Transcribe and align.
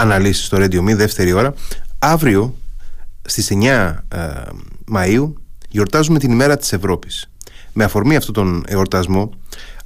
αναλύσεις 0.00 0.44
στο 0.44 0.56
Radio 0.60 0.78
Me, 0.78 0.94
δεύτερη 0.96 1.32
ώρα. 1.32 1.54
Αύριο 1.98 2.54
στις 3.22 3.50
9 3.50 3.94
ε, 4.08 4.18
Μαΐου 4.94 5.32
γιορτάζουμε 5.68 6.18
την 6.18 6.30
ημέρα 6.30 6.56
της 6.56 6.72
Ευρώπης. 6.72 7.30
Με 7.72 7.84
αφορμή 7.84 8.16
αυτόν 8.16 8.34
τον 8.34 8.64
εορτασμό 8.66 9.30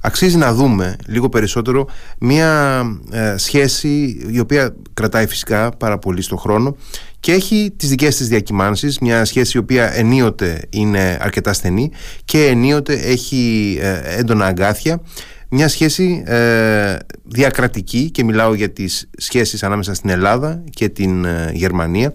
αξίζει 0.01 0.37
να 0.37 0.53
δούμε 0.53 0.95
λίγο 1.07 1.29
περισσότερο 1.29 1.87
μια 2.19 2.81
ε, 3.11 3.37
σχέση 3.37 4.25
η 4.31 4.39
οποία 4.39 4.75
κρατάει 4.93 5.27
φυσικά 5.27 5.71
πάρα 5.77 5.97
πολύ 5.97 6.21
στο 6.21 6.37
χρόνο 6.37 6.75
και 7.23 7.31
έχει 7.31 7.73
τις 7.77 7.89
δικές 7.89 8.15
της 8.15 8.27
διακυμάνσεις, 8.27 8.99
μια 8.99 9.25
σχέση 9.25 9.57
η 9.57 9.59
οποία 9.59 9.93
ενίοτε 9.93 10.61
είναι 10.69 11.17
αρκετά 11.21 11.53
στενή 11.53 11.91
και 12.25 12.45
ενίοτε 12.45 12.93
έχει 12.93 13.77
ε, 13.81 14.01
έντονα 14.17 14.45
αγκάθια. 14.45 15.01
Μια 15.49 15.67
σχέση 15.67 16.23
ε, 16.25 16.97
διακρατική 17.23 18.11
και 18.11 18.23
μιλάω 18.23 18.53
για 18.53 18.71
τις 18.71 19.09
σχέσεις 19.17 19.63
ανάμεσα 19.63 19.93
στην 19.93 20.09
Ελλάδα 20.09 20.63
και 20.69 20.89
την 20.89 21.25
Γερμανία 21.53 22.13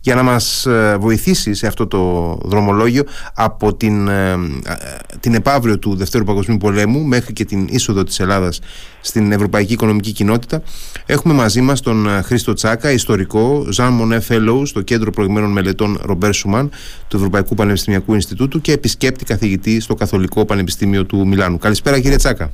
για 0.00 0.14
να 0.14 0.22
μας 0.22 0.66
ε, 0.66 0.96
βοηθήσει 1.00 1.54
σε 1.54 1.66
αυτό 1.66 1.86
το 1.86 2.32
δρομολόγιο 2.44 3.02
από 3.34 3.74
την, 3.74 4.08
ε, 4.08 4.36
την 5.20 5.34
επαύριο 5.34 5.78
του 5.78 5.96
Δευτέρου 5.96 6.24
Παγκοσμίου 6.24 6.56
Πολέμου 6.56 7.00
μέχρι 7.00 7.32
και 7.32 7.44
την 7.44 7.66
είσοδο 7.70 8.02
της 8.04 8.20
Ελλάδας 8.20 8.60
στην 9.00 9.32
Ευρωπαϊκή 9.32 9.72
Οικονομική 9.72 10.12
Κοινότητα 10.12 10.62
έχουμε 11.06 11.34
μαζί 11.34 11.60
μας 11.60 11.80
τον 11.80 12.08
ε, 12.08 12.22
Χρήστο 12.22 12.52
Τσάκα, 12.52 12.90
ιστορικό, 12.90 13.66
Ζαν 13.70 13.92
Μονέ 13.92 14.22
Fellow 14.28 14.62
στο 14.64 14.82
Κέντρο 14.82 15.10
Προηγμένων 15.10 15.52
Μελετών 15.52 16.00
Ρομπέρ 16.02 16.34
Σουμάν 16.34 16.70
του 17.08 17.16
Ευρωπαϊκού 17.16 17.54
Πανεπιστημιακού 17.54 18.14
Ινστιτούτου 18.14 18.60
και 18.60 18.72
επισκέπτη 18.72 19.24
καθηγητή 19.24 19.80
στο 19.80 19.94
Καθολικό 19.94 20.44
Πανεπιστήμιο 20.44 21.04
του 21.04 21.26
Μιλάνου. 21.26 21.58
Καλησπέρα 21.58 22.00
κύριε 22.00 22.16
Τσάκα. 22.16 22.52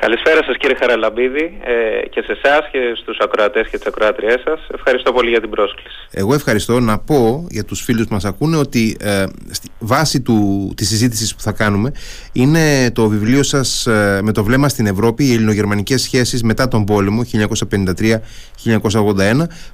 Καλησπέρα 0.00 0.44
σας 0.44 0.56
κύριε 0.56 0.76
Χαραλαμπίδη 0.76 1.58
ε, 1.64 2.06
και 2.08 2.22
σε 2.26 2.38
εσάς 2.42 2.68
και 2.72 2.78
στους 2.96 3.18
ακροατές 3.18 3.68
και 3.68 3.76
τις 3.76 3.86
ακροάτριές 3.86 4.40
σας. 4.44 4.60
Ευχαριστώ 4.74 5.12
πολύ 5.12 5.30
για 5.30 5.40
την 5.40 5.50
πρόσκληση. 5.50 5.96
Εγώ 6.10 6.34
ευχαριστώ 6.34 6.80
να 6.80 6.98
πω 6.98 7.46
για 7.50 7.64
τους 7.64 7.82
φίλους 7.82 8.06
που 8.06 8.12
μας 8.12 8.24
ακούνε 8.24 8.56
ότι 8.56 8.96
ε, 9.00 9.24
στη 9.50 9.68
βάση 9.78 10.20
του, 10.20 10.72
της 10.76 10.88
συζήτησης 10.88 11.34
που 11.34 11.40
θα 11.40 11.52
κάνουμε 11.52 11.92
είναι 12.32 12.90
το 12.90 13.08
βιβλίο 13.08 13.42
σας 13.42 13.86
ε, 13.86 14.20
με 14.22 14.32
το 14.32 14.44
βλέμμα 14.44 14.68
στην 14.68 14.86
Ευρώπη 14.86 15.24
οι 15.24 15.32
ελληνογερμανικές 15.32 16.02
σχέσεις 16.02 16.42
μετά 16.42 16.68
τον 16.68 16.84
πόλεμο 16.84 17.22
1953-1981 17.32 17.38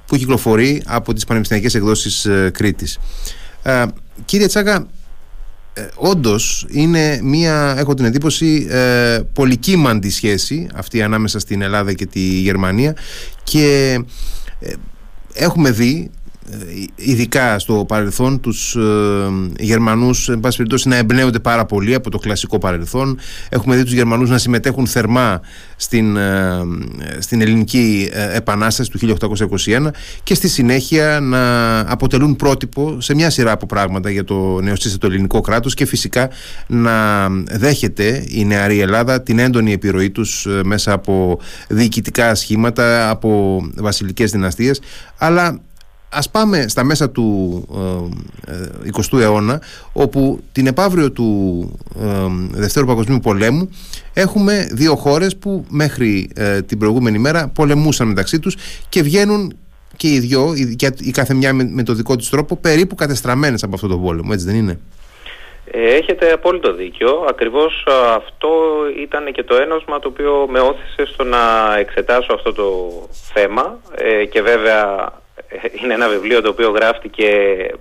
που 0.07 0.15
κυκλοφορεί 0.15 0.83
από 0.87 1.13
τις 1.13 1.25
Πανεπιστημιακές 1.25 1.75
Εκδόσεις 1.75 2.25
ε, 2.25 2.51
Κρήτης. 2.53 2.99
Ε, 3.63 3.85
κύριε 4.25 4.47
Τσάκα, 4.47 4.87
ε, 5.73 5.87
όντως 5.95 6.65
είναι 6.69 7.19
μία, 7.23 7.75
έχω 7.77 7.93
την 7.93 8.05
εντύπωση, 8.05 8.67
ε, 8.69 9.19
πολυκύμαντη 9.33 10.09
σχέση 10.09 10.67
αυτή 10.73 11.01
ανάμεσα 11.01 11.39
στην 11.39 11.61
Ελλάδα 11.61 11.93
και 11.93 12.05
τη 12.05 12.19
Γερμανία 12.19 12.95
και 13.43 13.99
ε, 14.59 14.73
έχουμε 15.33 15.71
δει 15.71 16.11
ε, 16.22 16.22
ειδικά 16.95 17.59
στο 17.59 17.85
παρελθόν 17.87 18.39
τους 18.39 18.75
ε, 18.75 18.81
Γερμανούς 19.59 20.29
εν 20.29 20.39
πάση 20.39 20.57
περιπτώσει 20.57 20.87
να 20.87 20.95
εμπνέονται 20.95 21.39
πάρα 21.39 21.65
πολύ 21.65 21.93
από 21.93 22.09
το 22.09 22.17
κλασικό 22.17 22.57
παρελθόν. 22.57 23.19
Έχουμε 23.49 23.75
δει 23.75 23.83
τους 23.83 23.93
Γερμανούς 23.93 24.29
να 24.29 24.37
συμμετέχουν 24.37 24.87
θερμά 24.87 25.41
στην, 25.75 26.17
ε, 26.17 26.61
στην 27.19 27.41
ελληνική 27.41 28.09
ε, 28.11 28.35
επανάσταση 28.35 28.91
του 28.91 28.97
1821 28.97 29.87
και 30.23 30.33
στη 30.33 30.47
συνέχεια 30.47 31.19
να 31.21 31.79
αποτελούν 31.79 32.35
πρότυπο 32.35 33.01
σε 33.01 33.15
μια 33.15 33.29
σειρά 33.29 33.51
από 33.51 33.65
πράγματα 33.65 34.09
για 34.09 34.23
το 34.23 34.61
νεοσύστατο 34.61 35.07
ελληνικό 35.07 35.41
κράτος 35.41 35.73
και 35.73 35.85
φυσικά 35.85 36.29
να 36.67 37.27
δέχεται 37.51 38.25
η 38.27 38.45
νεαρή 38.45 38.79
Ελλάδα 38.79 39.21
την 39.21 39.39
έντονη 39.39 39.73
επιρροή 39.73 40.09
τους 40.09 40.47
μέσα 40.63 40.91
από 40.91 41.39
διοικητικά 41.67 42.35
σχήματα 42.35 43.09
από 43.09 43.61
βασιλικές 43.75 44.31
δυναστείες. 44.31 44.81
Αλλά 45.17 45.61
ας 46.13 46.29
πάμε 46.29 46.67
στα 46.67 46.83
μέσα 46.83 47.09
του 47.09 47.67
ε, 48.47 48.89
20ου 48.93 49.19
ε, 49.19 49.23
αιώνα 49.23 49.61
όπου 49.93 50.39
την 50.51 50.67
επαύριο 50.67 51.11
του 51.11 51.71
ε, 51.99 52.27
Δευτέρου 52.51 52.85
Παγκοσμίου 52.85 53.19
Πολέμου 53.19 53.69
έχουμε 54.13 54.67
δύο 54.71 54.95
χώρες 54.95 55.37
που 55.37 55.65
μέχρι 55.69 56.29
ε, 56.35 56.61
την 56.61 56.77
προηγούμενη 56.77 57.17
μέρα 57.17 57.51
πολεμούσαν 57.55 58.07
μεταξύ 58.07 58.39
τους 58.39 58.55
και 58.89 59.01
βγαίνουν 59.01 59.57
και 59.97 60.07
οι 60.07 60.19
δυο, 60.19 60.53
η, 60.99 61.11
κάθε 61.11 61.33
μια 61.33 61.53
με, 61.53 61.83
το 61.83 61.93
δικό 61.93 62.15
τους 62.15 62.29
τρόπο 62.29 62.55
περίπου 62.55 62.95
κατεστραμμένες 62.95 63.63
από 63.63 63.75
αυτό 63.75 63.87
το 63.87 63.97
πόλεμο, 63.97 64.29
έτσι 64.33 64.45
δεν 64.45 64.55
είναι; 64.55 64.79
Έχετε 65.71 66.31
απόλυτο 66.31 66.73
δίκιο. 66.73 67.25
Ακριβώς 67.29 67.85
αυτό 68.15 68.49
ήταν 69.03 69.31
και 69.31 69.43
το 69.43 69.55
ένωσμα 69.55 69.99
το 69.99 70.07
οποίο 70.07 70.47
με 70.49 70.59
όθησε 70.59 71.05
στο 71.05 71.23
να 71.23 71.39
εξετάσω 71.79 72.33
αυτό 72.33 72.53
το 72.53 72.91
θέμα 73.33 73.79
και 74.29 74.41
βέβαια 74.41 75.11
είναι 75.83 75.93
ένα 75.93 76.07
βιβλίο 76.09 76.41
το 76.41 76.49
οποίο 76.49 76.69
γράφτηκε 76.69 77.29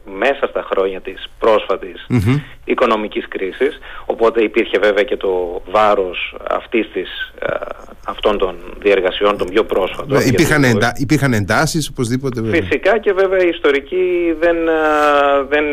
μέσα 0.04 0.46
στα 0.46 0.62
χρόνια 0.62 1.00
της 1.00 1.28
πρόσφατης 1.38 2.06
mm-hmm. 2.10 2.40
Οικονομικής 2.64 3.28
κρίσης. 3.28 3.78
Οπότε 4.06 4.42
υπήρχε 4.42 4.78
βέβαια 4.78 5.02
και 5.02 5.16
το 5.16 5.62
βάρος 5.70 6.36
αυτής 6.50 6.90
της, 6.92 7.32
αυτών 8.06 8.38
των 8.38 8.56
διεργασιών 8.78 9.36
των 9.36 9.48
πιο 9.48 9.64
πρόσφατων 9.64 10.16
ε, 10.16 10.24
υπήρχαν, 10.26 10.64
εντα, 10.64 10.92
υπήρχαν 10.96 11.32
εντάσεις 11.32 11.88
οπωσδήποτε 11.88 12.40
βέβαια. 12.40 12.62
Φυσικά 12.62 12.98
και 12.98 13.12
βέβαια 13.12 13.44
οι 13.44 13.48
ιστορικοί 13.48 14.36
δεν, 14.40 14.56
δεν 15.48 15.64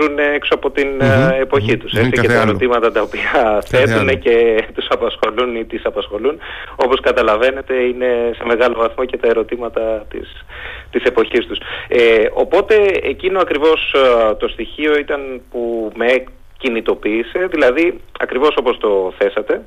ζουν 0.00 0.18
έξω 0.18 0.54
από 0.54 0.70
την 0.70 0.88
mm-hmm. 1.00 1.40
εποχή 1.40 1.76
τους. 1.76 1.92
Έτσι, 1.92 2.10
και 2.10 2.28
τα 2.28 2.40
ερωτήματα 2.40 2.92
τα 2.92 3.00
οποία 3.02 3.62
θέτουν 3.66 4.18
και 4.18 4.64
τους 4.74 4.86
απασχολούν 4.88 5.56
ή 5.56 5.64
τις 5.64 5.84
απασχολούν 5.84 6.38
όπως 6.76 7.00
καταλαβαίνετε 7.00 7.74
είναι 7.74 8.30
σε 8.36 8.44
μεγάλο 8.44 8.74
βαθμό 8.78 9.04
και 9.04 9.16
τα 9.16 9.28
ερωτήματα 9.28 10.06
της, 10.10 10.44
της 10.90 11.02
εποχής 11.02 11.46
ε, 11.88 12.28
οπότε 12.32 12.74
εκείνο 13.02 13.40
ακριβώς 13.40 13.94
ε, 13.94 14.34
το 14.34 14.48
στοιχείο 14.48 14.98
ήταν 14.98 15.40
που 15.50 15.92
με 15.94 16.24
κινητοποίησε, 16.60 17.46
δηλαδή 17.50 18.00
ακριβώς 18.20 18.54
όπως 18.56 18.78
το 18.78 19.12
θέσατε, 19.18 19.62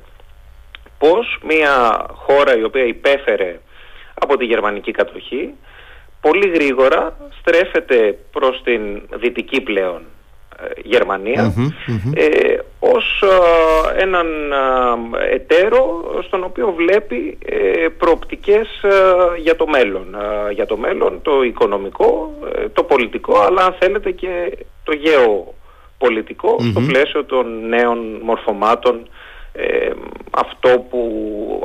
πως 0.98 1.38
μια 1.44 2.06
χώρα 2.12 2.56
η 2.58 2.64
οποία 2.64 2.84
υπέφερε 2.84 3.60
από 4.14 4.36
τη 4.36 4.44
γερμανική 4.44 4.90
κατοχή 4.90 5.54
πολύ 6.20 6.48
γρήγορα 6.48 7.16
στρέφεται 7.40 8.18
προς 8.32 8.62
την 8.64 9.02
δυτική 9.14 9.60
πλέον 9.60 10.02
Γερμανία 10.82 11.54
ε, 12.14 12.58
ως 12.78 13.22
έναν 13.96 14.26
εταίρο 15.30 16.04
στον 16.26 16.44
οποίο 16.44 16.74
βλέπει 16.76 17.38
ε, 17.44 17.88
προοπτικές 17.98 18.68
για 19.42 19.56
το 19.56 19.66
μέλλον. 19.66 20.16
για 20.52 20.66
το 20.66 20.76
μέλλον 20.76 21.22
το 21.22 21.42
οικονομικό, 21.42 22.34
ε, 22.54 22.68
το 22.68 22.82
πολιτικό 22.82 23.40
αλλά 23.40 23.64
αν 23.64 23.74
θέλετε 23.80 24.10
και 24.10 24.58
το 24.84 24.92
γεωπολιτικο 25.98 26.56
στο 26.70 26.80
πλαίσιο 26.80 27.24
των 27.24 27.68
νέων 27.68 27.98
μορφωμάτων 28.22 29.08
ε, 29.52 29.90
αυτό 30.30 30.86
που, 30.90 31.00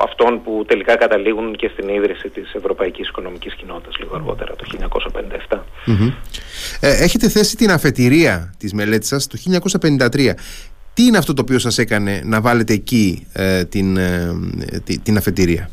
αυτών 0.03 0.41
που 0.43 0.63
τελικά 0.67 0.95
καταλήγουν 0.95 1.55
και 1.55 1.69
στην 1.73 1.89
ίδρυση 1.89 2.29
της 2.29 2.53
Ευρωπαϊκής 2.53 3.07
Οικονομικής 3.07 3.55
Κοινότητας 3.55 3.97
λίγο 3.99 4.15
αργότερα 4.15 4.55
το 4.55 4.65
1957. 5.49 5.59
Ε, 6.79 7.03
έχετε 7.03 7.29
θέσει 7.29 7.55
την 7.55 7.71
αφετηρία 7.71 8.53
της 8.57 8.73
μελέτης 8.73 9.07
σας 9.07 9.27
το 9.27 9.37
1953. 9.37 10.33
Τι 10.93 11.03
είναι 11.05 11.17
αυτό 11.17 11.33
το 11.33 11.41
οποίο 11.41 11.59
σας 11.59 11.77
έκανε 11.77 12.21
να 12.25 12.41
βάλετε 12.41 12.73
εκεί 12.73 13.27
ε, 13.33 13.63
την, 13.63 13.97
ε, 13.97 14.35
την 15.03 15.17
αφετηρία; 15.17 15.69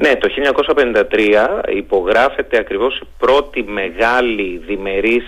Ναι, 0.00 0.16
το 0.16 0.28
1953 1.68 1.74
υπογράφεται 1.76 2.58
ακριβώς 2.58 2.98
η 2.98 3.06
πρώτη 3.18 3.62
μεγάλη 3.62 4.62
διμερής 4.66 5.24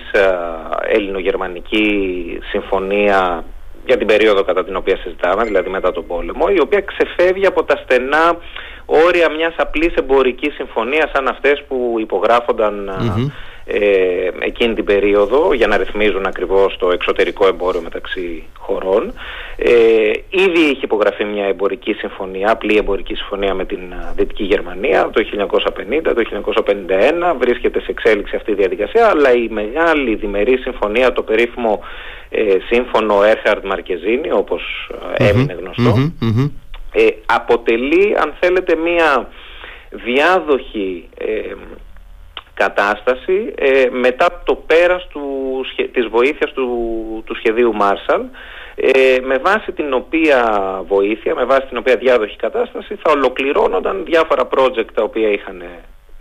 ελληνογερμανική 0.89 2.39
συμφωνία 2.51 3.45
για 3.87 3.97
την 3.97 4.07
περίοδο 4.07 4.43
κατά 4.45 4.65
την 4.65 4.77
οποία 4.77 4.97
συζητάμε, 4.97 5.45
δηλαδή 5.45 5.69
μετά 5.71 5.93
τον 5.93 6.07
πόλεμο, 6.07 6.47
η 6.57 6.61
οποία 6.61 6.81
ξεφεύγει 6.81 7.47
από 7.47 7.65
τα 7.65 7.77
στενά 7.77 8.37
όρια 8.87 9.31
μιας 9.31 9.55
απλής 9.57 9.95
εμπορικής 9.95 10.55
συμφωνίας 10.55 11.11
σαν 11.15 11.29
αυτές 11.29 11.65
που 11.69 11.97
υπογραφονταν 11.99 12.91
ε, 13.73 14.31
εκείνη 14.39 14.75
την 14.75 14.85
περίοδο 14.85 15.53
για 15.55 15.67
να 15.67 15.77
ρυθμίζουν 15.77 16.27
ακριβώς 16.27 16.77
το 16.79 16.91
εξωτερικό 16.91 17.47
εμπόριο 17.47 17.81
μεταξύ 17.81 18.45
χωρών. 18.59 19.13
Ε, 19.57 20.11
ήδη 20.31 20.61
είχε 20.61 20.81
υπογραφεί 20.83 21.25
μια 21.25 21.45
εμπορική 21.45 21.93
συμφωνία, 21.93 22.51
απλή 22.51 22.77
εμπορική 22.77 23.15
συμφωνία 23.15 23.55
με 23.55 23.65
την 23.65 23.81
Δυτική 24.17 24.45
Γερμανία 24.45 25.11
το 25.13 25.23
1950, 25.23 26.01
το 26.03 26.23
1951 27.33 27.37
βρίσκεται 27.39 27.81
σε 27.81 27.91
εξέλιξη 27.91 28.37
αυτή 28.37 28.51
η 28.51 28.55
διαδικασία 28.55 29.07
αλλά 29.07 29.35
η 29.35 29.49
μεγάλη 29.49 30.15
διμερή 30.15 30.57
συμφωνία, 30.59 31.13
το 31.13 31.23
περίφημο 31.23 31.81
ε, 32.31 32.57
σύμφωνο 32.71 33.23
Έρχαρντ 33.23 33.65
Μαρκεζίνη 33.65 34.33
όπως 34.33 34.91
ε, 35.17 35.29
έμεινε 35.29 35.57
ε, 36.93 37.07
αποτελεί 37.27 38.17
αν 38.23 38.35
θέλετε 38.41 38.77
μια 38.77 39.29
διάδοχη 39.91 41.09
ε, 41.19 41.55
κατάσταση 42.65 43.55
ε, 43.55 43.89
μετά 43.91 44.43
το 44.45 44.55
πέρας 44.55 45.07
του, 45.13 45.25
της 45.93 46.07
βοήθειας 46.07 46.53
του, 46.53 46.67
του 47.27 47.35
σχεδίου 47.35 47.73
Μάρσαλ 47.75 48.23
ε, 48.75 49.17
με 49.23 49.37
βάση 49.39 49.73
την 49.73 49.93
οποία 49.93 50.41
βοήθεια, 50.87 51.35
με 51.35 51.45
βάση 51.45 51.67
την 51.67 51.77
οποία 51.77 51.97
διάδοχη 51.97 52.37
κατάσταση 52.37 52.95
θα 53.03 53.11
ολοκληρώνονταν 53.11 54.05
διάφορα 54.05 54.49
project 54.55 54.91
τα 54.95 55.03
οποία 55.03 55.29
είχαν 55.29 55.63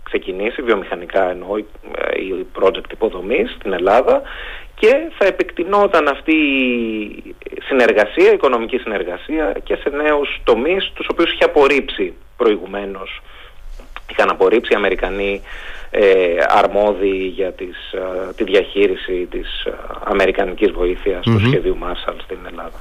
ξεκινήσει, 0.02 0.62
βιομηχανικά 0.62 1.30
εννοώ, 1.30 1.56
η 1.56 2.46
project 2.60 2.92
υποδομής 2.92 3.50
στην 3.58 3.72
Ελλάδα 3.72 4.22
και 4.74 4.92
θα 5.18 5.26
επεκτηνόταν 5.26 6.08
αυτή 6.08 6.34
η 6.34 7.34
συνεργασία, 7.68 8.30
η 8.30 8.34
οικονομική 8.34 8.78
συνεργασία 8.78 9.56
και 9.64 9.74
σε 9.74 9.88
νέους 9.88 10.40
τομείς 10.44 10.90
τους 10.94 11.06
οποίους 11.10 11.32
είχε 11.32 11.44
απορρίψει 11.44 12.14
προηγουμένως. 12.36 13.20
Είχαν 14.10 14.30
απορρίψει 14.30 14.72
οι 14.72 14.76
Αμερικανοί 14.76 15.42
ε, 15.90 16.02
αρμόδιοι 16.48 17.32
για 17.34 17.52
τις, 17.52 17.92
ε, 17.92 18.32
τη 18.36 18.44
διαχείριση 18.44 19.28
της 19.30 19.64
ε, 19.64 19.72
αμερικανικής 20.04 20.70
βοήθειας 20.70 21.24
mm-hmm. 21.26 21.32
του 21.32 21.46
σχεδίου 21.46 21.76
Marshall 21.82 22.14
στην 22.24 22.38
Ελλάδα. 22.50 22.80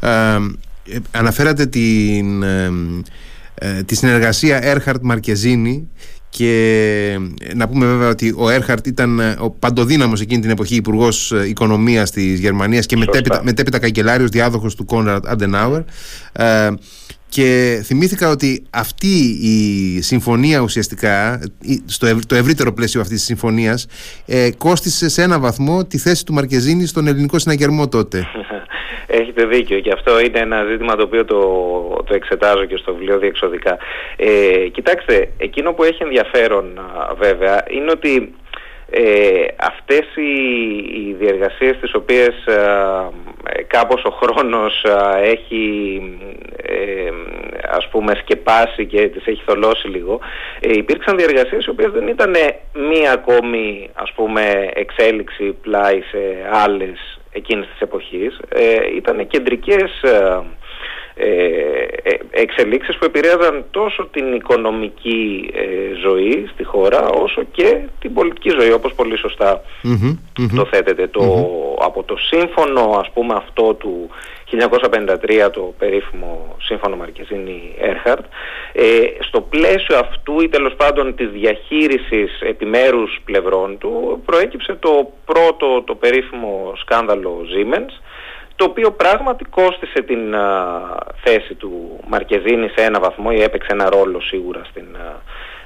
Ε, 0.00 0.98
αναφέρατε 1.10 1.66
την, 1.66 2.44
τη 3.86 3.94
συνεργασία 3.94 4.64
Έρχαρτ 4.64 5.02
Μαρκεζίνη 5.02 5.90
και 6.28 7.18
να 7.54 7.68
πούμε 7.68 7.86
βέβαια 7.86 8.08
ότι 8.08 8.34
ο 8.36 8.50
Έρχαρτ 8.50 8.86
ήταν 8.86 9.36
ο 9.38 9.50
παντοδύναμος 9.50 10.20
εκείνη 10.20 10.40
την 10.40 10.50
εποχή 10.50 10.74
υπουργός 10.74 11.30
Οικονομίας 11.48 12.10
της 12.10 12.40
Γερμανίας 12.40 12.86
και 12.86 12.96
μετέπειτα, 12.96 13.40
μετέπειτα 13.44 13.78
καγκελάριος 13.78 14.30
διάδοχος 14.30 14.74
του 14.74 14.84
Κόνραντ 14.84 15.26
Αντενάουερ 15.26 15.82
και 17.28 17.80
θυμήθηκα 17.84 18.30
ότι 18.30 18.66
αυτή 18.70 19.38
η 19.42 20.00
συμφωνία 20.02 20.60
ουσιαστικά, 20.60 21.40
στο 21.84 22.18
το 22.26 22.34
ευρύτερο 22.34 22.72
πλαίσιο 22.72 23.00
αυτής 23.00 23.16
της 23.16 23.26
συμφωνίας, 23.26 23.86
ε, 24.26 24.50
κόστισε 24.58 25.08
σε 25.08 25.22
ένα 25.22 25.38
βαθμό 25.38 25.84
τη 25.84 25.98
θέση 25.98 26.24
του 26.24 26.32
Μαρκεζίνη 26.32 26.86
στον 26.86 27.06
ελληνικό 27.06 27.38
συναγερμό 27.38 27.88
τότε. 27.88 28.26
Έχετε 29.06 29.44
δίκιο 29.44 29.80
και 29.80 29.92
αυτό 29.92 30.20
είναι 30.20 30.38
ένα 30.38 30.64
ζήτημα 30.70 30.96
το 30.96 31.02
οποίο 31.02 31.24
το, 31.24 31.40
το 32.06 32.14
εξετάζω 32.14 32.64
και 32.64 32.76
στο 32.76 32.94
βιβλίο 32.94 33.18
διεξοδικά. 33.18 33.78
Ε, 34.16 34.68
κοιτάξτε, 34.72 35.30
εκείνο 35.38 35.72
που 35.72 35.84
έχει 35.84 36.02
ενδιαφέρον 36.02 36.80
βέβαια 37.18 37.64
είναι 37.70 37.90
ότι 37.90 38.34
ε, 38.90 39.44
αυτές 39.56 40.06
οι, 40.16 40.32
οι 40.76 41.16
διεργασίες 41.18 41.76
τις 41.80 41.94
οποίες 41.94 42.46
ε, 42.46 43.62
κάπως 43.66 44.04
ο 44.04 44.10
χρόνος 44.10 44.84
έχει 45.22 46.02
ε, 46.62 47.10
ας 47.68 47.88
πούμε 47.88 48.14
σκεπάσει 48.14 48.86
και 48.86 49.08
τις 49.08 49.26
έχει 49.26 49.42
θολώσει 49.46 49.88
λίγο 49.88 50.20
ε, 50.60 50.72
υπήρξαν 50.72 51.16
διεργασίες 51.16 51.66
οι 51.66 51.70
οποίες 51.70 51.90
δεν 51.90 52.08
ήταν 52.08 52.34
μία 52.90 53.12
ακόμη 53.12 53.90
ας 53.94 54.12
πούμε 54.12 54.70
εξέλιξη 54.74 55.56
πλάι 55.62 56.00
σε 56.00 56.18
άλλες 56.52 57.18
εκείνης 57.36 57.66
της 57.66 57.80
εποχής 57.80 58.40
ε, 58.48 58.96
ήταν 58.96 59.26
κεντρικές 59.26 60.02
ε, 60.02 60.08
ε, 60.08 60.42
εξελίξεις 62.30 62.96
που 62.96 63.04
επηρέαζαν 63.04 63.64
τόσο 63.70 64.08
την 64.12 64.32
οικονομική 64.32 65.50
ε, 65.54 65.94
ζωή 65.94 66.48
στη 66.52 66.64
χώρα 66.64 67.08
όσο 67.08 67.42
και 67.52 67.78
την 68.00 68.14
πολιτική 68.14 68.50
ζωή 68.50 68.72
όπως 68.72 68.94
πολύ 68.94 69.16
το 70.56 70.66
θέτεται 70.70 71.06
το, 71.06 71.48
από 71.78 72.02
το 72.02 72.16
σύμφωνο 72.16 72.80
ας 73.00 73.10
πούμε 73.10 73.34
αυτό 73.34 73.74
του 73.74 74.10
1953 74.50 75.50
το 75.52 75.74
περίφημο 75.78 76.56
σύμφωνο 76.60 76.96
Μαρκεζίνη 76.96 77.74
Έρχαρτ 77.78 78.24
στο 79.20 79.40
πλαίσιο 79.40 79.98
αυτού 79.98 80.40
ή 80.40 80.48
τέλος 80.48 80.74
πάντων 80.74 81.14
της 81.14 81.28
διαχείρισης 81.28 82.40
επιμέρους 82.40 83.20
πλευρών 83.24 83.78
του 83.78 84.22
προέκυψε 84.24 84.76
το 84.80 85.10
πρώτο 85.24 85.82
το 85.84 85.94
περίφημο 85.94 86.72
σκάνδαλο 86.76 87.46
Siemens 87.52 88.05
το 88.56 88.64
οποίο 88.64 88.90
πράγματι 88.90 89.44
κόστισε 89.44 90.02
την 90.02 90.34
θέση 91.24 91.54
του 91.54 92.00
Μαρκεζίνη 92.08 92.68
σε 92.68 92.84
ένα 92.84 93.00
βαθμό 93.00 93.30
ή 93.32 93.42
έπαιξε 93.42 93.68
ένα 93.72 93.90
ρόλο 93.90 94.20
σίγουρα 94.20 94.64
στην 94.70 94.86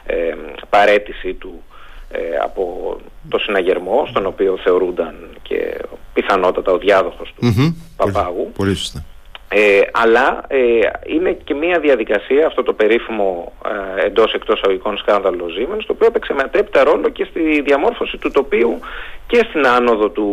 ε, 0.07 0.35
παρέτηση 0.71 1.35
του 1.35 1.63
ε, 2.11 2.37
από 2.43 2.97
το 3.29 3.39
συναγερμό 3.39 4.07
στον 4.09 4.27
οποίο 4.27 4.59
θεωρούνταν 4.63 5.15
και 5.43 5.79
πιθανότατα 6.13 6.73
ο 6.73 6.79
διάδοχος 6.79 7.33
του 7.37 7.43
mm 7.43 7.75
Παπάγου. 7.97 8.53
Πολύ 8.57 8.75
σωστά. 8.75 9.05
Ε, 9.53 9.81
αλλά 9.93 10.45
ε, 10.49 10.59
είναι 11.07 11.33
και 11.33 11.55
μια 11.55 11.79
διαδικασία, 11.79 12.47
αυτό 12.47 12.63
το 12.63 12.73
περίφημο 12.73 13.53
ε, 13.99 14.07
εντός 14.07 14.33
εκτός 14.33 14.61
αγωγικών 14.63 14.97
σκάνδαλο 14.97 15.47
Siemens, 15.47 15.83
το 15.87 15.93
οποίο 15.93 16.07
έπαιξε 16.07 16.33
μετέπειτα 16.33 16.85
ρόλο 16.85 17.09
και 17.09 17.25
στη 17.25 17.61
διαμόρφωση 17.61 18.17
του 18.17 18.31
τοπίου 18.31 18.79
και 19.27 19.45
στην 19.49 19.67
άνοδο 19.67 20.09
του, 20.09 20.29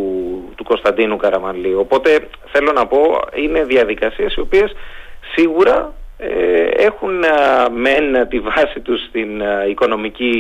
του 0.56 0.64
Κωνσταντίνου 0.64 1.18
Καραμανλή. 1.18 1.76
Οπότε 1.76 2.28
θέλω 2.52 2.72
να 2.72 2.88
πω 2.88 3.20
είναι 3.36 3.64
διαδικασίες 3.64 4.36
οι 4.36 4.40
οποίες 4.40 4.76
σίγουρα 5.36 5.76
ε, 5.76 6.07
έχουν 6.78 7.14
μεν 7.76 8.28
τη 8.30 8.40
βάση 8.40 8.80
τους 8.80 9.06
στην 9.08 9.30
οικονομική 9.70 10.34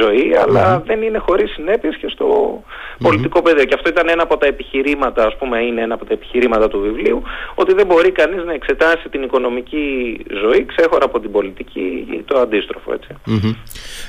ζωή 0.00 0.34
αλλά 0.44 0.82
δεν 0.86 1.02
είναι 1.02 1.18
χωρίς 1.18 1.50
συνέπειες 1.50 1.96
και 1.96 2.08
στο 2.08 2.62
πολιτικό 2.98 3.42
πεδίο. 3.42 3.64
Και 3.64 3.74
αυτό 3.74 3.88
ήταν 3.88 4.08
ένα 4.08 4.22
από 4.22 4.36
τα 4.36 4.46
επιχειρήματα 4.46 5.26
ας 5.26 5.36
πούμε 5.36 5.58
είναι 5.62 5.80
ένα 5.80 5.94
από 5.94 6.04
τα 6.04 6.12
επιχειρήματα 6.12 6.68
του 6.68 6.80
βιβλίου 6.80 7.22
ότι 7.54 7.74
δεν 7.74 7.86
μπορεί 7.86 8.10
κανείς 8.10 8.44
να 8.44 8.52
εξετάσει 8.52 9.08
την 9.08 9.22
οικονομική 9.22 10.16
ζωή 10.42 10.66
ξέχωρα 10.66 11.04
από 11.04 11.20
την 11.20 11.30
πολιτική 11.30 12.06
ή 12.10 12.22
το 12.26 12.38
αντίστροφο 12.38 12.92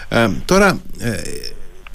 Ε, 0.10 0.28
τώρα 0.46 0.82
ε, 1.00 1.12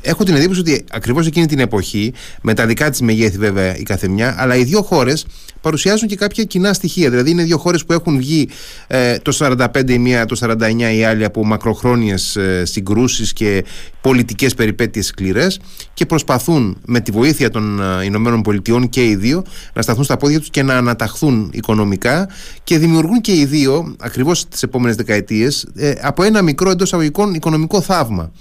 έχω 0.06 0.24
την 0.24 0.34
εντύπωση 0.34 0.60
ότι 0.60 0.84
ακριβώς 0.90 1.26
εκείνη 1.26 1.46
την 1.46 1.58
εποχή, 1.58 2.12
με 2.42 2.54
τα 2.54 2.66
δικά 2.66 2.90
της 2.90 3.00
μεγέθη 3.00 3.38
βέβαια 3.38 3.76
η 3.76 3.82
καθεμιά, 3.82 4.34
αλλά 4.38 4.56
οι 4.56 4.64
δύο 4.64 4.82
χώρες 4.82 5.26
παρουσιάζουν 5.60 6.08
και 6.08 6.16
κάποια 6.16 6.44
κοινά 6.44 6.72
στοιχεία. 6.72 7.10
Δηλαδή, 7.10 7.30
είναι 7.30 7.42
δύο 7.42 7.58
χώρες 7.58 7.84
που 7.84 7.92
έχουν 7.92 8.16
βγει 8.16 8.48
ε, 8.86 9.18
το 9.18 9.36
45 9.38 9.90
η 9.90 9.98
μία, 9.98 10.24
το 10.24 10.36
49 10.40 10.94
η 10.96 11.04
άλλη 11.04 11.24
από 11.24 11.44
μακροχρόνιες 11.44 12.36
ε, 12.36 12.64
συγκρούσεις 12.64 13.32
και 13.32 13.64
πολιτικές 14.00 14.54
περιπέτειες 14.54 15.06
σκληρές 15.06 15.60
και 15.94 16.06
προσπαθούν 16.06 16.78
με 16.86 17.00
τη 17.00 17.10
βοήθεια 17.10 17.50
των 17.50 17.80
ε, 17.80 18.04
Ηνωμένων 18.04 18.42
Πολιτειών 18.42 18.88
και 18.88 19.04
οι 19.04 19.16
δύο 19.16 19.42
να 19.72 19.82
σταθούν 19.82 20.04
στα 20.04 20.16
πόδια 20.16 20.38
τους 20.38 20.50
και 20.50 20.62
να 20.62 20.76
αναταχθούν 20.76 21.50
οικονομικά 21.52 22.28
και 22.64 22.78
δημιουργούν 22.78 23.20
και 23.20 23.32
οι 23.32 23.44
δύο, 23.44 23.94
ακριβώς 23.98 24.48
τις 24.48 24.62
επόμενες 24.62 24.96
δεκαετίες, 24.96 25.66
ε, 25.74 25.92
από 26.00 26.22
ένα 26.22 26.42
μικρό 26.42 26.70
εντός 26.70 26.92
αγωγικών 26.92 27.34
οικονομικό 27.34 27.80
θαύμα. 27.80 28.32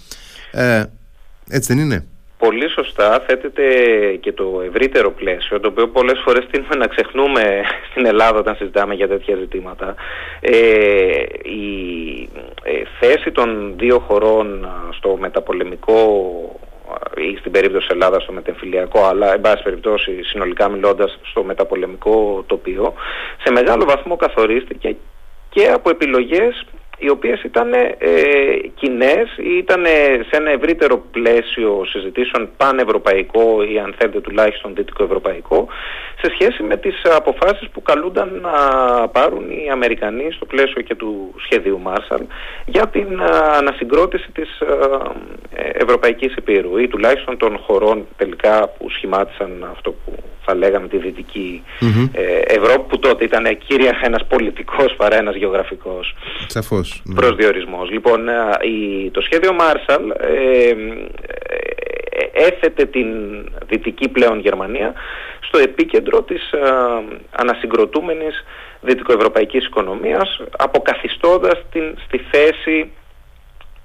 Ε, 0.52 0.84
έτσι 1.50 1.74
δεν 1.74 1.84
είναι. 1.84 2.08
Πολύ 2.38 2.70
σωστά 2.70 3.24
θέτεται 3.28 3.64
και 4.20 4.32
το 4.32 4.62
ευρύτερο 4.68 5.12
πλαίσιο, 5.12 5.60
το 5.60 5.68
οποίο 5.68 5.88
πολλές 5.88 6.22
φορές 6.26 6.46
τείνουμε 6.52 6.76
να 6.76 6.88
ξεχνούμε 6.88 7.62
στην 7.92 8.06
Ελλάδα 8.06 8.40
όταν 8.40 8.56
συζητάμε 8.56 8.94
για 8.94 9.08
τέτοια 9.08 9.36
ζητήματα. 9.36 9.96
Ε, 10.40 11.24
η 11.44 12.30
ε, 12.64 12.72
θέση 13.00 13.32
των 13.32 13.74
δύο 13.78 14.00
χωρών 14.00 14.68
στο 14.98 15.18
μεταπολεμικό 15.20 16.00
ή 17.16 17.38
στην 17.40 17.52
περίπτωση 17.52 17.88
Ελλάδας 17.92 18.24
στο 18.24 18.32
μετεμφυλιακό, 18.32 19.06
αλλά 19.06 19.34
εν 19.34 19.42
πάση 19.42 19.64
περιπτώσει 19.64 20.24
συνολικά 20.24 20.70
μιλώντας 20.70 21.20
στο 21.24 21.44
μεταπολεμικό 21.44 22.44
τοπίο, 22.48 22.94
σε 23.44 23.52
μεγάλο 23.52 23.86
βαθμό 23.86 24.16
καθορίστηκε 24.16 24.96
και 25.50 25.68
από 25.68 25.90
επιλογές 25.90 26.66
οι 26.98 27.10
οποίες 27.10 27.44
ήταν 27.44 27.74
ε, 27.74 27.88
κοινές 28.76 29.38
ή 29.38 29.58
ήταν 29.58 29.86
σε 30.30 30.36
ένα 30.38 30.50
ευρύτερο 30.50 30.98
πλαίσιο 31.12 31.86
συζητήσεων 31.86 32.50
πανευρωπαϊκό 32.58 33.64
ή 33.64 33.80
αν 33.80 33.96
θέλετε 33.98 34.22
τουλάχιστον 34.22 34.76
δυτικοευρωπαϊκό 34.76 35.68
σε 36.22 36.32
σχέση 36.34 36.64
με 36.64 36.78
τις 36.78 37.02
αποφάσεις 37.16 37.70
που 37.70 37.82
καλούνταν 37.82 38.30
να 38.42 38.58
πάρουν 39.08 39.50
οι 39.50 39.70
Αμερικανοί 39.72 40.32
στο 40.32 40.46
πλαίσιο 40.46 40.82
και 40.82 40.96
του 40.96 41.34
σχεδίου 41.46 41.80
Μάρσαλ 41.80 42.22
για 42.66 42.88
την 42.88 43.22
ανασυγκρότηση 43.58 44.30
της 44.34 44.60
ε, 44.60 45.70
Ευρωπαϊκής 45.74 46.34
Επίρου 46.36 46.78
ή 46.78 46.88
τουλάχιστον 46.88 47.38
των 47.38 47.58
χωρών 47.58 48.08
τελικά 48.18 48.68
που 48.78 48.90
σχημάτισαν 48.90 49.68
αυτό 49.72 49.92
που 49.92 50.14
θα 50.46 50.56
λέγαμε 50.56 50.88
τη 50.88 50.98
δυτικη 50.98 51.64
ε, 52.12 52.56
Ευρώπη 52.58 52.90
που 52.90 53.00
τότε 53.00 53.24
ήταν 53.24 53.58
κύρια 53.68 54.00
ένας 54.04 54.26
πολιτικός 54.26 54.96
παρά 54.98 55.16
ένας 55.16 55.36
γεωγραφικός. 55.36 56.16
Σαφώς, 56.48 56.85
ναι. 57.04 57.16
προσδιορισμός. 57.16 57.90
Λοιπόν, 57.90 58.30
ε, 58.30 58.34
το 59.12 59.22
σχέδιο 59.22 59.54
Μάρσαλ 59.54 60.10
ε, 60.10 60.74
έθετε 62.34 62.86
την 62.86 63.08
δυτική 63.68 64.10
πλέον 64.10 64.40
Γερμανία 64.40 64.94
στο 65.40 65.58
επίκεντρο 65.58 66.22
της 66.22 66.52
ε, 66.52 66.60
ανασυγκροτούμενης 67.32 68.44
δυτικοευρωπαϊκής 68.82 69.66
οικονομίας 69.66 70.42
αποκαθιστώντας 70.58 71.62
την 71.72 71.96
στη 72.06 72.18
θέση 72.32 72.92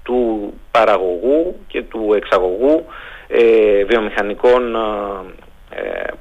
του 0.03 0.53
παραγωγού 0.71 1.55
και 1.67 1.81
του 1.81 2.13
εξαγωγού 2.15 2.85
ε, 3.27 3.83
βιομηχανικών 3.83 4.75
ε, 4.75 4.79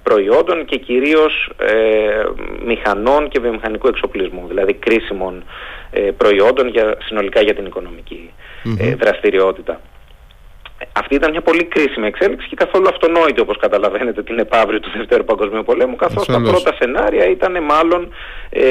προϊόντων 0.03 0.65
και 0.65 0.77
κυρίως 0.77 1.51
ε, 1.59 2.25
μηχανών 2.65 3.29
και 3.29 3.41
βιομηχανικού 3.41 3.89
εξοπλισμού, 3.89 4.45
δηλαδή 4.49 4.73
κρίσιμων 4.75 5.45
ε, 5.91 6.01
προϊόντων 6.01 6.69
για, 6.69 6.97
συνολικά 7.03 7.41
για 7.41 7.55
την 7.55 7.67
οικονομικη 7.67 8.31
δραστηριότητα. 8.99 9.81
αυτή 10.93 11.15
ήταν 11.15 11.31
μια 11.31 11.41
πολύ 11.41 11.65
κρίσιμη 11.65 12.07
εξέλιξη 12.07 12.49
και 12.49 12.57
καθόλου 12.57 12.89
αυτονόητη 12.89 13.41
όπως 13.41 13.57
καταλαβαίνετε 13.57 14.23
την 14.23 14.39
επαύρη 14.39 14.81
του 14.81 14.91
Δευτέρου 14.97 15.25
Παγκοσμίου 15.25 15.63
Πολέμου 15.65 15.97
καθώς 15.97 16.27
τα 16.27 16.41
πρώτα 16.41 16.75
σενάρια 16.79 17.31
ήταν 17.31 17.63
μάλλον 17.63 18.15
ε, 18.51 18.63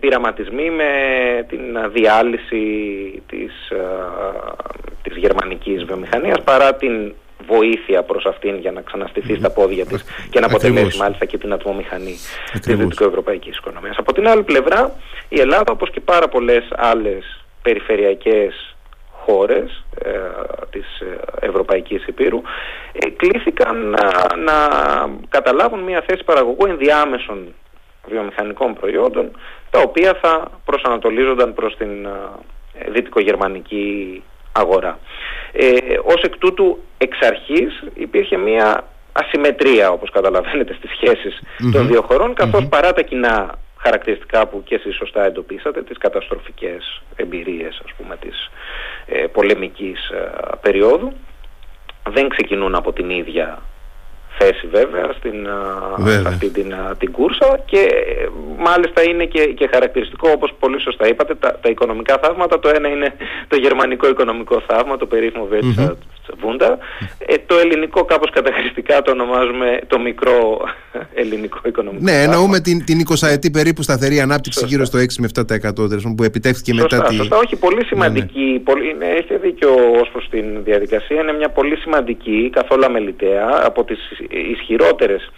πειραματισμοί 0.00 0.70
με 0.70 0.90
την 1.48 1.60
διάλυση 1.92 2.62
της, 3.26 3.70
ε, 3.70 3.76
της 5.02 5.16
γερμανικής 5.16 5.84
βιομηχανίας 5.84 6.42
παρά 6.44 6.74
την 6.74 7.12
βοήθεια 7.48 8.02
προς 8.02 8.24
αυτήν 8.26 8.58
για 8.58 8.72
να 8.72 8.80
ξαναστηθεί 8.80 9.34
στα 9.34 9.50
πόδια 9.50 9.86
της 9.86 10.04
και 10.30 10.40
να 10.40 10.46
αποτελέσει 10.46 10.98
μάλιστα 10.98 11.24
και 11.24 11.38
την 11.38 11.52
ατμομηχανή 11.52 12.16
της 12.52 12.76
δυτικοευρωπαϊκής 12.76 13.56
οικονομίας. 13.56 13.96
Από 13.96 14.12
την 14.12 14.28
άλλη 14.28 14.42
πλευρά 14.42 14.92
η 15.28 15.40
Ελλάδα 15.40 15.72
όπως 15.72 15.90
και 15.90 16.00
πάρα 16.00 16.28
πολλές 16.28 16.68
άλλες 16.76 17.44
περιφερειακές 17.62 18.76
χώρες 19.10 19.84
ε, 20.04 20.10
της 20.70 21.00
ε, 21.00 21.46
Ευρωπαϊκής 21.46 22.06
Υπήρου 22.06 22.40
ε, 22.92 23.10
κλήθηκαν 23.10 23.76
να, 23.76 24.36
να 24.36 24.56
καταλάβουν 25.28 25.80
μια 25.80 26.04
θέση 26.06 26.24
παραγωγού 26.24 26.66
ενδιάμεσων 26.66 27.54
βιομηχανικών 28.08 28.74
προϊόντων 28.74 29.30
τα 29.70 29.80
οποία 29.80 30.18
θα 30.22 30.50
προσανατολίζονταν 30.64 31.54
προς 31.54 31.76
την 31.76 32.04
ε, 32.04 32.90
δυτικογερμανική 32.90 34.22
αγορά. 34.52 34.98
Ε, 35.52 35.66
ως 36.02 36.22
εκ 36.22 36.36
τούτου 36.36 36.78
εξ 36.98 37.18
αρχής 37.20 37.82
υπήρχε 37.94 38.36
μια 38.36 38.84
ασυμμετρία 39.12 39.90
όπως 39.90 40.10
καταλαβαίνετε 40.10 40.74
στις 40.74 40.90
σχεσεις 40.90 41.42
των 41.72 41.86
δύο 41.86 42.02
χωρών 42.02 42.34
παρά 42.68 42.92
τα 42.92 43.02
κοινά 43.02 43.58
χαρακτηριστικά 43.76 44.46
που 44.46 44.62
και 44.62 44.74
εσείς 44.74 44.96
σωστά 44.96 45.24
εντοπίσατε, 45.24 45.82
τις 45.82 45.98
καταστροφικές 45.98 47.02
εμπειρίες 47.16 47.80
ας 47.84 47.92
πούμε 47.96 48.16
της 48.16 48.50
ε, 49.06 49.26
πολεμικής 49.26 50.08
ε, 50.08 50.30
περίοδου 50.60 51.12
δεν 52.10 52.28
ξεκινούν 52.28 52.74
από 52.74 52.92
την 52.92 53.10
ίδια 53.10 53.62
θέση 54.38 54.66
βέβαια 54.66 55.12
στην, 55.18 55.48
αυτή 56.26 56.50
την, 56.50 56.74
την 56.98 57.12
κούρσα 57.12 57.60
και 57.64 57.88
μάλιστα 58.58 59.02
είναι 59.02 59.24
και, 59.24 59.44
και 59.44 59.68
χαρακτηριστικό 59.72 60.30
όπως 60.30 60.54
πολύ 60.58 60.80
σωστά 60.80 61.08
είπατε 61.08 61.34
τα, 61.34 61.58
τα 61.62 61.68
οικονομικά 61.68 62.18
θαύματα. 62.22 62.58
Το 62.58 62.68
ένα 62.74 62.88
είναι 62.88 63.14
το 63.48 63.56
γερμανικό 63.56 64.08
οικονομικό 64.08 64.62
θαύμα 64.66 64.96
το 64.96 65.06
περίφημο 65.06 65.46
Βέτσα 65.46 65.96
Βούντα. 66.40 66.78
Ε, 67.18 67.34
το 67.46 67.58
ελληνικό 67.58 68.04
κάπως 68.04 68.30
καταχρηστικά 68.30 69.02
το 69.02 69.10
ονομάζουμε 69.10 69.80
το 69.86 69.98
μικρό 69.98 70.60
ελληνικό 71.22 71.60
οικονομικό 71.64 72.04
Ναι 72.04 72.22
εννοούμε 72.22 72.60
την, 72.60 72.84
την 72.84 72.98
20 73.08 73.28
ετή 73.28 73.50
περίπου 73.50 73.82
σταθερή 73.82 74.20
ανάπτυξη 74.20 74.64
γύρω 74.66 74.84
στο 74.84 74.98
6 74.98 75.02
με 75.18 75.28
7% 75.34 76.14
που 76.16 76.22
επιτεύχθηκε 76.24 76.74
μετά 76.74 77.02
τη... 77.02 77.14
Σωστά, 77.14 77.36
όχι 77.36 77.56
πολύ 77.56 77.84
σημαντική, 77.84 78.44
ναι, 78.44 78.52
ναι. 78.52 78.58
Πολύ, 78.58 78.94
ναι, 78.98 79.06
έχετε 79.06 79.36
δίκιο 79.36 79.70
ως 80.00 80.08
προς 80.12 80.28
την 80.30 80.64
διαδικασία. 80.64 81.20
Είναι 81.20 81.32
μια 81.32 81.48
πολύ 81.48 81.76
σημαντική 81.76 82.50
καθόλου 82.52 82.84
αμεληταία 82.84 83.60
από 83.64 83.84
τις 83.84 83.98
ισχυρότερες 84.28 85.30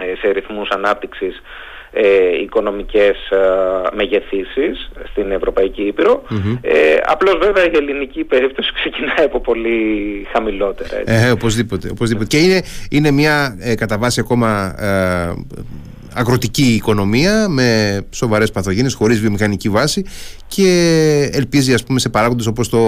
ε, 0.00 0.16
σε 0.16 0.28
ρυθμούς 0.30 0.68
ανάπτυξης 0.68 1.42
ε, 1.92 2.40
οικονομικές 2.42 3.16
ε, 3.30 3.36
μεγεθύσεις 3.94 4.90
στην 5.10 5.30
Ευρωπαϊκή 5.30 5.82
Ήπειρο. 5.82 6.22
Ε, 6.60 6.96
απλώς 7.06 7.38
βέβαια 7.42 7.64
η 7.64 7.70
ελληνική 7.74 8.24
περίπτωση 8.24 8.72
ξεκινάει 8.80 9.24
από 9.24 9.40
πολύ 9.40 9.78
χαμηλότερα. 10.32 11.02
Ε, 11.04 11.30
οπωσδήποτε, 11.30 11.88
οπωσδήποτε. 11.90 12.26
Και 12.26 12.38
είναι, 12.38 12.62
είναι 12.90 13.10
μια 13.10 13.56
ε, 13.60 13.74
κατά 13.74 13.98
βάση 13.98 14.20
ακόμα 14.20 14.74
ε, 14.78 15.34
αγροτική 16.16 16.74
οικονομία 16.74 17.48
με 17.48 18.00
σοβαρές 18.10 18.50
παθογένειες 18.50 18.94
χωρίς 18.94 19.20
βιομηχανική 19.20 19.68
βάση 19.68 20.04
και 20.48 20.70
ελπίζει 21.32 21.74
ας 21.74 21.84
πούμε 21.84 21.98
σε 21.98 22.08
παράγοντες 22.08 22.46
όπως 22.46 22.68
το 22.68 22.78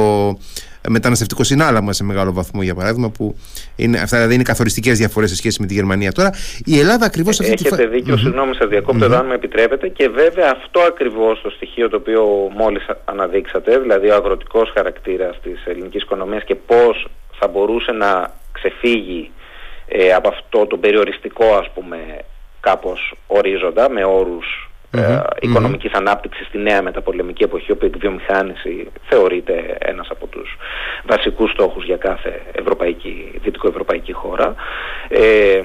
μεταναστευτικό 0.89 1.45
συνάλλαγμα 1.45 1.93
σε 1.93 2.05
μεγάλο 2.05 2.33
βαθμό 2.33 2.63
για 2.63 2.75
παράδειγμα 2.75 3.11
που 3.11 3.37
είναι, 3.77 3.99
αυτά 3.99 4.17
δηλαδή 4.17 4.35
είναι 4.35 4.43
καθοριστικές 4.43 4.99
διαφορές 4.99 5.31
σε 5.31 5.37
σχέση 5.37 5.61
με 5.61 5.67
τη 5.67 5.75
Γερμανία 5.75 6.13
τώρα 6.13 6.31
η 6.65 6.79
Ελλάδα 6.79 7.07
ακριβώς 7.07 7.41
αυτή 7.41 7.53
Έχετε 7.53 7.77
τη... 7.77 7.87
δίκιο, 7.87 8.15
mm-hmm. 8.15 8.19
συγγνώμη 8.19 8.55
σας 8.55 8.69
διακόπτω 8.69 9.07
mm-hmm. 9.07 9.19
αν 9.19 9.27
με 9.27 9.35
επιτρέπετε 9.35 9.89
και 9.89 10.09
βέβαια 10.09 10.51
αυτό 10.51 10.81
ακριβώς 10.81 11.41
το 11.43 11.51
στοιχείο 11.51 11.89
το 11.89 11.97
οποίο 11.97 12.51
μόλις 12.57 12.87
αναδείξατε 13.05 13.79
δηλαδή 13.79 14.09
ο 14.11 14.15
αγροτικός 14.15 14.71
χαρακτήρας 14.75 15.41
της 15.43 15.65
ελληνικής 15.67 16.03
οικονομίας 16.03 16.45
και 16.45 16.55
πώς 16.55 17.09
θα 17.39 17.49
μπορούσε 17.49 17.93
να 17.93 18.31
ξεφύγει 18.53 19.31
ε, 19.89 20.13
από 20.13 20.29
αυτό 20.29 20.67
το 20.67 20.77
περιοριστικό 20.77 21.45
ας 21.45 21.71
πούμε 21.75 21.97
κάπως 22.69 23.15
ορίζοντα 23.27 23.91
με 23.91 24.05
όρους 24.05 24.71
mm-hmm. 24.93 24.99
ε, 24.99 25.21
οικονομικής 25.41 25.91
mm-hmm. 25.91 25.99
ανάπτυξης 25.99 26.47
στη 26.47 26.59
νέα 26.59 26.83
μεταπολεμική 26.83 27.43
εποχή 27.43 27.73
όπου 27.73 27.85
η 27.85 27.91
εκβιομηχάνηση 27.95 28.91
θεωρείται 29.09 29.77
ένας 29.79 30.09
από 30.11 30.27
τους 30.27 30.57
βασικούς 31.07 31.51
στόχους 31.51 31.85
για 31.85 31.97
κάθε 31.97 32.43
ευρωπαϊκή, 32.53 33.41
δυτικοευρωπαϊκή 33.43 34.13
χώρα 34.13 34.55
ε, 35.09 35.63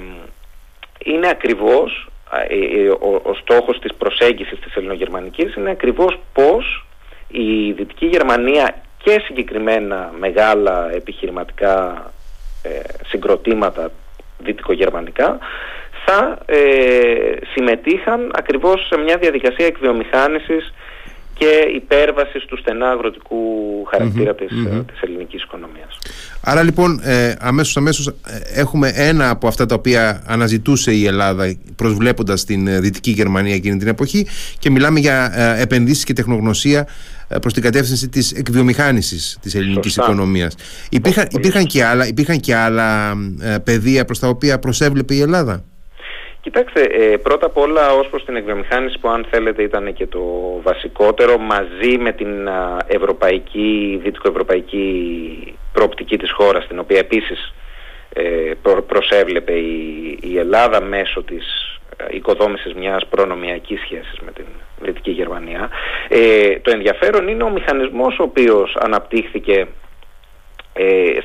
είναι 1.03 1.27
ακριβώς 1.29 2.07
ε, 2.47 2.55
ε, 2.55 2.89
ο, 2.89 3.21
ο 3.23 3.33
στόχος 3.33 3.79
της 3.79 3.93
προσέγγισης 3.93 4.59
της 4.59 4.75
ελληνογερμανικής 4.75 5.55
είναι 5.55 5.69
ακριβώς 5.69 6.19
πώς 6.33 6.85
η 7.27 7.71
Δυτική 7.71 8.05
Γερμανία 8.05 8.75
και 9.03 9.21
συγκεκριμένα 9.25 10.11
μεγάλα 10.19 10.91
επιχειρηματικά 10.91 12.05
ε, 12.63 12.69
συγκροτήματα 13.07 13.91
δυτικογερμανικά 14.37 15.39
θα 16.05 16.37
ε, 16.45 16.57
συμμετείχαν 17.53 18.31
ακριβώς 18.35 18.87
σε 18.87 18.97
μια 18.97 19.17
διαδικασία 19.17 19.65
εκβιομηχάνησης 19.65 20.73
και 21.33 21.69
υπέρβασης 21.75 22.45
του 22.45 22.57
στενά 22.57 22.89
αγροτικού 22.89 23.37
χαρακτήρα 23.89 24.35
της, 24.35 24.49
mm 24.51 24.85
της 24.91 25.01
ελληνικής 25.01 25.43
οικονομίας. 25.43 25.97
Άρα 26.41 26.63
λοιπόν 26.63 26.99
ε, 27.03 27.35
αμέσως 27.39 27.77
αμέσως 27.77 28.07
ε, 28.07 28.13
έχουμε 28.53 28.91
ένα 28.95 29.29
από 29.29 29.47
αυτά 29.47 29.65
τα 29.65 29.75
οποία 29.75 30.23
αναζητούσε 30.27 30.93
η 30.93 31.05
Ελλάδα 31.05 31.55
προσβλέποντας 31.75 32.45
την 32.45 32.67
ε, 32.67 32.79
Δυτική 32.79 33.11
Γερμανία 33.11 33.55
εκείνη 33.55 33.77
την 33.77 33.87
εποχή 33.87 34.27
και 34.59 34.69
μιλάμε 34.69 34.99
για 34.99 35.31
ε, 35.35 35.61
επενδύσεις 35.61 36.03
και 36.03 36.13
τεχνογνωσία 36.13 36.87
προς 37.41 37.53
την 37.53 37.63
κατεύθυνση 37.63 38.09
της 38.09 38.31
εκβιομηχάνησης 38.31 39.37
της 39.41 39.55
ελληνικής 39.55 39.93
Σωστά. 39.93 40.11
οικονομίας. 40.11 40.55
Υπήρχαν, 40.89 41.27
υπήρχαν, 41.31 41.65
και 41.65 41.83
άλλα, 41.83 42.07
υπήρχαν 42.07 42.39
και 42.39 42.55
άλλα 42.55 43.13
πεδία 43.63 44.05
προς 44.05 44.19
τα 44.19 44.27
οποία 44.27 44.59
προσέβλεπε 44.59 45.13
η 45.13 45.21
Ελλάδα; 45.21 45.63
Κοιτάξτε, 46.43 46.81
ε, 46.81 47.17
πρώτα 47.17 47.45
απ' 47.45 47.57
όλα 47.57 47.93
ως 47.93 48.07
προς 48.07 48.25
την 48.25 48.35
εκβιομηχάνηση 48.35 48.99
που 48.99 49.09
αν 49.09 49.25
θέλετε 49.29 49.63
ήταν 49.63 49.93
και 49.93 50.07
το 50.07 50.21
βασικότερο 50.63 51.37
μαζί 51.37 51.97
με 51.97 52.11
την 52.11 52.49
ευρωπαϊκή, 52.87 53.99
δυτικοευρωπαϊκή 54.03 55.57
προοπτική 55.73 56.17
της 56.17 56.31
χώρας 56.31 56.67
την 56.67 56.79
οποία 56.79 56.99
επίσης 56.99 57.53
ε, 58.13 58.51
προσέβλεπε 58.87 59.53
η, 60.21 60.37
Ελλάδα 60.37 60.81
μέσω 60.81 61.23
της 61.23 61.45
ε, 61.97 62.15
οικοδόμησης 62.15 62.73
μιας 62.73 63.05
προνομιακής 63.09 63.79
σχέσης 63.79 64.19
με 64.25 64.31
την 64.31 64.45
Δυτική 64.81 65.11
Γερμανία. 65.11 65.69
Ε, 66.07 66.59
το 66.59 66.71
ενδιαφέρον 66.71 67.27
είναι 67.27 67.43
ο 67.43 67.49
μηχανισμός 67.49 68.19
ο 68.19 68.23
οποίος 68.23 68.77
αναπτύχθηκε 68.79 69.53
ε, 69.53 69.65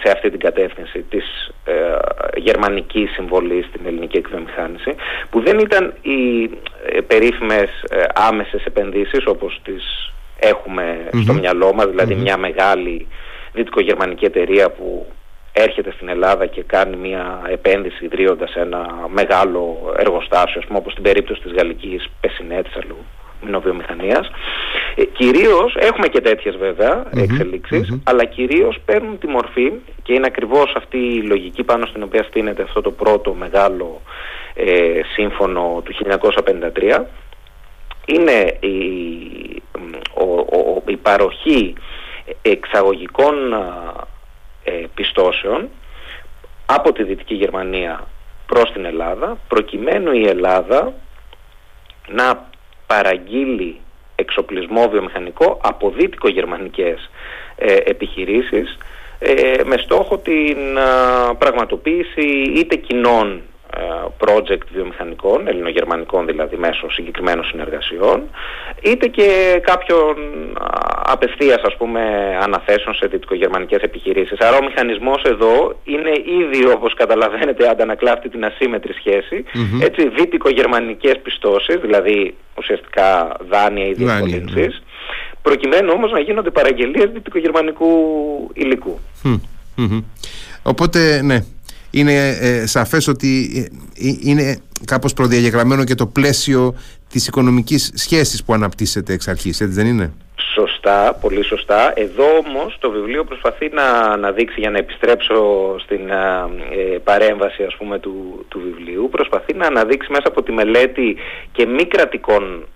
σε 0.03 0.11
αυτή 0.13 0.31
την 0.31 0.41
κατεύθυνση 0.41 1.05
της 1.11 1.51
ε, 1.65 1.97
γερμανικής 2.37 3.11
συμβολής 3.11 3.67
στην 3.67 3.87
ελληνική 3.87 4.17
εκβιομηχάνηση 4.17 4.95
που 5.31 5.41
δεν 5.41 5.59
ήταν 5.59 5.95
οι 6.03 6.51
ε, 6.87 7.01
περίφημες 7.01 7.71
ε, 7.91 8.03
άμεσες 8.15 8.65
επενδύσεις 8.65 9.27
όπως 9.27 9.61
τις 9.65 10.13
εχουμε 10.39 11.09
στο 11.23 11.33
μυαλό 11.33 11.73
μας 11.75 11.87
δηλαδή 11.87 12.15
μια 12.15 12.37
μεγάλη 12.37 13.07
δυτικογερμανική 13.53 14.25
εταιρεία 14.25 14.71
που 14.71 15.07
έρχεται 15.53 15.93
στην 15.93 16.09
Ελλάδα 16.09 16.47
και 16.47 16.63
κάνει 16.63 16.97
μια 16.97 17.43
επένδυση 17.51 18.05
ιδρύοντας 18.05 18.55
ένα 18.55 18.87
μεγάλο 19.09 19.95
εργοστάσιο, 19.97 20.63
πούμε, 20.67 20.79
όπως 20.79 20.93
στην 20.93 21.05
περίπτωση 21.05 21.41
της 21.41 21.53
γαλλικής 21.53 22.09
Πεσινέτης 22.21 22.77
αλλού 22.77 22.97
μηνοβιομηχανίας. 22.97 23.18
Ε, 24.95 25.05
κυρίως, 25.05 25.77
έχουμε 25.79 26.09
και 26.09 26.21
τέτοιες 26.21 26.57
βέβαια 26.57 27.05
αλλά 28.05 28.25
κυρίως 28.25 28.79
παίρνουν 28.85 29.19
τη 29.19 29.27
μορφή 29.27 29.73
και 30.03 30.13
είναι 30.13 30.27
ακριβώς 30.27 30.75
αυτή 30.77 30.99
η 30.99 31.23
λογική 31.23 31.65
πάνω 31.65 31.87
στην 31.87 32.03
οποία 32.03 32.23
στείνεται 32.23 32.63
αυτό 32.63 32.81
το 32.81 32.91
πρώτο 32.91 33.35
μεγάλο 33.35 34.01
ε, 34.55 35.01
σύμφωνο 35.15 35.83
του 35.85 35.95
1953 36.79 37.05
είναι 38.07 38.57
η, 38.61 38.77
η 40.87 40.97
παροχή 40.97 41.75
εξαγωγικών 42.43 43.53
ε, 44.65 44.85
πιστώσεων 44.95 45.69
από 46.67 46.93
τη 46.93 47.03
Δυτική 47.03 47.35
Γερμανία 47.35 48.07
προς 48.47 48.73
την 48.73 48.85
Ελλάδα 48.85 49.39
προκειμένου 49.49 50.13
η 50.13 50.27
Ελλάδα 50.27 50.93
να 52.09 52.49
παραγγείλει 52.89 53.81
εξοπλισμό 54.15 54.89
βιομηχανικό 54.89 55.61
από 55.63 55.91
δυτικο-γερμανικές 55.91 57.11
ε, 57.57 57.75
επιχειρήσεις 57.75 58.79
ε, 59.19 59.63
με 59.65 59.77
στόχο 59.77 60.19
την 60.19 60.57
πραγματοποίηση 61.39 62.27
είτε 62.57 62.77
κοινών 62.77 63.43
project 64.19 64.67
βιομηχανικών, 64.73 65.49
ελληνογερμανικών 65.49 66.27
δηλαδή 66.27 66.57
μέσω 66.57 66.91
συγκεκριμένων 66.91 67.45
συνεργασιών, 67.45 68.23
είτε 68.83 69.07
και 69.07 69.61
κάποιων 69.63 70.15
απευθείας 71.05 71.63
ας 71.63 71.77
πούμε 71.77 72.01
αναθέσεων 72.43 72.95
σε 72.95 73.07
δυτικογερμανικές 73.07 73.83
επιχειρήσεις. 73.83 74.39
Άρα 74.41 74.57
ο 74.57 74.65
μηχανισμός 74.65 75.23
εδώ 75.23 75.79
είναι 75.85 76.11
ήδη 76.41 76.71
όπως 76.71 76.95
καταλαβαίνετε 76.95 77.69
αντανακλάφτει 77.69 78.29
την 78.29 78.45
ασύμετρη 78.45 78.93
σχέση, 78.93 79.45
mm-hmm. 79.55 79.85
έτσι 79.85 80.09
δυτικογερμανικές 80.09 81.19
πιστώσεις, 81.23 81.77
δηλαδή 81.81 82.35
ουσιαστικά 82.59 83.37
δάνεια 83.49 83.87
ή 83.87 83.93
διευκολύνσεις, 83.93 84.83
προκειμένου 85.43 85.93
όμως 85.95 86.11
να 86.11 86.21
γίνονται 86.21 86.51
παραγγελίες 86.51 87.11
δυτικογερμανικού 87.11 87.91
υλικού. 88.55 88.99
Οπότε, 90.63 91.23
ναι, 91.23 91.39
είναι 91.91 92.29
ε, 92.41 92.67
σαφές 92.67 93.09
ότι 93.09 93.51
ε, 93.57 94.07
ε, 94.09 94.17
είναι 94.21 94.61
κάπως 94.85 95.13
προδιαγεγραμμένο 95.13 95.85
και 95.85 95.95
το 95.95 96.07
πλαίσιο 96.07 96.75
της 97.09 97.27
οικονομικής 97.27 97.93
σχέσης 97.95 98.45
που 98.45 98.53
αναπτύσσεται 98.53 99.13
εξ 99.13 99.29
αρχής, 99.29 99.61
έτσι 99.61 99.75
δεν 99.75 99.87
είναι; 99.87 100.13
Σωστά, 100.55 101.19
πολύ 101.21 101.45
σωστά. 101.45 101.93
Εδώ 101.97 102.25
όμως 102.47 102.77
το 102.81 102.91
βιβλίο 102.91 103.25
προσπαθεί 103.25 103.69
να, 103.73 104.17
να 104.17 104.33
δείξει, 104.33 104.61
για 104.61 104.71
να 104.71 104.79
επιστρέψω 104.79 105.37
στην 105.79 106.01
παρέμβαση 107.05 107.63
ας 107.63 107.77
πούμε 107.77 107.99
του, 107.99 108.45
του 108.49 108.61
βιβλίου, 108.61 109.09
προσπαθεί 109.11 109.55
να 109.55 109.67
αναδείξει 109.67 110.11
μέσα 110.11 110.29
από 110.29 110.43
τη 110.43 110.53
μελέτη 110.53 111.17
και 111.53 111.67
μη 111.67 111.85
κρατικών 111.85 112.67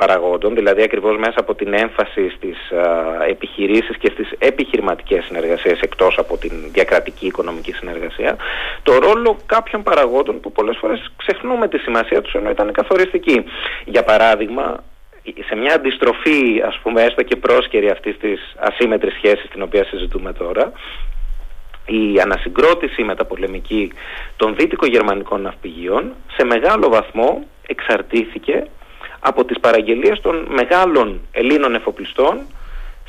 παραγόντων, 0.00 0.54
δηλαδή 0.54 0.82
ακριβώς 0.82 1.16
μέσα 1.16 1.38
από 1.44 1.54
την 1.54 1.74
έμφαση 1.74 2.22
στις 2.36 2.58
α, 2.70 2.84
επιχειρήσεις 3.28 3.96
και 3.96 4.10
στις 4.14 4.28
επιχειρηματικές 4.38 5.24
συνεργασίες 5.24 5.80
εκτός 5.80 6.18
από 6.18 6.36
την 6.36 6.52
διακρατική 6.72 7.26
οικονομική 7.26 7.72
συνεργασία, 7.72 8.36
το 8.82 8.98
ρόλο 8.98 9.36
κάποιων 9.46 9.82
παραγόντων 9.82 10.40
που 10.40 10.52
πολλές 10.52 10.76
φορές 10.80 11.12
ξεχνούμε 11.16 11.68
τη 11.68 11.78
σημασία 11.78 12.20
τους 12.20 12.32
ενώ 12.32 12.50
ήταν 12.50 12.72
καθοριστική. 12.72 13.44
Για 13.84 14.02
παράδειγμα, 14.02 14.84
σε 15.48 15.54
μια 15.56 15.74
αντιστροφή, 15.74 16.62
ας 16.66 16.78
πούμε, 16.82 17.02
έστω 17.02 17.22
και 17.22 17.36
πρόσκαιρη 17.36 17.90
αυτής 17.90 18.18
της 18.18 18.54
ασύμετρης 18.58 19.14
σχέσης 19.14 19.48
την 19.50 19.62
οποία 19.62 19.84
συζητούμε 19.84 20.32
τώρα, 20.32 20.72
η 21.86 22.20
ανασυγκρότηση 22.20 23.02
μεταπολεμική 23.02 23.92
των 24.36 24.56
δυτικογερμανικών 24.56 25.40
ναυπηγείων 25.42 26.14
σε 26.36 26.44
μεγάλο 26.44 26.88
βαθμό 26.88 27.46
εξαρτήθηκε 27.66 28.66
από 29.20 29.44
τις 29.44 29.60
παραγγελίες 29.60 30.20
των 30.20 30.46
μεγάλων 30.48 31.20
Ελλήνων 31.32 31.74
εφοπλιστών 31.74 32.40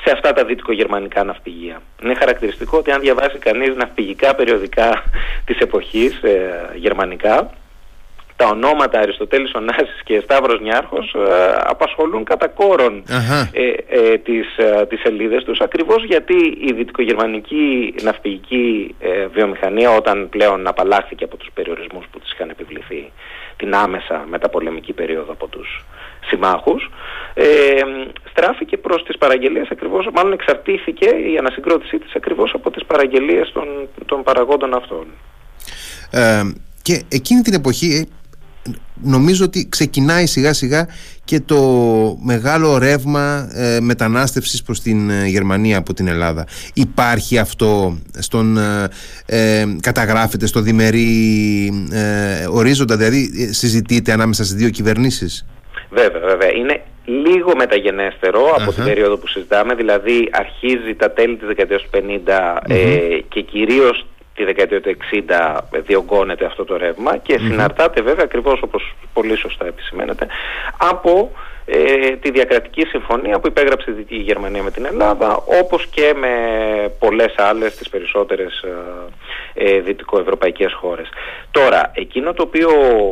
σε 0.03 0.11
αυτά 0.11 0.33
τα 0.33 0.45
δυτικογερμανικά 0.45 1.23
ναυπηγεία. 1.23 1.81
Είναι 2.03 2.13
χαρακτηριστικό 2.13 2.77
ότι 2.77 2.91
αν 2.91 3.01
διαβάσει 3.01 3.37
κανείς 3.37 3.75
ναυπηγικά 3.75 4.35
περιοδικά 4.35 5.03
της 5.45 5.57
εποχής, 5.59 6.23
ε, 6.23 6.69
γερμανικά, 6.75 7.51
τα 8.41 8.47
ονόματα 8.47 8.99
Αριστοτέλης 8.99 9.53
Ωνάσης 9.53 10.01
και 10.03 10.21
Σταύρος 10.23 10.59
Νιάρχος 10.61 11.13
ε, 11.13 11.55
απασχολούν 11.63 12.23
κατά 12.23 12.47
κόρον 12.47 13.03
ε, 13.51 13.71
ε, 13.87 14.17
τις, 14.17 14.57
ε, 14.57 14.85
τις 14.85 14.99
σελίδες 14.99 15.43
τους 15.43 15.59
ακριβώς 15.59 16.03
γιατί 16.03 16.57
η 16.67 16.73
δυτικογερμανική 16.73 17.93
ναυπηγική 18.01 18.95
ε, 18.99 19.27
βιομηχανία 19.27 19.89
όταν 19.91 20.29
πλέον 20.29 20.67
απαλλάχθηκε 20.67 21.23
από 21.23 21.37
τους 21.37 21.49
περιορισμούς 21.53 22.05
που 22.11 22.19
της 22.19 22.31
είχαν 22.31 22.49
επιβληθεί 22.49 23.11
την 23.61 23.75
άμεσα 23.75 24.25
μεταπολεμική 24.29 24.93
περίοδο 24.93 25.31
από 25.31 25.47
τους 25.47 25.85
συμμάχους 26.29 26.89
ε, 27.33 27.45
στράφηκε 28.31 28.77
προς 28.77 29.03
τις 29.03 29.17
παραγγελίες 29.17 29.67
ακριβώς, 29.71 30.07
μάλλον 30.13 30.33
εξαρτήθηκε 30.33 31.05
η 31.05 31.37
ανασυγκρότησή 31.37 31.99
της 31.99 32.13
ακριβώς 32.15 32.51
από 32.53 32.71
τις 32.71 32.85
παραγγελίες 32.85 33.51
των, 33.53 33.67
των 34.05 34.23
παραγόντων 34.23 34.73
αυτών. 34.73 35.05
Ε, 36.11 36.41
και 36.81 37.03
εκείνη 37.09 37.41
την 37.41 37.53
εποχή 37.53 38.09
νομίζω 39.03 39.45
ότι 39.45 39.67
ξεκινάει 39.69 40.25
σιγά 40.25 40.53
σιγά 40.53 40.87
και 41.25 41.39
το 41.39 41.57
μεγάλο 42.23 42.77
ρεύμα 42.77 43.49
ε, 43.53 43.79
μετανάστευσης 43.79 44.63
προς 44.63 44.79
την 44.79 45.09
ε, 45.09 45.25
Γερμανία 45.25 45.77
από 45.77 45.93
την 45.93 46.07
Ελλάδα. 46.07 46.47
Υπάρχει 46.73 47.37
αυτό 47.37 47.97
στον 48.19 48.57
ε, 48.57 48.87
ε 49.25 49.65
καταγράφεται 49.81 50.45
στο 50.45 50.59
διμερή 50.59 51.67
ε, 51.91 52.45
ορίζοντα, 52.49 52.97
δηλαδή 52.97 53.53
συζητείται 53.53 54.11
ανάμεσα 54.11 54.43
στις 54.43 54.55
δύο 54.55 54.69
κυβερνήσεις; 54.69 55.45
Βέβαια, 55.89 56.21
βέβαια. 56.21 56.51
Είναι 56.51 56.81
λίγο 57.05 57.55
μεταγενέστερο 57.55 58.41
από 58.59 58.73
την 58.73 58.83
περίοδο 58.83 59.17
που 59.17 59.27
συζητάμε, 59.27 59.75
δηλαδή 59.75 60.29
αρχίζει 60.31 60.95
τα 60.95 61.11
τέλη 61.11 61.37
της 61.37 61.47
δεκαετίας 61.47 61.81
του 61.81 61.89
50 61.93 62.57
και 63.27 63.41
κυρίως 63.41 64.05
τη 64.35 64.43
δεκαετία 64.43 64.81
του 64.81 64.97
60 65.29 65.57
διωγγώνεται 65.71 66.45
αυτό 66.45 66.65
το 66.65 66.77
ρεύμα 66.77 67.17
και 67.17 67.37
συναρτάται 67.37 68.01
βέβαια 68.01 68.23
ακριβώς 68.23 68.61
όπως 68.61 68.95
πολύ 69.13 69.37
σωστά 69.37 69.65
επισημαίνεται 69.65 70.27
από 70.77 71.31
ε, 71.65 72.15
τη 72.15 72.31
διακρατική 72.31 72.85
συμφωνία 72.85 73.39
που 73.39 73.47
υπέγραψε 73.47 73.91
η 73.91 73.93
Δυτική 73.93 74.21
Γερμανία 74.21 74.63
με 74.63 74.71
την 74.71 74.85
Ελλάδα 74.85 75.43
όπως 75.61 75.87
και 75.87 76.13
με 76.15 76.33
πολλές 76.99 77.33
άλλες 77.37 77.75
τις 77.75 77.89
περισσότερες 77.89 78.63
ε, 79.53 79.73
ε, 79.73 79.79
δυτικοευρωπαϊκές 79.79 80.73
χώρες. 80.73 81.09
Τώρα, 81.51 81.91
εκείνο 81.95 82.33
το 82.33 82.43
οποίο 82.43 82.69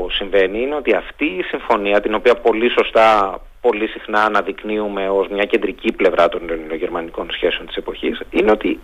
συμβαίνει 0.09 0.61
είναι 0.61 0.75
ότι 0.75 0.93
αυτή 0.93 1.25
η 1.25 1.43
συμφωνία 1.43 2.01
την 2.01 2.13
οποία 2.13 2.35
πολύ 2.35 2.69
σωστά 2.69 3.39
πολύ 3.61 3.87
συχνά 3.87 4.23
αναδεικνύουμε 4.23 5.09
ως 5.09 5.27
μια 5.27 5.45
κεντρική 5.45 5.91
πλευρά 5.91 6.29
των 6.29 6.49
ελληνογερμανικών 6.49 7.27
σχέσεων 7.31 7.65
της 7.65 7.75
εποχής 7.75 8.21
είναι 8.29 8.51
ότι 8.51 8.79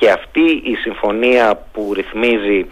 και 0.00 0.10
αυτή 0.10 0.46
η 0.64 0.74
συμφωνία 0.74 1.66
που 1.72 1.92
ρυθμίζει 1.94 2.66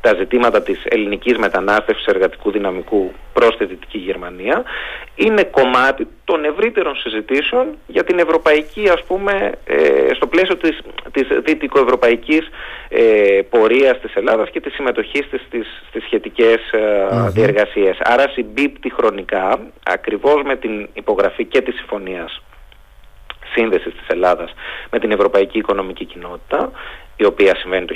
τα 0.00 0.14
ζητήματα 0.18 0.62
της 0.62 0.84
ελληνικής 0.84 1.36
μετανάστευσης 1.38 2.06
εργατικού 2.06 2.50
δυναμικού 2.50 3.12
προς 3.32 3.56
τη 3.56 3.64
Δυτική 3.64 3.98
Γερμανία 3.98 4.62
είναι 5.14 5.44
κομμάτι 5.44 6.06
των 6.24 6.44
ευρύτερων 6.44 6.96
συζητήσεων 6.96 7.66
για 7.86 8.04
την 8.04 8.18
ευρωπαϊκή 8.18 8.88
ας 8.88 9.02
πούμε 9.04 9.52
ε, 9.64 10.14
στο 10.14 10.26
πλαίσιο 10.26 10.56
της, 10.56 10.78
της 11.12 11.28
δυτικοευρωπαϊκής 11.44 12.48
ε, 12.88 13.40
πορείας 13.50 14.00
της 14.00 14.14
Ελλάδας 14.14 14.50
και 14.50 14.60
της 14.60 14.74
συμμετοχής 14.74 15.28
της 15.30 15.40
στις, 15.46 15.66
στις 15.88 16.04
σχετικές 16.04 16.70
ε, 16.72 17.30
διεργασίες. 17.30 17.98
Άρα 18.00 18.28
συμπίπτει 18.28 18.92
χρονικά 18.92 19.58
ακριβώς 19.82 20.42
με 20.44 20.56
την 20.56 20.88
υπογραφή 20.92 21.44
και 21.44 21.60
της 21.60 21.74
συμφωνίας 21.76 22.42
σύνδεσης 23.60 23.92
της 23.92 24.06
Ελλάδας 24.06 24.50
με 24.90 24.98
την 24.98 25.10
Ευρωπαϊκή 25.10 25.58
Οικονομική 25.58 26.04
Κοινότητα 26.04 26.70
η 27.16 27.24
οποία 27.24 27.56
συμβαίνει 27.56 27.86
το 27.86 27.94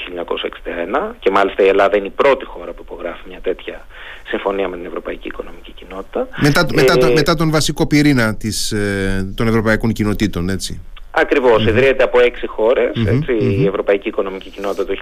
1961 1.11 1.15
και 1.19 1.31
μάλιστα 1.31 1.63
η 1.63 1.69
Ελλάδα 1.69 1.97
είναι 1.97 2.07
η 2.07 2.17
πρώτη 2.17 2.45
χώρα 2.45 2.73
που 2.73 2.83
υπογράφει 2.87 3.23
μια 3.29 3.41
τέτοια 3.43 3.87
συμφωνία 4.29 4.69
με 4.69 4.77
την 4.77 4.87
Ευρωπαϊκή 4.87 5.29
Οικονομική 5.29 5.73
Κοινότητα. 5.73 6.29
Μετά, 6.37 6.67
μετά, 6.75 7.07
ε, 7.07 7.13
μετά 7.13 7.35
τον 7.35 7.51
βασικό 7.51 7.87
πυρήνα 7.87 8.37
της, 8.37 8.73
ε, 8.73 9.33
των 9.37 9.49
Ευρωπαϊκών 9.49 9.93
Κοινοτήτων, 9.93 10.49
έτσι. 10.49 10.81
Ακριβώς, 11.17 11.65
mm-hmm. 11.65 11.69
ιδρύεται 11.69 12.03
από 12.03 12.21
έξι 12.21 12.47
χώρες, 12.47 12.93
η 13.41 13.67
Ευρωπαϊκή 13.67 14.09
Οικονομική 14.09 14.51
Κοινότητα 14.51 14.85
το 14.85 14.95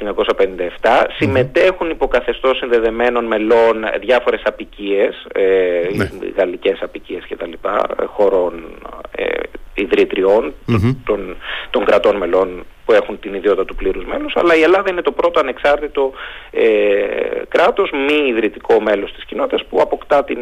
1957. 0.81 1.07
Συμμετέχουν 1.19 1.91
υποκαθεστώς 1.91 2.57
συνδεδεμένων 2.57 3.25
μελών 3.25 3.85
διάφορες 4.01 4.43
απικίες, 4.45 5.27
ε, 5.33 5.43
ναι. 5.95 6.09
γαλλικές 6.37 6.79
απικίες 6.83 7.27
κτλ. 7.29 7.53
χωρών 8.07 8.53
ε, 9.17 9.25
ιδρυτριών 9.75 10.55
των, 11.05 11.37
των 11.71 11.85
κρατών 11.85 12.17
μελών 12.17 12.65
που 12.85 12.93
έχουν 12.93 13.19
την 13.21 13.35
ιδιότητα 13.35 13.65
του 13.65 13.75
πλήρους 13.75 14.05
μέλους, 14.05 14.37
αλλά 14.37 14.57
η 14.57 14.63
Ελλάδα 14.63 14.91
είναι 14.91 15.03
το 15.03 15.13
πρώτο 15.13 15.41
ανεξάρτητο 15.41 16.13
ε, 16.51 16.65
κράτος, 17.49 17.91
μη 17.91 18.29
ιδρυτικό 18.29 18.81
μέλος 18.81 19.13
της 19.13 19.25
κοινότητας 19.25 19.65
που 19.65 19.81
αποκτά 19.81 20.25
την, 20.25 20.39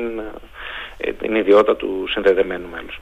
ε, 0.96 1.12
την 1.12 1.34
ιδιότητα 1.34 1.76
του 1.76 2.04
συνδεδεμένου 2.08 2.68
μέλους. 2.72 3.00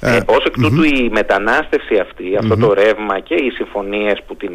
Ε, 0.00 0.16
ε, 0.16 0.20
ως 0.26 0.44
εκ 0.44 0.52
τούτου 0.52 0.82
η 0.82 1.10
μετανάστευση 1.12 1.98
αυτή, 1.98 2.36
αυτό 2.36 2.56
το 2.56 2.72
ρεύμα 2.72 3.20
και 3.20 3.34
οι 3.34 3.50
συμφωνίες 3.50 4.22
που 4.26 4.36
την 4.36 4.52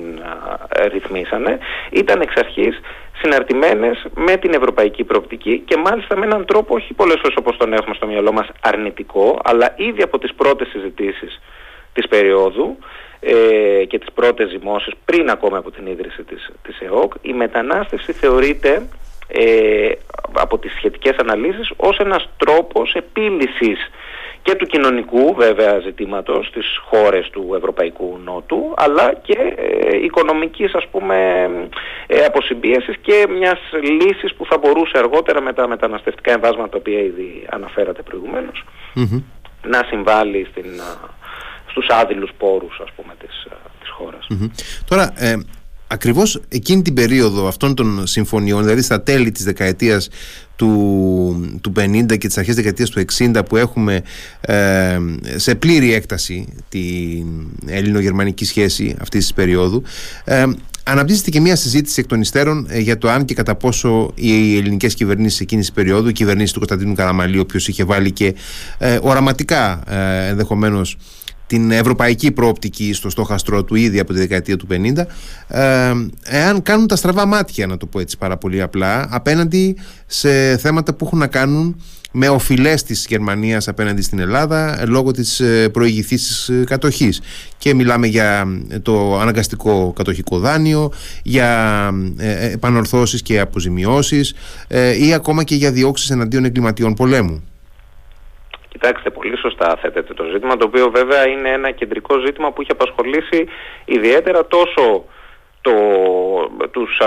ρυθμίσανε 0.92 1.58
ήταν 1.92 2.22
εξ 2.22 2.34
αρχής 2.36 2.80
συναρτημένες 3.22 4.06
με 4.16 4.38
την 4.38 4.54
ευρωπαϊκή 4.54 5.04
προοπτική 5.04 5.64
και 5.66 5.78
μάλιστα 5.78 6.18
με 6.18 6.26
έναν 6.26 6.46
τρόπο 6.46 6.76
όχι 6.76 6.94
πολλές 6.94 7.20
φορές 7.22 7.36
όπως 7.38 7.58
τον 7.58 7.74
έχουμε 7.74 7.96
στο 7.96 8.08
μυαλό 8.08 8.32
μας 8.32 8.48
αρνητικό 8.62 9.40
αλλά 9.44 9.74
ήδη 9.78 10.02
από 10.02 10.20
τις 10.20 10.34
πρώτες 10.34 10.68
συζητήσεις 10.68 11.42
της 11.94 12.08
περίοδου 12.08 12.78
ε, 13.20 13.86
και 13.86 14.00
τις 14.00 14.12
πρώτες 14.14 14.50
ζυμώσεις 14.50 14.94
πριν 15.06 15.30
ακόμα 15.30 15.58
από 15.58 15.72
την 15.72 15.88
ίδρυση 15.88 16.24
της, 16.24 16.52
της 16.62 16.80
ΕΟΚ 16.80 17.14
η 17.22 17.34
μετανάστευση 17.34 18.12
θεωρείται 18.12 18.88
ε, 19.28 19.92
από 20.34 20.58
τις 20.58 20.72
σχετικές 20.72 21.16
αναλύσεις 21.18 21.72
ως 21.76 21.98
ένας 21.98 22.30
τρόπος 22.38 22.94
επίλυσης 22.94 23.90
και 24.46 24.56
του 24.56 24.66
κοινωνικού 24.66 25.36
βέβαια 25.36 25.80
ζητήματος 25.80 26.48
στις 26.48 26.66
χώρες 26.90 27.30
του 27.30 27.54
Ευρωπαϊκού 27.58 28.20
Νότου 28.24 28.74
αλλά 28.76 29.14
και 29.22 29.38
ε, 29.56 29.98
οικονομικής 30.04 30.74
ας 30.74 30.88
πούμε 30.92 31.18
ε, 32.08 32.26
αποσυμπίεσης 32.26 32.96
και 33.02 33.26
μιας 33.30 33.60
λύσης 34.02 34.34
που 34.34 34.46
θα 34.46 34.58
μπορούσε 34.58 34.98
αργότερα 34.98 35.42
με 35.42 35.54
τα 35.54 35.68
μεταναστευτικά 35.68 36.32
εμβάσματα 36.32 36.70
τα 36.70 36.78
οποία 36.78 37.00
ήδη 37.00 37.46
αναφέρατε 37.50 38.04
να 39.62 39.84
συμβάλλει 39.90 40.48
στην, 40.52 40.66
στους 41.70 41.88
άδειλους 41.90 42.32
πόρους 42.38 42.80
ας 42.84 42.92
πούμε 42.96 43.14
της, 43.20 43.48
της 43.80 43.90
χώρας. 43.90 44.28
Τώρα 44.88 45.14
ε, 45.16 45.36
ακριβώς 45.88 46.42
εκείνη 46.48 46.82
την 46.82 46.94
περίοδο 46.94 47.48
αυτών 47.48 47.76
των 47.76 48.08
συμφωνιών, 48.08 48.64
δηλαδή 48.64 48.82
στα 48.82 49.02
τέλη 49.02 49.32
της 49.32 49.44
δεκαετίας 49.44 50.10
του, 50.56 51.60
του 51.62 51.72
50 51.80 52.18
και 52.18 52.28
τις 52.28 52.38
αρχές 52.38 52.56
δεκαετίας 52.56 52.90
του 52.90 53.06
60 53.18 53.42
που 53.50 53.58
έχουμε 53.58 54.02
ε, 54.42 54.98
σε 55.36 55.56
πλήρη 55.56 55.94
έκταση 55.94 56.48
την 56.70 57.26
ελληνογερμανική 57.66 58.46
σχέση 58.46 58.96
αυτής 59.00 59.22
της 59.22 59.34
περίοδου 59.34 59.84
ε, 60.24 60.46
Αναπτύσσεται 60.88 61.30
και 61.30 61.40
μια 61.40 61.56
συζήτηση 61.56 62.00
εκ 62.00 62.08
των 62.08 62.22
υστέρων 62.22 62.68
ε, 62.70 62.80
για 62.80 62.98
το 62.98 63.10
αν 63.10 63.26
και 63.26 63.34
κατά 63.34 63.56
πόσο 63.56 64.12
οι 64.16 64.58
ελληνικές 64.58 64.94
κυβερνήσεις 64.94 65.40
εκείνης 65.40 65.66
της 65.66 65.76
περίοδου, 65.76 66.08
η 66.08 66.12
κυβερνήση 66.12 66.54
του 66.54 66.60
Κωνσταντίνου 66.60 66.94
Καραμαλή, 66.94 67.38
ο 67.38 67.42
οποίος 67.42 67.68
είχε 67.68 67.84
βάλει 67.84 68.12
και 68.12 68.36
ε, 68.78 69.00
οραματικά 69.02 69.84
ε, 69.88 70.28
ενδεχομένως 70.28 70.98
την 71.48 71.72
ευρωπαϊκή 71.72 72.32
προοπτική 72.32 72.94
στο 72.94 73.10
στόχαστρό 73.10 73.64
του 73.64 73.76
ήδη 73.76 74.00
από 74.00 74.14
τη 74.14 74.20
δεκαετία 74.20 74.58
του 74.58 74.68
50 74.72 74.98
ε, 75.48 75.92
εάν 76.24 76.62
κάνουν 76.62 76.88
τα 76.88 76.96
στραβά 76.96 77.26
μάτια 77.26 77.68
να 77.68 77.78
το 77.78 77.86
πω 77.86 78.00
έτσι 78.00 78.18
πάρα 78.18 78.38
πολύ 78.38 78.62
απλά 78.62 79.08
απέναντι 79.10 79.78
σε 80.06 80.58
θέματα 80.58 80.94
που 80.94 81.06
έχουν 81.06 81.20
να 81.20 81.28
κάνουν 81.28 81.82
με 82.18 82.30
οφειλές 82.30 82.84
της 82.84 83.06
Γερμανίας 83.10 83.68
απέναντι 83.68 84.02
στην 84.02 84.20
Ελλάδα 84.20 84.82
ε, 84.82 84.86
λόγω 84.86 85.12
της 85.12 85.40
ε, 85.40 85.70
προηγηθής 85.70 86.28
της 86.28 86.66
κατοχής 86.66 87.22
και 87.58 87.74
μιλάμε 87.74 88.08
για 88.08 88.48
το 88.82 89.20
αναγκαστικό 89.20 89.94
κατοχικό 89.96 90.40
δάνειο 90.40 90.92
για 91.24 91.92
επανορθώσεις 92.52 93.22
και 93.22 93.40
αποζημιώσεις 93.40 94.34
ή 95.00 95.14
ακόμα 95.14 95.44
και 95.44 95.56
για 95.56 95.72
διώξεις 95.72 96.10
εναντίον 96.10 96.46
εγκληματιών 96.46 96.94
πολέμου. 96.94 97.44
Κοιτάξτε, 98.76 99.10
πολύ 99.10 99.38
σωστά 99.38 99.78
θέτεται 99.82 100.14
το 100.14 100.24
ζήτημα, 100.32 100.58
το 100.58 100.66
οποίο 100.66 100.90
βέβαια 100.90 101.28
είναι 101.28 101.50
ένα 101.50 101.72
κεντρικό 101.72 102.20
ζήτημα 102.26 102.52
που 102.52 102.62
έχει 102.62 102.72
απασχολήσει 102.72 103.48
ιδιαίτερα 103.86 104.46
τόσο 104.46 105.06
το, 105.62 105.72
τους, 106.72 107.02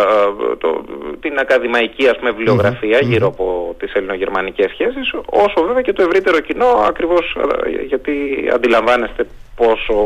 το, 0.58 0.84
την 1.20 1.38
ακαδημαϊκή 1.38 2.08
ας 2.08 2.16
πούμε, 2.18 2.30
βιβλιογραφια 2.30 2.98
γύρω 2.98 3.26
από 3.26 3.74
τις 3.78 3.92
ελληνογερμανικές 3.92 4.70
σχέσεις, 4.70 5.14
όσο 5.26 5.66
βέβαια 5.66 5.82
και 5.82 5.92
το 5.92 6.02
ευρύτερο 6.02 6.40
κοινό, 6.40 6.66
ακριβώς 6.86 7.36
γιατί 7.86 8.12
αντιλαμβάνεστε 8.54 9.26
πόσο 9.56 9.96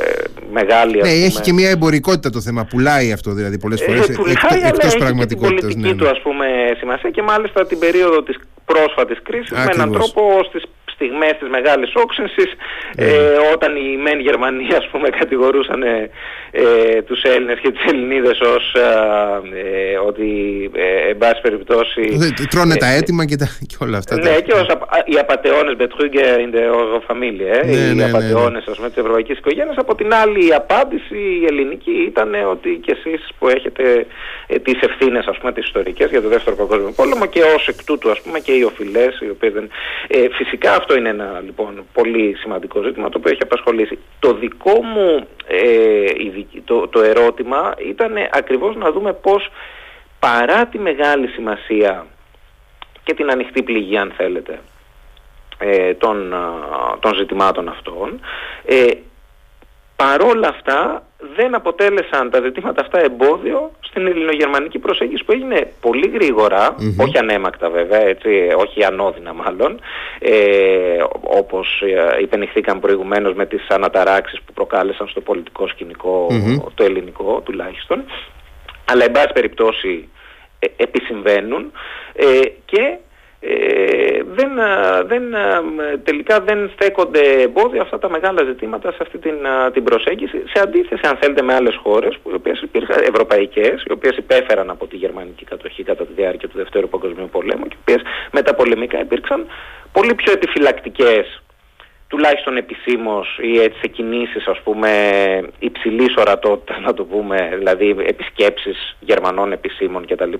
ε, 0.00 0.22
μεγάλη... 0.52 1.00
Ναι, 1.00 1.08
έχει 1.08 1.40
και 1.40 1.52
μια 1.52 1.70
εμπορικότητα 1.70 2.30
το 2.30 2.40
θέμα, 2.40 2.64
πουλάει 2.64 3.12
αυτό 3.12 3.30
δηλαδή 3.30 3.58
πολλές 3.58 3.80
ε, 3.80 3.84
φορές, 3.84 4.08
ε, 4.08 4.12
πουλάει, 4.12 4.34
εκ, 4.62 4.66
εκτός 4.66 4.96
πραγματικότητας. 4.96 5.64
Έχει 5.64 5.74
την 5.74 5.82
πολιτική 5.82 5.88
ναι, 5.88 5.94
του 5.94 6.08
ας 6.08 6.20
πούμε 6.22 6.46
σημασία 6.78 7.10
και 7.10 7.22
μάλιστα 7.22 7.66
την 7.66 7.78
περίοδο 7.78 8.22
της 8.22 8.36
πρόσφατης 8.72 9.18
κρίσης 9.22 9.50
με 9.64 9.70
έναν 9.72 9.92
τρόπο 9.92 10.22
στις 10.48 10.62
στιγμές 10.94 11.34
της 11.40 11.48
μεγάλης 11.48 11.92
όξυνσης 11.94 12.50
ναι. 12.96 13.04
ε, 13.04 13.36
όταν 13.54 13.76
οι 13.76 13.96
μεν 14.04 14.20
Γερμανοί 14.20 14.68
ας 14.80 14.88
πούμε 14.90 15.08
κατηγορούσαν 15.20 15.82
ε, 16.50 16.96
ε, 16.96 17.02
τους 17.02 17.22
Έλληνες 17.22 17.58
και 17.62 17.70
τις 17.70 17.84
Ελληνίδες 17.84 18.40
ως 18.40 18.74
ε, 18.74 19.96
ότι 20.06 20.30
ε, 20.74 21.10
εν 21.10 21.18
πάση 21.18 21.40
περιπτώσει 21.40 22.02
τρώνε 22.50 22.76
τα 22.76 22.86
έτοιμα 22.86 23.24
και, 23.24 23.36
τα, 23.36 23.48
και 23.66 23.76
όλα 23.80 23.98
αυτά 23.98 24.16
ναι 24.16 24.40
και 24.40 24.52
ως 24.52 24.66
οι 25.04 25.18
απατεώνες 25.18 25.76
Betrüger 25.80 26.38
in 26.44 26.50
der 26.54 26.66
Eurofamilie 26.72 27.50
ε, 27.62 27.66
ναι, 27.66 27.72
οι 27.72 27.94
ναι, 27.94 28.04
απατεώνες 28.04 28.64
ναι, 28.66 28.74
ναι. 28.80 28.88
της 28.88 28.96
ευρωπαϊκής 28.96 29.38
οικογένειας 29.38 29.76
από 29.76 29.94
την 29.94 30.14
άλλη 30.14 30.46
η 30.46 30.52
απάντηση 30.52 31.18
η 31.42 31.44
ελληνική 31.48 31.96
ήταν 32.06 32.34
ότι 32.50 32.80
και 32.84 32.96
εσείς 32.98 33.28
που 33.38 33.48
έχετε 33.48 34.06
ε, 34.46 34.58
τις 34.58 34.80
ευθύνες 34.80 35.26
ας 35.26 35.38
πούμε 35.38 35.52
τις 35.52 35.64
ιστορικές 35.64 36.10
για 36.10 36.22
το 36.22 36.28
δεύτερο 36.28 36.56
παγκόσμιο 36.56 36.92
πόλεμο 36.96 37.26
και 37.26 37.42
ως 37.56 37.68
εκ 37.68 37.84
τούτου 37.84 38.10
ας 38.10 38.20
πούμε 38.20 38.38
και 38.38 38.52
οι 38.52 38.62
οφειλές 38.62 39.20
οι 39.20 39.30
οποίες 39.30 39.52
δεν... 39.52 39.70
Ε, 40.08 40.26
φυσικά 40.32 40.74
αυτό 40.74 40.96
είναι 40.96 41.08
ένα 41.08 41.42
λοιπόν 41.44 41.84
πολύ 41.92 42.36
σημαντικό 42.40 42.82
ζήτημα 42.82 43.08
το 43.08 43.18
οποίο 43.18 43.30
έχει 43.30 43.42
απασχολήσει. 43.42 43.98
Το 44.18 44.34
δικό 44.34 44.82
μου 44.82 45.26
ε, 45.46 46.22
το, 46.64 46.88
το 46.88 47.00
ερώτημα 47.00 47.74
ήταν 47.78 48.14
ακριβώς 48.30 48.76
να 48.76 48.92
δούμε 48.92 49.12
πώς 49.12 49.48
παρά 50.18 50.66
τη 50.66 50.78
μεγάλη 50.78 51.28
σημασία 51.28 52.06
και 53.02 53.14
την 53.14 53.30
ανοιχτή 53.30 53.62
πληγή 53.62 53.96
αν 53.96 54.12
θέλετε 54.16 54.60
ε, 55.58 55.94
των, 55.94 56.34
των 57.00 57.14
ζητημάτων 57.14 57.68
αυτών 57.68 58.20
ε, 58.64 58.90
παρόλα 60.02 60.48
αυτά 60.48 61.02
δεν 61.36 61.54
αποτέλεσαν 61.54 62.30
τα 62.30 62.40
ζητήματα 62.40 62.80
αυτά 62.80 62.98
εμπόδιο 63.00 63.70
στην 63.80 64.06
ελληνογερμανική 64.06 64.78
προσέγγιση 64.78 65.24
που 65.24 65.32
έγινε 65.32 65.72
πολύ 65.80 66.08
όχι 66.98 67.18
ανέμακτα 67.18 67.70
βέβαια, 67.70 68.00
έτσι, 68.00 68.28
όχι 68.56 68.84
ανώδυνα 68.84 69.32
μάλλον, 69.32 69.80
ε, 70.18 71.02
όπως 71.20 71.82
ε, 71.82 72.22
υπενηχθήκαν 72.22 72.80
προηγουμένως 72.80 73.34
με 73.34 73.46
τις 73.46 73.66
αναταράξεις 73.68 74.40
που 74.40 74.52
προκάλεσαν 74.52 75.08
στο 75.08 75.20
πολιτικό 75.20 75.68
το 76.74 76.84
ελληνικό 76.84 77.40
τουλάχιστον, 77.44 78.04
αλλά 78.84 79.04
εν 79.04 79.12
πάση 79.12 79.32
περιπτώσει 79.34 80.08
ε, 80.58 80.66
επισυμβαίνουν 80.76 81.72
ε, 82.12 82.40
και 82.64 82.96
ε, 83.40 84.22
δεν, 84.24 84.50
δεν, 85.06 85.22
τελικά 86.04 86.40
δεν 86.40 86.70
στέκονται 86.74 87.42
εμπόδια 87.42 87.82
αυτά 87.82 87.98
τα 87.98 88.10
μεγάλα 88.10 88.44
ζητήματα 88.44 88.90
σε 88.90 88.98
αυτή 89.00 89.18
την, 89.18 89.36
την 89.72 89.84
προσέγγιση. 89.84 90.42
Σε 90.54 90.62
αντίθεση 90.62 91.06
αν 91.06 91.16
θέλετε 91.20 91.42
με 91.42 91.54
άλλες 91.54 91.76
χώρες 91.82 92.14
οι 92.14 92.34
οποίες 92.34 92.60
υπήρχαν 92.60 93.02
ευρωπαϊκές 93.02 93.82
οι 93.86 93.92
οποίες 93.92 94.16
υπέφεραν 94.16 94.70
από 94.70 94.86
τη 94.86 94.96
γερμανική 94.96 95.44
κατοχή 95.44 95.82
κατά 95.82 96.04
τη 96.04 96.12
διάρκεια 96.12 96.48
του 96.48 96.56
Δευτέρου 96.56 96.88
Παγκοσμίου 96.88 97.28
Πολέμου 97.32 97.66
και 97.66 97.76
οι 97.76 97.80
οποίες 97.80 98.02
μεταπολεμικά 98.32 99.00
υπήρξαν 99.00 99.46
πολύ 99.92 100.14
πιο 100.14 100.32
επιφυλακτικές 100.32 101.42
τουλάχιστον 102.08 102.56
επισήμως 102.56 103.38
ή 103.42 103.58
έτσι 103.60 103.78
σε 103.78 103.86
κινήσεις 103.86 104.46
ας 104.46 104.60
πούμε 104.60 104.90
υψηλής 105.58 106.14
ορατότητας 106.16 106.80
να 106.86 106.94
το 106.94 107.04
πούμε, 107.04 107.54
δηλαδή 107.58 107.96
επισκέψεις 108.06 108.96
Γερμανών 109.00 109.52
επισήμων 109.52 110.06
κτλ. 110.06 110.32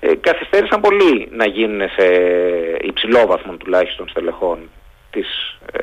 Ε, 0.00 0.14
καθυστέρησαν 0.20 0.80
πολύ 0.80 1.28
να 1.30 1.46
γίνουν 1.46 1.88
σε 1.88 2.06
υψηλό 2.80 3.40
τουλάχιστον 3.58 4.08
στελεχών 4.08 4.58
της 5.10 5.58
ε, 5.72 5.78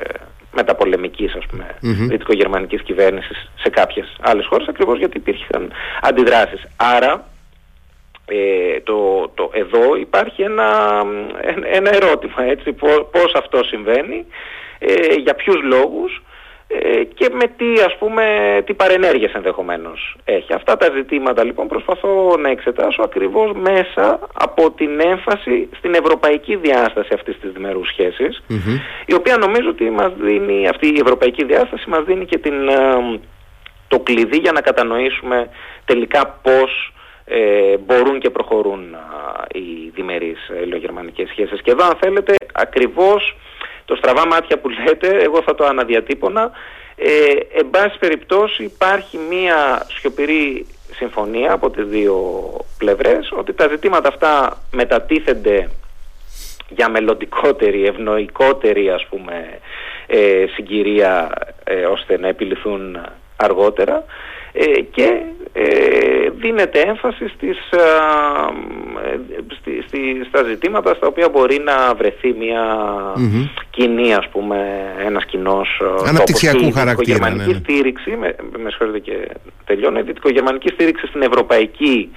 μεταπολεμικής 0.52 1.34
ας 1.34 1.46
πούμε 1.46 1.66
mm-hmm. 1.70 2.08
δυτικογερμανικής 2.08 2.82
κυβέρνησης 2.82 3.50
σε 3.62 3.70
κάποιες 3.70 4.16
άλλες 4.20 4.46
χώρες 4.46 4.68
ακριβώς 4.68 4.98
γιατί 4.98 5.16
υπήρχαν 5.16 5.72
αντιδράσεις. 6.00 6.66
Άρα 6.76 7.24
ε, 8.26 8.80
το, 8.80 9.28
το, 9.34 9.50
εδώ 9.52 9.96
υπάρχει 9.96 10.42
ένα, 10.42 11.02
ένα 11.72 11.90
ερώτημα 11.94 12.42
έτσι 12.44 12.72
πώς 13.10 13.32
αυτό 13.34 13.64
συμβαίνει 13.64 14.26
ε, 14.80 15.14
για 15.14 15.34
ποιους 15.34 15.62
λόγους 15.62 16.22
ε, 16.72 17.04
και 17.04 17.28
με 17.32 17.46
τι 17.56 17.82
ας 17.86 17.96
πούμε 17.98 18.24
τι 18.66 18.74
παρενέργειες 18.74 19.32
ενδεχομένως 19.32 20.16
έχει. 20.24 20.52
Αυτά 20.52 20.76
τα 20.76 20.90
ζητήματα 20.94 21.44
λοιπόν 21.44 21.68
προσπαθώ 21.68 22.36
να 22.38 22.50
εξετάσω 22.50 23.02
ακριβώς 23.02 23.52
μέσα 23.52 24.18
από 24.34 24.70
την 24.70 25.00
έμφαση 25.00 25.68
στην 25.76 25.94
ευρωπαϊκή 25.94 26.56
διάσταση 26.56 27.10
αυτής 27.14 27.38
της 27.40 27.52
διμερούς 27.52 27.90
η 29.06 29.14
οποία 29.14 29.36
νομίζω 29.36 29.68
ότι 29.68 29.90
μας 29.90 30.12
δίνει, 30.20 30.68
αυτή 30.68 30.86
η 30.86 31.00
ευρωπαϊκή 31.00 31.44
διάσταση 31.44 31.88
μας 31.88 32.04
δίνει 32.04 32.24
και 32.24 32.38
την, 32.38 32.68
ε, 32.68 33.20
το 33.88 33.98
κλειδί 33.98 34.38
για 34.38 34.52
να 34.52 34.60
κατανοήσουμε 34.60 35.48
τελικά 35.84 36.38
πώς 36.42 36.92
ε, 37.24 37.76
μπορούν 37.76 38.20
και 38.20 38.30
προχωρούν 38.30 38.96
οι 39.52 39.90
διμερείς 39.94 40.50
ελληνογερμανικές 40.62 41.28
σχέσεις. 41.28 41.62
Και 41.62 41.70
εδώ 41.70 41.84
αν 41.84 41.96
θέλετε 42.00 42.34
ακριβώς 42.52 43.36
το 43.90 43.96
στραβά 43.96 44.26
μάτια 44.26 44.58
που 44.58 44.68
λέτε, 44.68 45.08
εγώ 45.08 45.42
θα 45.42 45.54
το 45.54 45.64
αναδιατύπωνα. 45.64 46.50
Ε, 46.96 47.58
εν 47.58 47.70
πάση 47.70 47.98
περιπτώσει 47.98 48.64
υπάρχει 48.64 49.18
μία 49.30 49.86
σιωπηρή 49.98 50.66
συμφωνία 50.94 51.52
από 51.52 51.70
τις 51.70 51.84
δύο 51.86 52.16
πλευρές 52.78 53.32
ότι 53.36 53.52
τα 53.52 53.68
ζητήματα 53.68 54.08
αυτά 54.08 54.62
μετατίθενται 54.72 55.70
για 56.68 56.88
μελλοντικότερη, 56.88 57.86
ευνοϊκότερη 57.86 58.90
ας 58.90 59.06
πούμε 59.10 59.58
ε, 60.06 60.44
συγκυρία 60.54 61.30
ε, 61.64 61.84
ώστε 61.84 62.18
να 62.18 62.28
επιληθούν 62.28 62.98
αργότερα 63.36 63.96
ε, 63.96 64.04
και 64.90 65.22
ε, 65.52 66.30
δίνεται 66.30 66.80
έμφαση 66.80 67.28
στις, 67.28 67.58
στη, 69.60 69.82
στη, 69.86 69.98
στα 70.28 70.42
ζητήματα 70.42 70.94
στα 70.94 71.06
οποία 71.06 71.28
μπορεί 71.28 71.58
να 71.64 71.94
βρεθεί 71.94 72.34
μια 72.38 72.64
mm 73.16 73.48
κοινή 73.70 74.14
ας 74.14 74.28
πούμε 74.28 74.56
ένας 75.06 75.24
κοινός 75.24 75.82
αναπτυξιακού 76.06 76.72
χαρακτήρα 76.72 77.30
ναι, 77.30 77.44
ναι. 77.44 77.52
στήριξη 77.52 78.10
με, 78.10 78.34
με 78.58 78.70
συγχωρείτε 78.70 78.98
και 78.98 79.28
τελειώνω 79.64 79.98
η 79.98 80.02
δυτικογερμανική 80.02 80.68
στήριξη 80.68 81.06
στην 81.06 81.22
ευρωπαϊκή 81.22 82.10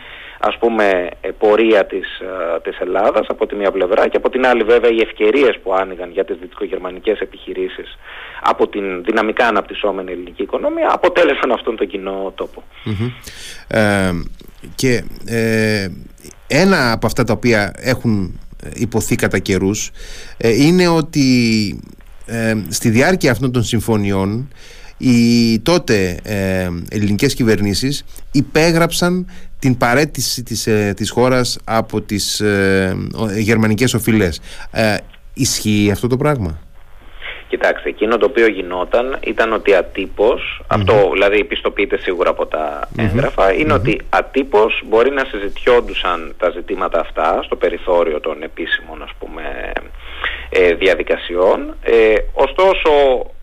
ας 0.45 0.57
πούμε 0.59 1.09
ε, 1.21 1.29
πορεία 1.29 1.85
της, 1.85 2.19
ε, 2.19 2.59
της 2.63 2.79
Ελλάδας 2.79 3.25
από 3.27 3.45
τη 3.45 3.55
μία 3.55 3.71
πλευρά 3.71 4.07
και 4.07 4.17
από 4.17 4.29
την 4.29 4.45
άλλη 4.45 4.63
βέβαια 4.63 4.91
οι 4.91 5.01
ευκαιρίες 5.01 5.59
που 5.63 5.73
άνοιγαν 5.73 6.11
για 6.11 6.25
τις 6.25 6.37
δυτικογερμανικές 6.41 7.19
επιχειρήσεις 7.19 7.97
από 8.41 8.67
την 8.67 9.03
δυναμικά 9.03 9.47
αναπτυσσόμενη 9.47 10.11
ελληνική 10.11 10.41
οικονομία 10.41 10.93
αποτέλεσαν 10.93 11.51
αυτόν 11.51 11.75
τον 11.75 11.87
κοινό 11.87 12.33
Ε, 13.67 14.11
και 14.75 15.03
ε, 15.25 15.87
ένα 16.47 16.91
από 16.91 17.05
αυτά 17.05 17.23
τα 17.23 17.33
οποία 17.33 17.73
έχουν 17.75 18.39
υποθεί 18.73 19.15
κατά 19.15 19.39
καιρούς 19.39 19.91
είναι 20.37 20.87
ότι 20.87 21.25
στη 22.69 22.89
διάρκεια 22.89 23.31
αυτών 23.31 23.51
των 23.51 23.63
συμφωνιών 23.63 24.47
οι 25.03 25.59
τότε 25.59 26.19
ε, 26.23 26.69
ελληνικές 26.89 27.33
κυβερνήσεις 27.33 28.05
υπέγραψαν 28.31 29.27
την 29.59 29.77
παρέτηση 29.77 30.43
της, 30.43 30.67
ε, 30.67 30.93
της 30.95 31.11
χώρας 31.11 31.59
από 31.63 32.01
τις 32.01 32.39
ε, 32.39 32.95
γερμανικές 33.37 33.93
οφειλές. 33.93 34.41
Ε, 34.71 34.95
ισχύει 35.33 35.89
αυτό 35.91 36.07
το 36.07 36.17
πράγμα; 36.17 36.59
Κοιτάξτε, 37.47 37.89
εκείνο 37.89 38.17
το 38.17 38.25
οποίο 38.25 38.47
γινόταν 38.47 39.17
ήταν 39.23 39.53
ότι 39.53 39.71
αυτό 40.67 41.09
δηλαδή 41.13 41.43
πιστοποιείται 41.43 41.97
σίγουρα 41.97 42.29
από 42.29 42.45
τα 42.45 42.89
εγγραφα 42.97 43.53
είναι 43.53 43.73
ότι 43.73 44.01
ατύπως 44.09 44.81
μπορεί 44.85 45.11
να 45.11 45.23
συζητιόντουσαν 45.25 46.33
τα 46.37 46.49
ζητήματα 46.49 46.99
αυτά 46.99 47.41
στο 47.43 47.55
περιθώριο 47.55 48.19
των 48.19 48.43
επίσημων 48.43 49.01
ας 49.01 49.11
πούμε 49.19 49.41
ε, 50.49 50.73
διαδικασιών. 50.73 51.75
Ε, 51.81 52.13
ωστόσο, 52.33 52.89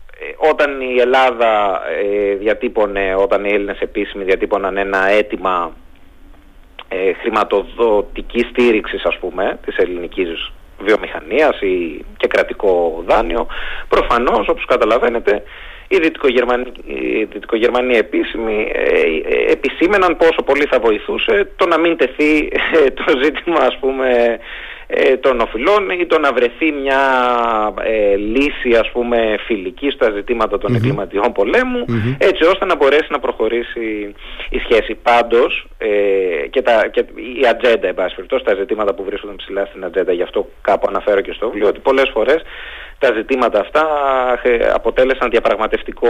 όταν 0.37 0.81
η 0.81 0.99
Ελλάδα 0.99 1.81
ε, 1.87 2.35
διατύπωνε, 2.35 3.15
όταν 3.15 3.45
οι 3.45 3.49
Έλληνες 3.53 3.79
επίσημοι 3.79 4.23
διατύπωναν 4.23 4.77
ένα 4.77 5.09
αίτημα 5.09 5.75
ε, 6.87 7.13
χρηματοδοτικής 7.13 8.47
στήριξης 8.49 9.03
ας 9.05 9.17
πούμε 9.17 9.59
της 9.65 9.77
ελληνικής 9.77 10.51
βιομηχανίας 10.79 11.61
ή 11.61 12.05
και 12.17 12.27
κρατικό 12.27 13.03
δάνειο 13.07 13.47
προφανώς 13.89 14.47
όπως 14.47 14.65
καταλαβαίνετε 14.65 15.43
οι 15.87 15.97
Δυτικογερμανοί, 17.31 17.97
επίσημοι 17.97 18.71
ε, 18.73 19.51
επισήμεναν 19.51 20.17
πόσο 20.17 20.41
πολύ 20.45 20.65
θα 20.65 20.79
βοηθούσε 20.79 21.51
το 21.55 21.67
να 21.67 21.79
μην 21.79 21.97
τεθεί 21.97 22.47
το 23.05 23.19
ζήτημα 23.23 23.59
ας 23.59 23.77
πούμε 23.79 24.39
ε, 24.93 25.17
των 25.17 25.39
οφειλών 25.39 25.89
ή 25.89 26.05
το 26.05 26.19
να 26.19 26.33
βρεθεί 26.33 26.71
μια 26.71 27.01
ε, 27.83 28.15
λύση 28.15 28.75
ας 28.79 28.91
πούμε 28.91 29.35
φιλική 29.45 29.89
στα 29.89 30.11
ζητήματα 30.11 30.57
των 30.57 30.71
mm 30.71 30.75
εγκληματιών 30.75 31.33
έτσι 32.17 32.43
ώστε 32.43 32.65
να 32.65 32.75
μπορέσει 32.75 33.07
να 33.09 33.19
προχωρήσει 33.19 34.15
η 34.49 34.57
σχέση. 34.57 34.95
Πάντως 35.03 35.67
ε, 35.77 36.47
και, 36.47 36.61
τα, 36.61 36.87
και 36.87 37.05
η 37.41 37.47
ατζέντα 37.47 37.87
εν 37.87 37.93
πάση 37.93 38.15
τα 38.43 38.55
ζητήματα 38.55 38.93
που 38.93 39.03
βρίσκονται 39.03 39.33
ψηλά 39.35 39.65
στην 39.65 39.85
ατζέντα 39.85 40.13
γι' 40.13 40.21
αυτό 40.21 40.47
κάπου 40.61 40.85
αναφέρω 40.89 41.21
και 41.21 41.31
στο 41.31 41.49
βιβλίο 41.49 41.67
ότι 41.67 41.79
πολλές 41.79 42.09
φορές 42.13 42.41
τα 42.99 43.13
ζητήματα 43.15 43.59
αυτά 43.59 43.85
αποτέλεσαν 44.73 45.29
διαπραγματευτικό 45.29 46.09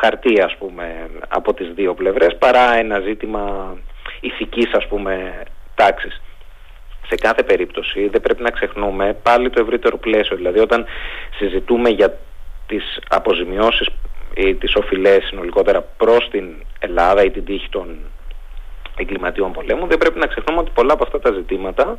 χαρτί 0.00 0.40
ας 0.40 0.56
πούμε 0.58 1.10
από 1.28 1.54
τις 1.54 1.68
δύο 1.74 1.94
πλευρές 1.94 2.36
παρά 2.38 2.76
ένα 2.78 3.00
ζήτημα 3.00 3.76
ηθικής 4.20 4.70
ας 4.72 4.86
πούμε 4.86 5.42
τάξης 5.74 6.20
σε 7.12 7.18
κάθε 7.18 7.42
περίπτωση 7.42 8.08
δεν 8.08 8.20
πρέπει 8.20 8.42
να 8.42 8.50
ξεχνούμε 8.50 9.16
πάλι 9.22 9.50
το 9.50 9.60
ευρύτερο 9.60 9.96
πλαίσιο. 9.98 10.36
Δηλαδή 10.36 10.58
όταν 10.58 10.84
συζητούμε 11.38 11.88
για 11.88 12.18
τις 12.66 12.98
αποζημιώσεις 13.08 13.88
ή 14.34 14.54
τις 14.54 14.74
οφειλές 14.74 15.24
συνολικότερα 15.24 15.80
προς 15.96 16.28
την 16.30 16.44
Ελλάδα 16.78 17.24
ή 17.24 17.30
την 17.30 17.44
τύχη 17.44 17.68
των 17.68 17.96
εγκληματιών 18.96 19.52
πολέμου 19.52 19.86
δεν 19.86 19.98
πρέπει 19.98 20.18
να 20.18 20.26
ξεχνούμε 20.26 20.60
ότι 20.60 20.70
πολλά 20.74 20.92
από 20.92 21.04
αυτά 21.04 21.18
τα 21.20 21.32
ζητήματα 21.32 21.96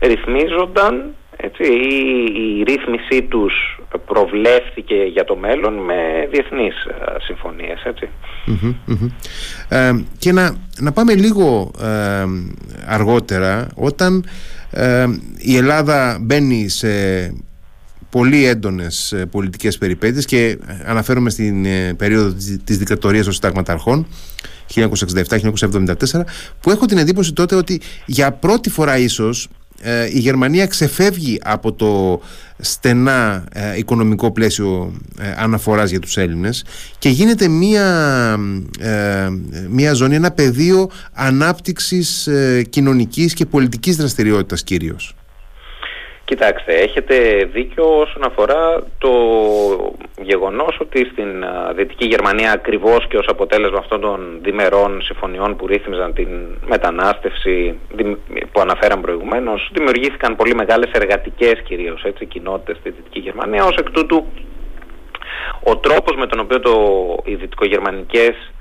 ρυθμίζονταν 0.00 1.14
έτσι, 1.36 1.62
η, 1.62 2.58
η 2.58 2.62
ρύθμισή 2.62 3.22
τους 3.22 3.80
προβλέφθηκε 4.06 4.94
για 4.94 5.24
το 5.24 5.36
μέλλον 5.36 5.74
με 5.74 6.28
διεθνείς 6.30 6.84
ε, 6.84 7.16
συμφωνίες 7.20 7.82
Ε, 9.68 9.92
και 10.18 10.32
να, 10.32 10.56
να 10.80 10.92
πάμε 10.92 11.14
λίγο 11.14 11.70
ε, 11.82 12.24
αργότερα 12.86 13.68
όταν 13.74 14.24
ε, 14.70 15.06
η 15.38 15.56
Ελλάδα 15.56 16.18
μπαίνει 16.20 16.68
σε 16.68 16.88
πολύ 18.10 18.46
έντονες 18.46 19.12
ε, 19.12 19.26
πολιτικές 19.26 19.78
περιπέτειες 19.78 20.24
και 20.24 20.58
αναφέρομαι 20.84 21.30
στην 21.30 21.64
ε, 21.64 21.94
περίοδο 21.94 22.34
της 22.64 22.78
δικτατορίας 22.78 23.24
των 23.24 23.32
συνταγματαρχών 23.32 24.06
1967-1974 24.74 25.94
που 26.60 26.70
έχω 26.70 26.86
την 26.86 26.98
εντύπωση 26.98 27.32
τότε 27.32 27.54
ότι 27.54 27.80
για 28.06 28.32
πρώτη 28.32 28.70
φορά 28.70 28.98
ίσως 28.98 29.44
ε, 29.44 29.48
η 30.12 30.18
Γερμανία 30.18 30.66
ξεφεύγει 30.66 31.40
από 31.44 31.72
το 31.72 32.20
στενά 32.58 33.44
ε, 33.52 33.78
οικονομικό 33.78 34.32
πλαίσιο 34.32 34.92
ε, 35.20 35.34
αναφοράς 35.36 35.90
για 35.90 36.00
τους 36.00 36.16
Έλληνες 36.16 36.64
και 36.98 37.08
γίνεται 37.08 37.48
μία, 37.48 38.36
μία 39.68 39.92
ζώνη, 39.92 40.14
ένα 40.14 40.30
πεδίο 40.30 40.90
ανάπτυξης 41.12 42.28
κοινωνικής 42.70 43.32
και 43.34 43.46
πολιτικής 43.46 43.96
δραστηριότητας 43.96 44.62
κυρίως. 44.62 45.14
Κοιτάξτε, 46.26 46.74
έχετε 46.74 47.44
δίκιο 47.52 47.98
όσον 47.98 48.24
αφορά 48.24 48.82
το 48.98 49.10
γεγονός 50.22 50.78
ότι 50.80 51.08
στην 51.12 51.44
Δυτική 51.74 52.06
Γερμανία 52.06 52.52
ακριβώς 52.52 53.06
και 53.08 53.16
ως 53.16 53.26
αποτέλεσμα 53.28 53.78
αυτών 53.78 54.00
των 54.00 54.38
διμερών 54.42 55.02
συμφωνιών 55.02 55.56
που 55.56 55.66
ρύθμιζαν 55.66 56.14
την 56.14 56.28
μετανάστευση 56.66 57.78
που 58.52 58.60
αναφέραμε 58.60 59.02
προηγουμένως 59.02 59.70
δημιουργήθηκαν 59.72 60.36
πολύ 60.36 60.54
μεγάλες 60.54 60.90
εργατικές 60.92 61.60
κυρίως 61.64 62.02
έτσι, 62.04 62.26
κοινότητες 62.26 62.76
στη 62.76 62.90
Δυτική 62.90 63.18
Γερμανία. 63.18 63.64
Ως 63.64 63.76
εκ 63.76 63.90
τούτου 63.90 64.26
ο 65.62 65.76
τρόπος 65.76 66.16
με 66.16 66.26
τον 66.26 66.40
οποίο 66.40 66.60
το, 66.60 66.74
οι 67.24 67.34
δυτικογερμανικές 67.34 68.52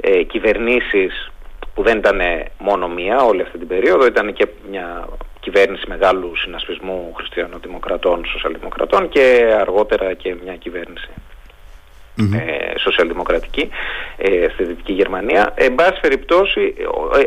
ε, 0.00 0.22
κυβερνήσεις 0.22 1.30
που 1.74 1.82
δεν 1.82 1.98
ήταν 1.98 2.20
μόνο 2.58 2.88
μία 2.88 3.16
όλη 3.16 3.42
αυτή 3.42 3.58
την 3.58 3.68
περίοδο 3.68 4.06
ήταν 4.06 4.32
και 4.32 4.46
μια 4.70 5.08
κυβέρνηση 5.44 5.84
μεγάλου 5.88 6.36
συνασπισμού 6.36 7.12
χριστιανοδημοκρατών, 7.16 8.24
σοσιαλδημοκρατών 8.26 9.08
και 9.08 9.54
αργότερα 9.60 10.14
και 10.14 10.36
μια 10.44 10.56
κυβέρνηση 10.56 11.10
ε, 12.16 12.78
σοσιαλδημοκρατική 12.78 13.70
ε, 14.16 14.48
στη 14.52 14.64
Δυτική 14.64 14.92
Γερμανία. 14.92 15.52
Εν 15.54 15.74
πάση 15.74 16.00
περιπτώσει 16.00 16.74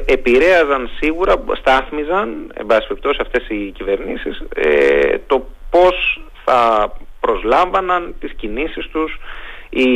ε, 0.07 0.13
επηρέαζαν 0.13 0.89
σίγουρα, 0.99 1.43
στάθμιζαν 1.57 2.51
εν 2.53 2.65
πάση 2.65 2.87
περιπτώσει 2.87 3.19
αυτές 3.21 3.47
οι 3.49 3.71
κυβερνήσεις 3.71 4.43
ε, 4.55 5.17
το 5.27 5.47
πώς 5.69 6.21
θα 6.45 6.91
προσλάμβαναν 7.19 8.15
τις 8.19 8.33
κινήσεις 8.33 8.87
τους 8.87 9.19
οι 9.69 9.87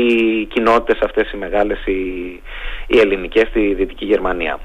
κοινότητες 0.45 1.01
αυτές 1.01 1.31
οι 1.31 1.37
μεγάλες 1.37 1.85
οι, 1.85 2.41
οι 2.87 2.99
ελληνικές 2.99 3.47
στη 3.47 3.73
Δυτική 3.73 4.05
Γερμανία. 4.05 4.59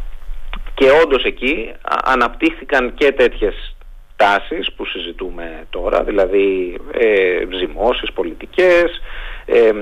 Και 0.77 0.91
όντως 1.05 1.25
εκεί 1.25 1.73
αναπτύχθηκαν 2.05 2.95
και 2.95 3.12
τέτοιες 3.12 3.77
τάσεις 4.17 4.73
που 4.73 4.85
συζητούμε 4.85 5.67
τώρα, 5.71 6.03
δηλαδή 6.05 6.79
ε, 6.93 7.57
ζυμώσεις 7.59 8.12
πολιτικές, 8.12 9.01
ε, 9.47 9.69
ε, 9.69 9.73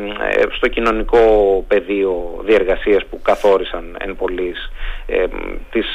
στο 0.51 0.69
κοινωνικό 0.69 1.65
πεδίο 1.69 2.41
διεργασίες 2.45 3.05
που 3.11 3.23
καθόρισαν 3.23 3.97
εν 4.01 4.17
πολλής 4.17 4.71
ε, 5.07 5.25
τις 5.71 5.87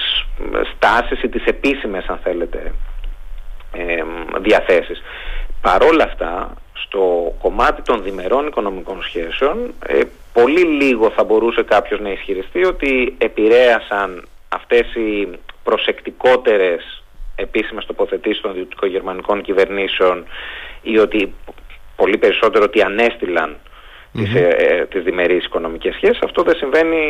στάσεις 0.75 1.23
ή 1.23 1.29
τις 1.29 1.45
επίσημες 1.45 2.05
αν 2.07 2.19
θέλετε 2.23 2.73
ε, 3.73 4.03
διαθέσεις. 4.39 5.01
Παρόλα 5.61 6.03
αυτά, 6.03 6.53
στο 6.73 7.33
κομμάτι 7.41 7.81
των 7.81 8.03
διμερών 8.03 8.47
οικονομικών 8.47 9.03
σχέσεων, 9.03 9.73
ε, 9.87 10.01
πολύ 10.33 10.61
λίγο 10.63 11.09
θα 11.09 11.23
μπορούσε 11.23 11.63
κάποιος 11.63 11.99
να 11.99 12.09
ισχυριστεί 12.11 12.65
ότι 12.65 13.15
επηρέασαν 13.17 14.27
αυτές 14.49 14.95
οι 14.95 15.39
προσεκτικότερες 15.63 17.03
επίσημες 17.35 17.85
τοποθετήσεις 17.85 18.41
των 18.41 18.53
δυτικογερμανικών 18.53 19.41
κυβερνήσεων 19.41 20.25
ή 20.81 20.97
ότι 20.97 21.33
πολύ 21.95 22.17
περισσότερο 22.17 22.63
ότι 22.63 22.81
ανέστηλαν 22.81 23.55
mm-hmm. 23.55 24.19
τις, 24.19 24.35
ε, 24.35 24.47
ε, 24.47 24.85
τις 24.85 25.03
διμερείς 25.03 25.45
οικονομικές 25.45 25.93
σχέσεις 25.93 26.21
αυτό 26.23 26.43
δεν 26.43 26.55
συμβαίνει 26.55 27.03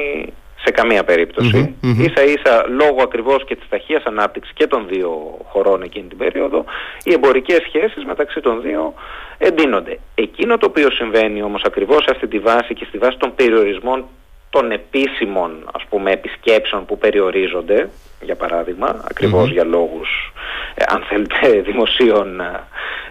σε 0.63 0.71
καμία 0.71 1.04
περίπτωση 1.04 1.75
mm-hmm. 1.84 2.08
ίσα 2.08 2.23
ίσα 2.23 2.65
λόγω 2.67 3.02
ακριβώς 3.02 3.45
και 3.45 3.56
της 3.56 3.69
ταχείας 3.69 4.04
ανάπτυξης 4.04 4.54
και 4.54 4.67
των 4.67 4.88
δύο 4.88 5.38
χωρών 5.43 5.82
εκείνη 5.82 6.08
την 6.08 6.17
περίοδο 6.17 6.65
οι 7.04 7.13
εμπορικές 7.13 7.60
σχέσεις 7.67 8.06
μεταξύ 8.06 8.39
των 8.39 8.62
δύο 8.62 8.93
εντείνονται 9.38 9.99
εκείνο 10.15 10.58
το 10.58 10.65
οποίο 10.65 10.91
συμβαίνει 10.91 11.41
όμως 11.41 11.62
ακριβώς 11.65 12.04
σε 12.04 12.12
αυτή 12.12 12.28
τη 12.28 12.39
βάση 12.39 12.73
και 12.73 12.86
στη 12.88 12.97
βάση 12.97 13.17
των 13.17 13.36
περιορισμών 13.36 14.06
των 14.49 14.71
επίσημων 14.71 15.69
ας 15.73 15.83
πούμε 15.89 16.12
επισκέψεων 16.12 16.85
που 16.85 16.97
περιορίζονται 16.97 17.89
για 18.21 18.35
παράδειγμα 18.35 19.03
για 19.51 19.63
λόγους 19.63 20.33
ε, 20.75 20.83
αν 20.88 21.03
θέλετε 21.09 21.59
δημοσίων 21.71 22.39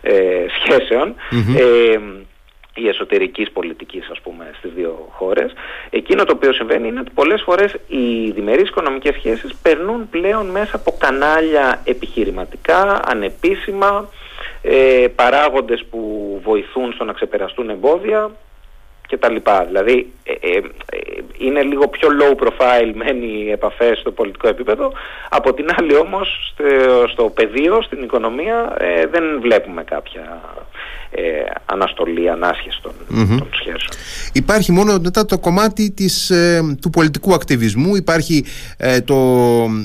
ε, 0.01 0.47
σχέσεων 0.61 1.15
ε, 1.57 1.99
η 2.75 2.89
εσωτερικής 2.89 3.51
πολιτικής 3.51 4.09
ας 4.11 4.21
πούμε 4.21 4.51
στις 4.59 4.73
δύο 4.73 5.09
χώρες. 5.11 5.53
Εκείνο 5.91 6.25
το 6.25 6.33
οποίο 6.37 6.53
συμβαίνει 6.53 6.89
είναι 6.89 7.01
ότι 7.01 7.11
πολλές 7.15 7.43
φορές 7.43 7.75
οι 7.87 8.31
διμερείς 8.31 8.69
οικονομικές 8.69 9.15
σχέσεις 9.15 9.55
περνούν 9.63 10.09
πλέον 10.11 10.47
μέσα 10.47 10.77
από 10.77 10.97
κανάλια 10.99 11.81
επιχειρηματικά, 11.85 13.01
ανεπίσημα 13.05 14.09
ε, 14.63 15.07
παράγοντες 15.15 15.85
που 15.91 16.01
βοηθούν 16.45 16.93
στο 16.93 17.05
να 17.05 17.13
ξεπεραστούν 17.13 17.71
εμπόδια 17.71 18.31
και 19.09 19.17
τα 19.17 19.31
λοιπά. 19.31 19.65
Δηλαδή 19.65 20.13
ε, 20.23 20.33
ε, 20.33 20.57
ε, 20.57 20.63
είναι 21.39 21.63
λίγο 21.63 21.89
πιο 21.89 22.09
low 22.21 22.43
profile 22.43 22.93
μένει 22.95 23.27
οι 23.27 23.51
επαφές 23.51 23.99
στο 23.99 24.11
πολιτικό 24.11 24.49
επίπεδο. 24.49 24.93
Από 25.29 25.55
την 25.55 25.67
άλλη 25.77 25.97
όμως 25.97 26.53
στο, 26.53 26.65
στο 27.09 27.25
πεδίο, 27.25 27.83
στην 27.83 28.03
οικονομία 28.03 28.77
δεν 29.11 29.41
βλέπουμε 29.41 29.85
κάποια 29.85 30.41
ε, 31.11 31.23
αναστολή, 31.65 32.31
ανάσχεση 32.31 32.81
των, 32.83 32.93
των 33.39 33.49
σχέσεων. 33.53 33.91
Υπάρχει 34.33 34.73
μόνο 34.73 34.99
μετά 35.03 35.25
το 35.25 35.39
κομμάτι 35.39 35.91
της, 35.91 36.31
ε, 36.31 36.77
του 36.81 36.91
πολιτικού 36.91 37.35
ακτιβισμού, 37.35 37.97
υπάρχει 37.97 38.45
ε, 38.77 39.01
το, 39.01 39.17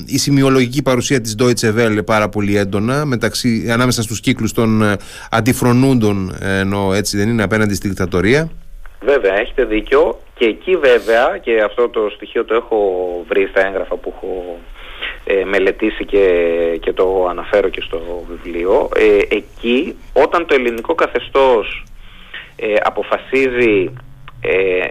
η 0.06 0.18
σημειολογική 0.18 0.82
παρουσία 0.82 1.20
της 1.20 1.34
Deutsche 1.38 1.74
Welle 1.78 2.04
πάρα 2.04 2.28
πολύ 2.28 2.56
έντονα 2.56 3.04
μεταξύ, 3.04 3.66
ανάμεσα 3.70 4.02
στους 4.02 4.20
κύκλους 4.20 4.52
των 4.52 4.82
ε, 4.82 4.96
αντιφρονούντων 5.30 6.36
ενώ 6.40 6.94
έτσι 6.94 7.16
δεν 7.16 7.28
είναι 7.28 7.42
απέναντι 7.42 7.74
στη 7.74 7.88
δικτατορία. 7.88 8.50
Βέβαια, 9.04 9.38
έχετε 9.38 9.64
δίκιο. 9.64 10.18
Και 10.34 10.44
εκεί 10.44 10.76
βέβαια 10.76 11.38
και 11.38 11.60
αυτό 11.60 11.88
το 11.88 12.10
στοιχείο 12.14 12.44
το 12.44 12.54
έχω 12.54 12.78
βρει 13.28 13.46
στα 13.46 13.66
έγγραφα 13.66 13.96
που 13.96 14.12
έχω 14.16 14.58
ε, 15.24 15.44
μελετήσει 15.44 16.04
και, 16.04 16.26
και 16.80 16.92
το 16.92 17.26
αναφέρω 17.28 17.68
και 17.68 17.80
στο 17.80 18.24
βιβλίο 18.28 18.88
ε, 18.96 19.36
εκεί 19.36 19.96
όταν 20.12 20.46
το 20.46 20.54
ελληνικό 20.54 20.94
καθεστώς 20.94 21.84
ε, 22.56 22.74
αποφασίζει 22.82 23.92
ε, 24.40 24.86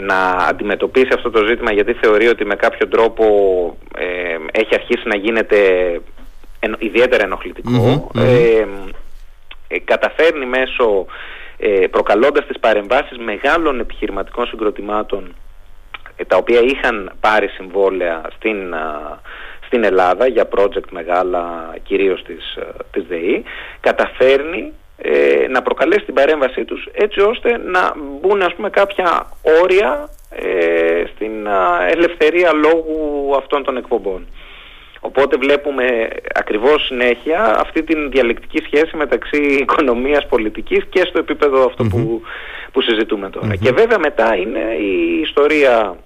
να 0.00 0.18
αντιμετωπίσει 0.48 1.12
αυτό 1.14 1.30
το 1.30 1.44
ζήτημα 1.44 1.72
γιατί 1.72 1.92
θεωρεί 1.92 2.28
ότι 2.28 2.44
με 2.44 2.54
κάποιο 2.54 2.88
τρόπο 2.88 3.24
έχει 4.52 4.74
αρχίσει 4.74 5.08
να 5.08 5.16
γίνεται 5.16 5.58
ιδιαίτερα 6.78 7.26
καταφέρνει 9.84 10.46
μέσω 10.46 11.06
προκαλώντας 11.90 12.46
τις 12.46 12.58
παρεμβάσεις 12.58 13.18
μεγάλων 13.18 13.80
επιχειρηματικών 13.80 14.46
συγκροτημάτων 14.46 15.34
τα 16.26 16.36
οποία 16.36 16.60
είχαν 16.60 17.12
πάρει 17.20 17.48
συμβόλαια 17.48 18.22
στην 18.36 18.74
στην 19.72 19.84
Ελλάδα 19.84 20.26
για 20.26 20.48
project 20.56 20.90
μεγάλα 20.90 21.74
κυρίως 21.82 22.22
της, 22.22 22.54
ε, 22.54 22.66
της 22.90 23.04
ΔΕΗ 23.08 23.42
καταφέρνει 23.80 24.72
ε, 24.96 25.46
να 25.48 25.62
προκαλέσει 25.62 26.04
την 26.04 26.14
παρέμβασή 26.14 26.64
τους 26.64 26.88
έτσι 26.92 27.20
ώστε 27.20 27.58
να 27.58 27.92
μπουν 28.20 28.42
ας 28.42 28.54
πούμε 28.54 28.70
κάποια 28.70 29.26
όρια 29.62 30.08
ε, 30.30 31.04
στην 31.14 31.46
ελευθερία 31.88 32.52
λόγου 32.52 33.34
αυτών 33.36 33.64
των 33.64 33.76
εκπομπών. 33.76 34.26
Οπότε 35.04 35.36
βλέπουμε 35.36 36.08
ακριβώς 36.34 36.86
συνέχεια 36.86 37.58
αυτή 37.58 37.82
την 37.82 38.10
διαλεκτική 38.10 38.62
σχέση 38.64 38.96
μεταξύ 38.96 39.42
οικονομίας, 39.42 40.26
πολιτικής 40.26 40.84
και 40.88 41.04
στο 41.08 41.18
επίπεδο 41.18 41.72
που, 41.76 42.22
που 42.72 42.80
συζητούμε 42.80 43.30
Και 43.60 43.72
βέβαια 43.72 43.98
μετά 43.98 44.36
είναι 44.36 44.76
η 44.80 45.20
ιστορία 45.20 45.96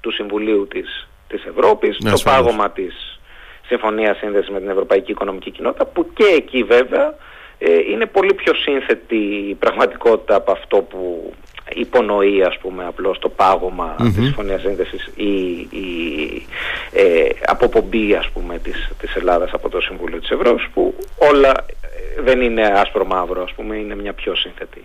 του 0.00 0.12
Συμβουλίου 0.12 0.68
της 0.68 1.08
της 1.28 1.44
Ευρώπης, 1.44 1.98
ναι, 2.02 2.10
το 2.10 2.20
πάγωμα 2.24 2.70
της 2.70 3.20
Συμφωνίας 3.66 4.16
Σύνδεσης 4.16 4.50
με 4.50 4.58
την 4.58 4.68
Ευρωπαϊκή 4.68 5.10
Οικονομική 5.10 5.50
Κοινότητα 5.50 5.86
που 5.86 6.12
και 6.12 6.24
εκεί 6.36 6.62
βέβαια 6.62 7.14
ε, 7.58 7.72
είναι 7.90 8.06
πολύ 8.06 8.34
πιο 8.34 8.54
σύνθετη 8.54 9.16
η 9.48 9.54
πραγματικότητα 9.54 10.34
από 10.34 10.52
αυτό 10.52 10.76
που 10.76 11.32
υπονοεί 11.74 12.42
ας 12.42 12.58
πούμε 12.58 12.84
απλώς 12.84 13.18
το 13.18 13.28
πάγωμα 13.28 13.96
mm-hmm. 13.98 14.12
της 14.14 14.24
Συμφωνίας 14.24 14.60
Σύνδεσης 14.60 15.10
ή 15.14 15.32
η 15.70 16.46
ε, 16.92 17.28
αποπομπή 17.46 18.14
ας 18.14 18.28
πούμε 18.28 18.58
της, 18.58 18.90
της 19.00 19.14
Ελλάδας 19.14 19.50
από 19.52 19.68
το 19.68 19.80
Συμβούλιο 19.80 20.20
της 20.20 20.30
Ευρώπης 20.30 20.68
που 20.74 20.94
όλα 21.16 21.50
ε, 21.50 22.22
δεν 22.22 22.40
είναι 22.40 22.62
άσπρο 22.62 23.04
μαύρο 23.04 23.42
ας 23.42 23.52
πούμε 23.52 23.76
είναι 23.76 23.96
μια 23.96 24.12
πιο 24.12 24.34
σύνθετη 24.34 24.82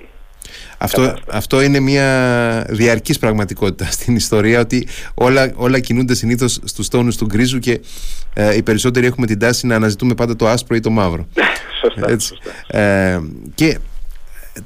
αυτό, 0.77 1.15
αυτό 1.31 1.61
είναι 1.61 1.79
μια 1.79 2.65
διαρκής 2.69 3.19
πραγματικότητα 3.19 3.91
στην 3.97 4.15
ιστορία 4.15 4.59
ότι 4.59 4.87
όλα, 5.13 5.51
όλα 5.55 5.79
κινούνται 5.79 6.15
συνήθως 6.15 6.59
στους 6.63 6.87
τόνους 6.87 7.17
του 7.17 7.25
γκρίζου 7.25 7.59
και 7.59 7.81
ε, 8.33 8.55
οι 8.55 8.63
περισσότεροι 8.63 9.05
έχουμε 9.05 9.25
την 9.25 9.39
τάση 9.39 9.67
να 9.67 9.75
αναζητούμε 9.75 10.13
πάντα 10.13 10.35
το 10.35 10.47
άσπρο 10.47 10.75
ή 10.75 10.79
το 10.79 10.89
μαύρο. 10.89 11.27
σωστά, 11.81 12.11
Έτσι. 12.11 12.37
Ε, 12.67 13.19
και 13.55 13.77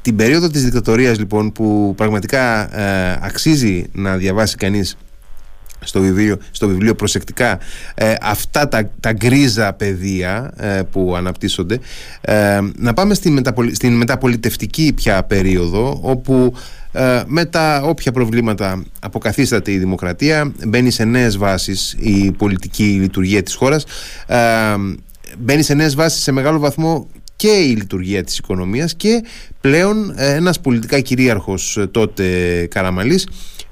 την 0.01 0.15
περίοδο 0.15 0.49
της 0.49 0.63
δικτατορίας 0.63 1.19
λοιπόν 1.19 1.51
που 1.51 1.93
πραγματικά 1.97 2.77
ε, 2.79 3.19
αξίζει 3.21 3.85
να 3.91 4.17
διαβάσει 4.17 4.55
κανείς 4.55 4.97
στο 5.79 6.01
βιβλίο, 6.01 6.37
στο 6.51 6.67
βιβλίο 6.67 6.95
προσεκτικά 6.95 7.59
ε, 7.95 8.13
αυτά 8.21 8.67
τα, 8.67 8.89
τα 8.99 9.13
γκρίζα 9.13 9.73
πεδία 9.73 10.51
ε, 10.57 10.81
που 10.91 11.15
αναπτύσσονται 11.15 11.79
ε, 12.21 12.59
να 12.75 12.93
πάμε 12.93 13.13
στην, 13.13 13.41
στην 13.71 13.93
μεταπολιτευτική 13.93 14.93
πια 14.95 15.23
περίοδο 15.23 15.99
όπου 16.01 16.53
με 17.25 17.45
τα 17.45 17.81
όποια 17.83 18.11
προβλήματα 18.11 18.83
αποκαθίσταται 18.99 19.71
η 19.71 19.77
δημοκρατία 19.77 20.51
μπαίνει 20.67 20.91
σε 20.91 21.03
νέες 21.03 21.37
βάσεις 21.37 21.95
η 21.99 22.31
πολιτική 22.31 22.83
λειτουργία 22.83 23.43
της 23.43 23.55
χώρας 23.55 23.85
μπαίνει 25.37 25.61
σε 25.61 25.73
νέες 25.73 25.95
βάσεις 25.95 26.23
σε 26.23 26.31
μεγάλο 26.31 26.59
βαθμό 26.59 27.07
και 27.37 27.47
η 27.47 27.75
λειτουργία 27.75 28.23
της 28.23 28.37
οικονομίας 28.37 28.95
και 28.95 29.23
πλέον 29.61 30.13
ένας 30.15 30.59
πολιτικά 30.59 30.99
κυρίαρχος 30.99 31.87
τότε 31.91 32.23
Καραμαλής 32.69 33.27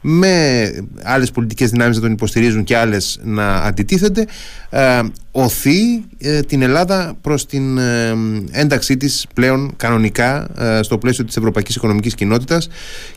με 0.08 0.72
άλλες 1.04 1.32
πολιτικές 1.32 1.70
δυνάμεις 1.70 1.96
να 1.96 2.02
τον 2.02 2.12
υποστηρίζουν 2.12 2.64
και 2.64 2.78
άλλες 2.78 3.20
να 3.24 3.56
αντιτίθενται 3.56 4.26
ε, 4.70 5.02
οθεί 5.32 6.04
ε, 6.18 6.40
την 6.40 6.62
Ελλάδα 6.62 7.18
προς 7.22 7.46
την 7.46 7.78
ε, 7.78 8.16
ένταξή 8.52 8.98
της 8.98 9.26
πλέον 9.34 9.74
κανονικά 9.78 10.48
ε, 10.58 10.84
στο 10.84 10.98
πλαίσιο 10.98 11.26
της 11.26 11.38
Ευρωπαϊκής 11.38 11.76
Οικονομικής 11.76 12.16
Κοινότητας. 12.16 12.68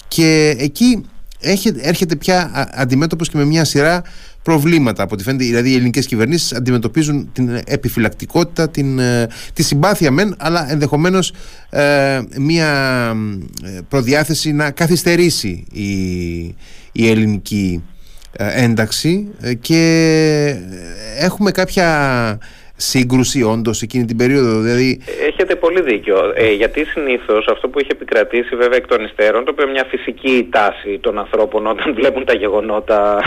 Και 0.09 0.57
εκεί 0.59 1.05
έρχεται, 1.41 1.81
έρχεται 1.83 2.17
πια 2.17 2.69
αντιμέτωπος 2.75 3.29
και 3.29 3.37
με 3.37 3.45
μια 3.45 3.65
σειρά 3.65 4.03
προβλήματα 4.43 5.03
από 5.03 5.15
ό,τι 5.15 5.23
φαίνεται. 5.23 5.45
Δηλαδή, 5.45 5.71
οι 5.71 5.75
ελληνικές 5.75 6.07
κυβερνήσεις 6.07 6.53
αντιμετωπίζουν 6.53 7.31
την 7.33 7.61
επιφυλακτικότητα, 7.65 8.69
την, 8.69 9.01
τη 9.53 9.63
συμπάθεια 9.63 10.11
μεν, 10.11 10.35
αλλά 10.39 10.71
ενδεχομένως 10.71 11.33
μια 12.39 13.13
προδιάθεση 13.89 14.53
να 14.53 14.71
καθυστερήσει 14.71 15.67
η, 15.73 15.91
η 16.93 17.09
ελληνική 17.09 17.83
ε, 18.33 18.65
ένταξη 18.65 19.29
ε, 19.41 19.55
και 19.55 20.57
έχουμε 21.19 21.51
κάποια 21.51 22.39
σύγκρουση 22.81 23.43
όντως 23.43 23.83
εκείνη 23.83 24.05
την 24.05 24.17
περίοδο. 24.17 24.61
Δηλαδή... 24.61 25.01
Έχετε 25.27 25.55
πολύ 25.55 25.83
δίκιο. 25.83 26.33
Ε, 26.35 26.53
γιατί 26.53 26.85
συνήθως 26.85 27.47
αυτό 27.53 27.69
που 27.69 27.79
έχει 27.79 27.89
επικρατήσει 27.93 28.57
βέβαια 28.57 28.77
εκ 28.77 28.87
των 28.87 29.05
υστέρων, 29.05 29.45
το 29.45 29.51
οποίο 29.51 29.65
είναι 29.65 29.73
μια 29.73 29.87
φυσική 29.89 30.49
τάση 30.51 30.99
των 31.01 31.19
ανθρώπων 31.19 31.67
όταν 31.67 31.95
βλέπουν 31.95 32.25
τα 32.25 32.35
γεγονότα 32.35 33.23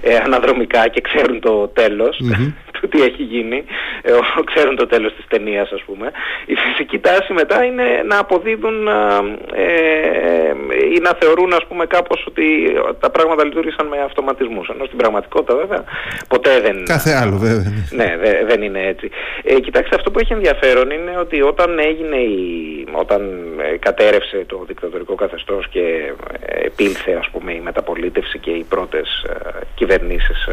ε, 0.00 0.16
αναδρομικά 0.16 0.88
και 0.88 1.00
ξέρουν 1.00 1.40
το 1.40 1.68
τέλος 1.68 2.20
του 2.80 2.88
τι 2.88 3.02
έχει 3.02 3.22
γίνει, 3.22 3.64
ε, 4.02 4.12
ξέρουν 4.50 4.76
το 4.76 4.86
τέλος 4.86 5.14
της 5.14 5.24
ταινίας, 5.28 5.70
ας 5.72 5.82
πούμε. 5.82 6.10
Η 6.46 6.54
φυσική 6.54 6.98
τάση 6.98 7.32
μετά 7.32 7.64
είναι 7.64 7.84
να 8.06 8.18
αποδίδουν 8.18 8.88
ε, 9.54 9.70
ή 10.94 10.98
να 11.02 11.12
θεωρούν 11.20 11.52
ας 11.52 11.66
πούμε 11.68 11.86
κάπως 11.86 12.24
ότι 12.26 12.44
τα 13.00 13.10
πράγματα 13.10 13.44
λειτουργήσαν 13.44 13.86
με 13.86 13.98
αυτοματισμούς. 14.02 14.68
Ενώ 14.68 14.84
στην 14.84 14.98
πραγματικότητα 14.98 15.54
βέβαια 15.54 15.84
ποτέ 16.28 16.60
δεν... 16.60 16.84
Κάθε 16.84 17.12
άλλο 17.12 17.36
βέβαια. 17.36 17.72
Ναι, 17.90 18.16
δεν 18.46 18.62
είναι 18.62 18.86
έτσι. 18.86 19.10
Ε, 19.42 19.60
κοιτάξτε, 19.60 19.94
αυτό 19.94 20.10
που 20.10 20.18
έχει 20.18 20.32
ενδιαφέρον 20.32 20.90
είναι 20.90 21.18
ότι 21.18 21.42
όταν 21.42 21.78
έγινε 21.78 22.16
η... 22.16 22.86
όταν 22.92 23.22
ε, 23.72 23.76
κατέρευσε 23.76 24.44
το 24.46 24.64
δικτατορικό 24.66 25.14
καθεστώς 25.14 25.68
και 25.68 26.12
ε, 26.40 26.66
επήλθε 26.66 27.12
ας 27.12 27.28
πούμε 27.32 27.52
η 27.52 27.60
μεταπολίτευση 27.60 28.38
και 28.38 28.50
οι 28.50 28.66
πρώτες 28.68 29.26
κυβερνήσεις 29.74 30.48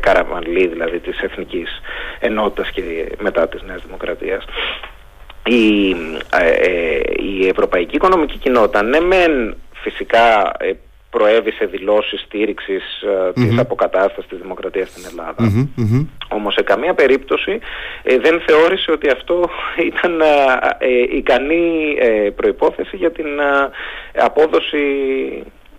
Καραμανλή 0.00 0.66
δηλαδή 0.66 0.98
της 0.98 1.20
Εθνικής 1.30 1.80
Ενότητας 2.18 2.70
και 2.70 2.82
μετά 3.18 3.48
της 3.48 3.62
Νέας 3.62 3.82
Δημοκρατίας 3.84 4.44
η, 5.44 5.90
ε, 6.40 7.00
η 7.22 7.48
Ευρωπαϊκή 7.48 7.94
Οικονομική 7.96 8.38
Κοινότητα 8.38 8.82
ναι 8.82 9.00
μεν 9.00 9.56
φυσικά 9.74 10.52
ε, 10.58 10.72
προέβη 11.10 11.50
σε 11.50 11.64
δηλώσεις 11.64 12.20
στήριξης 12.20 12.82
mm-hmm. 13.04 13.34
της 13.34 13.58
αποκατάστασης 13.58 14.30
της 14.30 14.38
δημοκρατίας 14.38 14.88
στην 14.88 15.04
Ελλάδα. 15.10 15.68
mm 15.76 16.06
Όμως 16.28 16.54
σε 16.54 16.62
καμία 16.62 16.94
περίπτωση 16.94 17.58
ε, 18.02 18.18
δεν 18.18 18.40
θεώρησε 18.46 18.90
ότι 18.90 19.10
αυτό 19.10 19.50
ήταν 19.92 20.20
ε, 20.20 21.16
ικανή 21.16 21.94
προϋπόθεση 22.36 22.96
για 22.96 23.10
την 23.10 23.26
απόδοση 24.14 24.84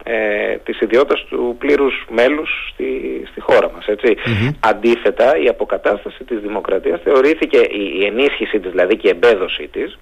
ε, 0.03 0.55
της 0.55 0.81
ιδιότητας 0.81 1.25
του 1.29 1.55
πλήρους 1.59 2.05
μέλους 2.09 2.69
στη, 2.73 2.85
στη 3.31 3.39
χώρα 3.39 3.71
μας. 3.71 3.85
ετσι 3.85 4.17
Αντίθετα, 4.59 5.37
η 5.37 5.47
αποκατάσταση 5.47 6.23
της 6.23 6.39
δημοκρατίας 6.39 7.01
θεωρήθηκε, 7.03 7.57
η, 7.57 7.99
η 7.99 8.05
ενίσχυση 8.05 8.59
της 8.59 8.71
δηλαδή 8.71 8.97
και 8.97 9.07
η 9.07 9.11
εμπέδωσή 9.11 9.67
της, 9.67 9.97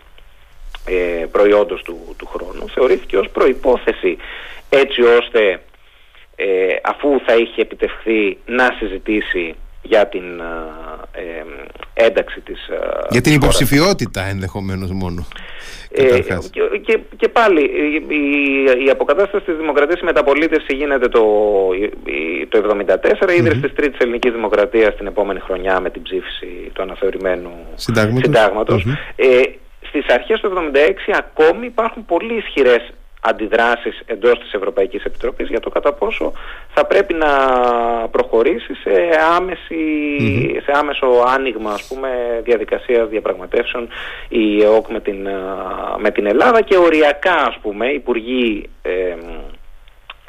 ε, 0.85 1.25
προϊόντος 1.31 1.81
του, 1.81 2.15
του 2.17 2.25
χρόνου, 2.25 2.69
θεωρήθηκε 2.69 3.17
ως 3.17 3.29
προϋπόθεση 3.29 4.17
έτσι 4.69 5.01
ώστε 5.01 5.61
ε, 6.35 6.75
αφού 6.83 7.19
θα 7.25 7.35
είχε 7.35 7.61
επιτευχθεί 7.61 8.37
να 8.45 8.75
συζητήσει 8.79 9.55
για 9.81 10.07
την 10.07 10.39
ε, 11.11 11.21
ε 11.21 12.05
ένταξη 12.05 12.39
της 12.39 12.69
Για 13.09 13.21
την 13.21 13.33
υποψηφιότητα 13.33 14.21
ενδεχομένως 14.21 14.91
μόνο. 14.91 15.25
Ε, 15.91 16.19
και, 16.81 16.99
και, 17.17 17.27
πάλι 17.29 17.61
η, 17.61 18.85
η, 18.85 18.89
αποκατάσταση 18.89 19.45
της 19.45 19.55
δημοκρατίας, 19.55 19.99
η 19.99 20.05
μεταπολίτευση 20.05 20.75
γίνεται 20.75 21.07
το, 21.07 21.23
το 22.49 22.77
1974, 23.25 23.29
η 23.29 23.35
ίδρυση 23.35 23.59
της 23.59 23.73
Τρίτης 23.73 23.99
Ελληνικής 23.99 24.31
Δημοκρατίας 24.31 24.95
την 24.95 25.07
επόμενη 25.07 25.39
χρονιά 25.39 25.79
με 25.79 25.89
την 25.89 26.01
ψήφιση 26.01 26.71
του 26.73 26.81
αναθεωρημένου 26.81 27.51
συντάγματος. 27.75 28.85
Ε, 29.15 29.41
στις 29.87 30.05
αρχές 30.07 30.39
του 30.39 30.71
1976 31.09 31.13
ακόμη 31.17 31.65
υπάρχουν 31.65 32.05
πολύ 32.05 32.35
ισχυρές 32.37 32.93
αντιδράσεις 33.19 34.01
εντός 34.05 34.39
της 34.39 34.53
Ευρωπαϊκής 34.53 35.03
Επιτροπής 35.03 35.47
για 35.47 35.59
το 35.59 35.69
κατά 35.69 35.93
πόσο 35.93 36.31
θα 36.73 36.85
πρέπει 36.85 37.13
να 37.13 37.27
προχωρήσει 38.11 38.73
σε, 38.73 38.91
άμεση, 39.35 39.75
σε 40.63 40.71
άμεσο 40.73 41.07
άνοιγμα 41.27 41.71
ας 41.71 41.87
πούμε, 41.87 42.41
διαδικασίας 42.43 43.09
διαπραγματεύσεων 43.09 43.87
η 44.29 44.63
ΕΟΚ 44.63 44.87
με 44.87 44.99
την, 44.99 45.27
με 45.97 46.11
την 46.11 46.25
Ελλάδα 46.25 46.61
και 46.61 46.77
οριακά 46.77 47.35
ας 47.35 47.57
πούμε 47.61 47.87
υπουργοί 47.87 48.69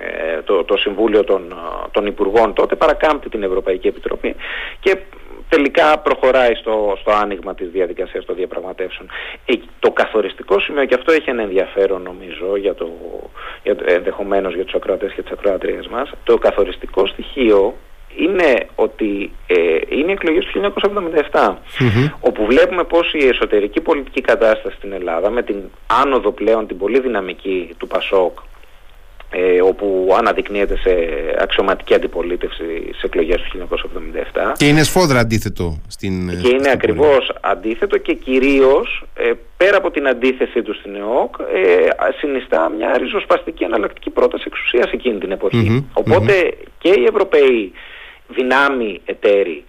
ε, 0.03 0.43
το, 0.45 0.65
το 0.65 0.77
Συμβούλιο 0.77 1.25
των, 1.25 1.55
των 1.91 2.07
Υπουργών 2.07 2.55
τότε 2.55 2.77
παρακάμπτει 2.77 3.29
την 3.29 3.43
Ευρωπαϊκή 3.43 3.87
Επιτροπή 3.89 4.37
και 4.81 4.97
τελικά 5.51 5.99
προχωράει 5.99 6.55
στο, 6.55 6.97
στο 7.01 7.11
άνοιγμα 7.13 7.55
της 7.55 7.69
διαδικασίας 7.71 8.25
των 8.25 8.35
διαπραγματεύσεων. 8.37 9.09
Ε, 9.45 9.55
το 9.79 9.91
καθοριστικό 9.91 10.61
σημείο, 10.61 10.85
και 10.85 10.95
αυτό 10.95 11.13
έχει 11.13 11.31
ένα 11.31 11.43
ενδιαφέρον 11.43 12.03
νομίζω 12.03 12.57
για 12.57 12.75
το, 12.75 12.89
για 13.63 13.77
το, 13.77 13.85
ενδεχομένως 13.87 14.55
για 14.55 14.65
τους 14.65 14.75
ακροατές 14.75 15.13
και 15.13 15.23
τις 15.23 15.33
ακροατρίες 15.33 15.87
μας, 15.87 16.11
το 16.25 16.39
καθοριστικό 16.39 17.07
στοιχείο 17.07 17.75
είναι 18.17 18.67
ότι 18.75 19.33
ε, 19.47 19.79
είναι 19.89 20.11
οι 20.11 20.13
εκλογές 20.13 20.45
του 20.45 20.73
1977 21.31 21.55
όπου 22.21 22.47
βλέπουμε 22.47 22.85
πως 22.85 23.13
η 23.13 23.27
εσωτερική 23.27 23.81
πολιτική 23.81 24.21
κατάσταση 24.21 24.77
στην 24.77 24.93
Ελλάδα 24.93 25.31
με 25.31 25.43
την 25.43 25.57
άνοδο 25.87 26.31
πλέον 26.33 26.67
την 26.67 26.79
πολύ 26.79 27.01
δυναμική 27.01 27.75
του 27.79 27.87
Πασόκ 27.87 28.39
ε, 29.31 29.61
όπου 29.63 30.15
αναδεικνύεται 30.19 30.77
σε 30.77 30.91
αξιωματική 31.39 31.95
αντιπολίτευση 31.95 32.91
σε 32.95 33.07
εκλογές 33.07 33.41
του 33.41 33.69
1977. 34.43 34.53
Και 34.57 34.67
είναι 34.67 34.83
σφόδρα 34.83 35.19
αντίθετο 35.19 35.81
στην... 35.89 36.41
Και 36.41 36.49
είναι 36.49 36.71
ακριβώς 36.71 37.33
αντίθετο 37.41 37.99
και 37.99 38.15
κυρίως 38.15 39.05
ε, 39.15 39.33
πέρα 39.57 39.77
από 39.77 39.91
την 39.91 40.09
αντίθεσή 40.09 40.63
του 40.63 40.75
στην 40.75 40.95
ΕΟΚ 40.95 41.35
ε, 41.39 42.13
συνιστά 42.19 42.69
μια 42.77 42.99
ριζοσπαστική 42.99 43.65
αναλλακτική 43.65 44.11
πρόταση 44.11 44.45
εξουσίας 44.47 44.91
εκείνη 44.93 45.19
την 45.19 45.31
εποχή. 45.31 45.87
οποτε 45.93 46.55
και 46.79 46.89
οι 46.89 47.05
Ευρωπαίοι 47.05 47.73
δυνάμοι 48.29 49.01
εταίροι 49.05 49.65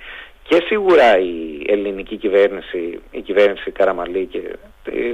και 0.51 0.63
σίγουρα 0.65 1.19
η 1.19 1.63
ελληνική 1.67 2.15
κυβέρνηση, 2.17 2.99
η 3.11 3.21
κυβέρνηση 3.21 3.71
Καραμαλή 3.71 4.25
και 4.25 4.41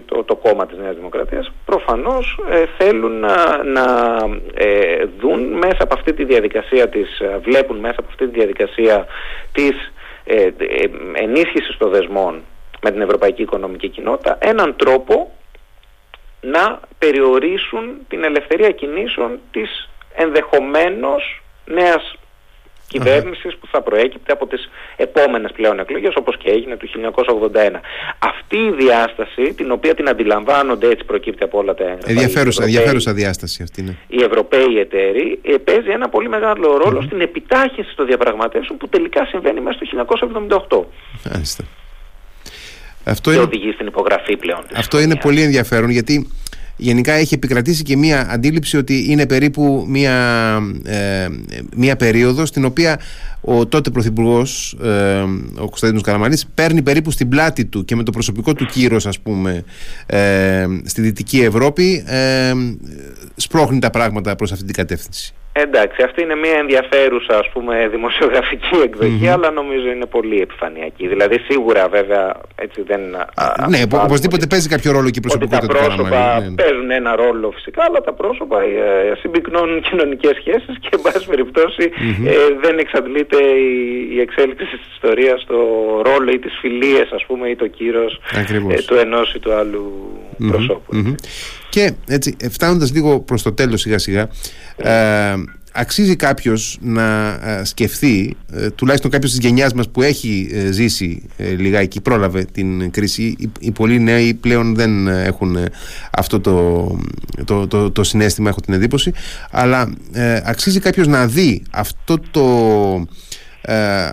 το, 0.05 0.23
το 0.23 0.35
κόμμα 0.35 0.65
της 0.65 0.77
Νέας 0.77 0.95
Δημοκρατίας 0.95 1.51
προφανώς 1.65 2.39
ε, 2.49 2.65
θέλουν 2.77 3.19
να, 3.19 3.63
να 3.63 4.17
ε, 4.53 5.05
δουν 5.19 5.43
μέσα 5.43 5.77
από 5.79 5.93
αυτή 5.93 6.13
τη 6.13 6.25
διαδικασία 6.25 6.89
της, 6.89 7.19
ε, 7.19 7.37
βλέπουν 7.41 7.77
μέσα 7.77 7.95
από 7.97 8.07
αυτή 8.09 8.27
τη 8.27 8.37
διαδικασία 8.37 9.05
της 9.51 9.91
ε, 10.23 10.49
ενίσχυσης 11.13 11.77
των 11.77 11.89
δεσμών 11.89 12.43
με 12.81 12.91
την 12.91 13.01
Ευρωπαϊκή 13.01 13.41
Οικονομική 13.41 13.87
Κοινότητα 13.89 14.37
έναν 14.39 14.75
τρόπο 14.75 15.31
να 16.41 16.79
περιορίσουν 16.99 17.97
την 18.07 18.23
ελευθερία 18.23 18.71
κινήσεων 18.71 19.39
της 19.51 19.89
ενδεχομένως 20.15 21.41
νέας 21.65 22.16
κυβέρνησης 22.87 23.55
που 23.57 23.67
θα 23.71 23.81
προέκυπτε 23.81 24.31
από 24.31 24.47
τις 24.47 24.69
επόμενες 24.95 25.51
πλέον 25.51 25.79
εκλογές 25.79 26.13
όπως 26.15 26.37
και 26.37 26.49
έγινε 26.49 26.75
το 26.77 26.87
1981. 27.53 27.79
Αυτή 28.19 28.57
η 28.57 28.71
διάσταση 28.71 29.53
την 29.53 29.71
οποία 29.71 29.93
την 29.95 30.09
αντιλαμβάνονται 30.09 30.87
έτσι 30.87 31.05
προκύπτει 31.05 31.43
από 31.43 31.57
όλα 31.57 31.73
τα 31.73 31.83
έγγραφα. 31.83 32.09
Ενδιαφέρουσα, 32.11 32.63
ενδιαφέρουσα 32.63 33.13
διάσταση 33.13 33.63
αυτή 33.63 33.81
είναι. 33.81 33.97
Οι 34.07 34.23
Ευρωπαίοι 34.23 34.79
εταίροι 34.79 35.39
ε, 35.41 35.57
παίζει 35.57 35.89
ένα 35.89 36.09
πολύ 36.09 36.29
μεγάλο 36.29 36.77
ρόλο 36.77 37.01
στην 37.01 37.21
επιτάχυνση 37.21 37.95
των 37.95 38.05
διαπραγματεύσεων 38.05 38.77
που 38.77 38.87
τελικά 38.87 39.25
συμβαίνει 39.25 39.61
μέσα 39.61 39.79
στο 39.85 40.87
1978. 41.23 41.31
Μάλιστα. 41.31 41.63
Αυτό 43.03 43.29
και 43.29 43.35
είναι... 43.35 43.45
οδηγεί 43.45 43.71
στην 43.71 43.87
υπογραφή 43.87 44.37
πλέον. 44.37 44.63
Αυτό 44.75 44.99
είναι 44.99 45.15
πολύ 45.15 45.41
ενδιαφέρον 45.41 45.89
γιατί 45.89 46.31
γενικά 46.77 47.13
έχει 47.13 47.33
επικρατήσει 47.33 47.83
και 47.83 47.97
μία 47.97 48.27
αντίληψη 48.31 48.77
ότι 48.77 49.05
είναι 49.09 49.25
περίπου 49.25 49.85
μία, 49.89 50.13
ε, 50.83 51.27
μία 51.75 51.95
περίοδος 51.95 52.49
στην 52.49 52.65
οποία 52.65 52.99
ο 53.41 53.65
τότε 53.65 53.89
Πρωθυπουργός, 53.89 54.77
ε, 54.83 55.19
ο 55.55 55.65
Κωνσταντίνος 55.65 56.03
Καραμανής, 56.03 56.45
παίρνει 56.53 56.81
περίπου 56.81 57.11
στην 57.11 57.29
πλάτη 57.29 57.65
του 57.65 57.85
και 57.85 57.95
με 57.95 58.03
το 58.03 58.11
προσωπικό 58.11 58.53
του 58.53 58.65
κύρος, 58.65 59.05
ας 59.05 59.19
πούμε, 59.19 59.63
ε, 60.05 60.65
στη 60.83 61.01
Δυτική 61.01 61.39
Ευρώπη, 61.39 62.03
ε, 62.07 62.51
σπρώχνει 63.35 63.79
τα 63.79 63.89
πράγματα 63.89 64.35
προς 64.35 64.51
αυτή 64.51 64.65
την 64.65 64.73
κατεύθυνση. 64.73 65.33
Εντάξει, 65.61 66.03
αυτή 66.03 66.21
είναι 66.21 66.35
μια 66.35 66.57
ενδιαφέρουσα 66.63 67.37
ας 67.37 67.49
πούμε 67.53 67.87
δημοσιογραφική 67.95 68.75
αλλά 69.33 69.51
νομίζω 69.51 69.87
είναι 69.87 70.05
πολύ 70.05 70.41
επιφανειακή. 70.41 71.07
Δηλαδή 71.07 71.37
σίγουρα 71.49 71.87
βέβαια 71.87 72.35
έτσι 72.55 72.81
δεν... 72.81 73.01
ναι, 73.69 73.81
οπωσδήποτε 74.05 74.45
παίζει 74.45 74.67
κάποιο 74.67 74.91
ρόλο 74.91 75.09
και 75.09 75.19
η 75.19 75.21
προσωπικότητα 75.21 75.67
του 75.67 75.73
Τα 75.73 75.85
πρόσωπα 75.85 76.39
ναι, 76.39 76.49
ναι. 76.49 76.55
παίζουν 76.55 76.91
ένα 76.91 77.15
ρόλο 77.15 77.51
φυσικά, 77.51 77.83
αλλά 77.87 78.01
τα 78.01 78.13
πρόσωπα 78.13 78.61
ε, 78.61 79.15
συμπυκνώνουν 79.19 79.81
κοινωνικές 79.89 80.35
σχέσεις 80.35 80.75
και 80.79 80.89
εν 80.91 81.01
πάση 81.01 81.27
περιπτώσει 81.27 81.91
ε, 82.25 82.35
δεν 82.61 82.77
εξαντλείται 82.77 83.37
η, 83.43 83.73
η 84.15 84.19
εξέλιξη 84.19 84.65
της 84.65 84.81
ιστορίας 84.93 85.41
στο 85.41 85.57
ρόλο 86.05 86.31
ή 86.31 86.39
τις 86.39 86.57
φιλίες 86.61 87.09
ας 87.11 87.25
πούμε 87.27 87.49
ή 87.49 87.55
το 87.55 87.67
κύρος 87.67 88.21
ε, 88.69 88.81
του 88.87 88.95
ενός 88.95 89.33
ή 89.33 89.39
του 89.39 89.53
άλλου 89.53 90.06
προσώπου. 90.37 91.15
Και 91.69 91.93
έτσι, 92.07 92.35
φτάνοντας 92.49 92.93
λίγο 92.93 93.19
προς 93.19 93.41
το 93.41 93.51
τέλος 93.51 93.81
σιγά 93.81 93.97
σιγά, 93.97 94.29
ε, 94.75 95.33
αξίζει 95.77 96.15
κάποιος 96.15 96.77
να 96.81 97.27
ε, 97.29 97.63
σκεφτεί, 97.63 98.37
ε, 98.53 98.69
τουλάχιστον 98.69 99.11
κάποιος 99.11 99.31
της 99.31 99.39
γενιάς 99.39 99.73
μας 99.73 99.89
που 99.89 100.01
έχει 100.01 100.49
ε, 100.51 100.71
ζήσει 100.71 101.23
ε, 101.37 101.49
λιγάκι, 101.49 102.01
πρόλαβε 102.01 102.45
την 102.51 102.91
κρίση, 102.91 103.23
οι, 103.23 103.51
οι 103.59 103.71
πολλοί 103.71 103.99
νέοι 103.99 104.33
πλέον 104.33 104.75
δεν 104.75 105.07
έχουν 105.07 105.57
αυτό 106.11 106.39
το, 106.39 106.87
το, 107.45 107.67
το, 107.67 107.91
το, 107.91 108.03
συνέστημα, 108.03 108.49
έχω 108.49 108.61
την 108.61 108.73
εντύπωση, 108.73 109.11
αλλά 109.51 109.93
αξίζει 110.43 110.79
κάποιος 110.79 111.07
να 111.07 111.27
δει 111.27 111.63
αυτό 111.71 112.19
το 112.31 112.45
ε, 112.95 113.46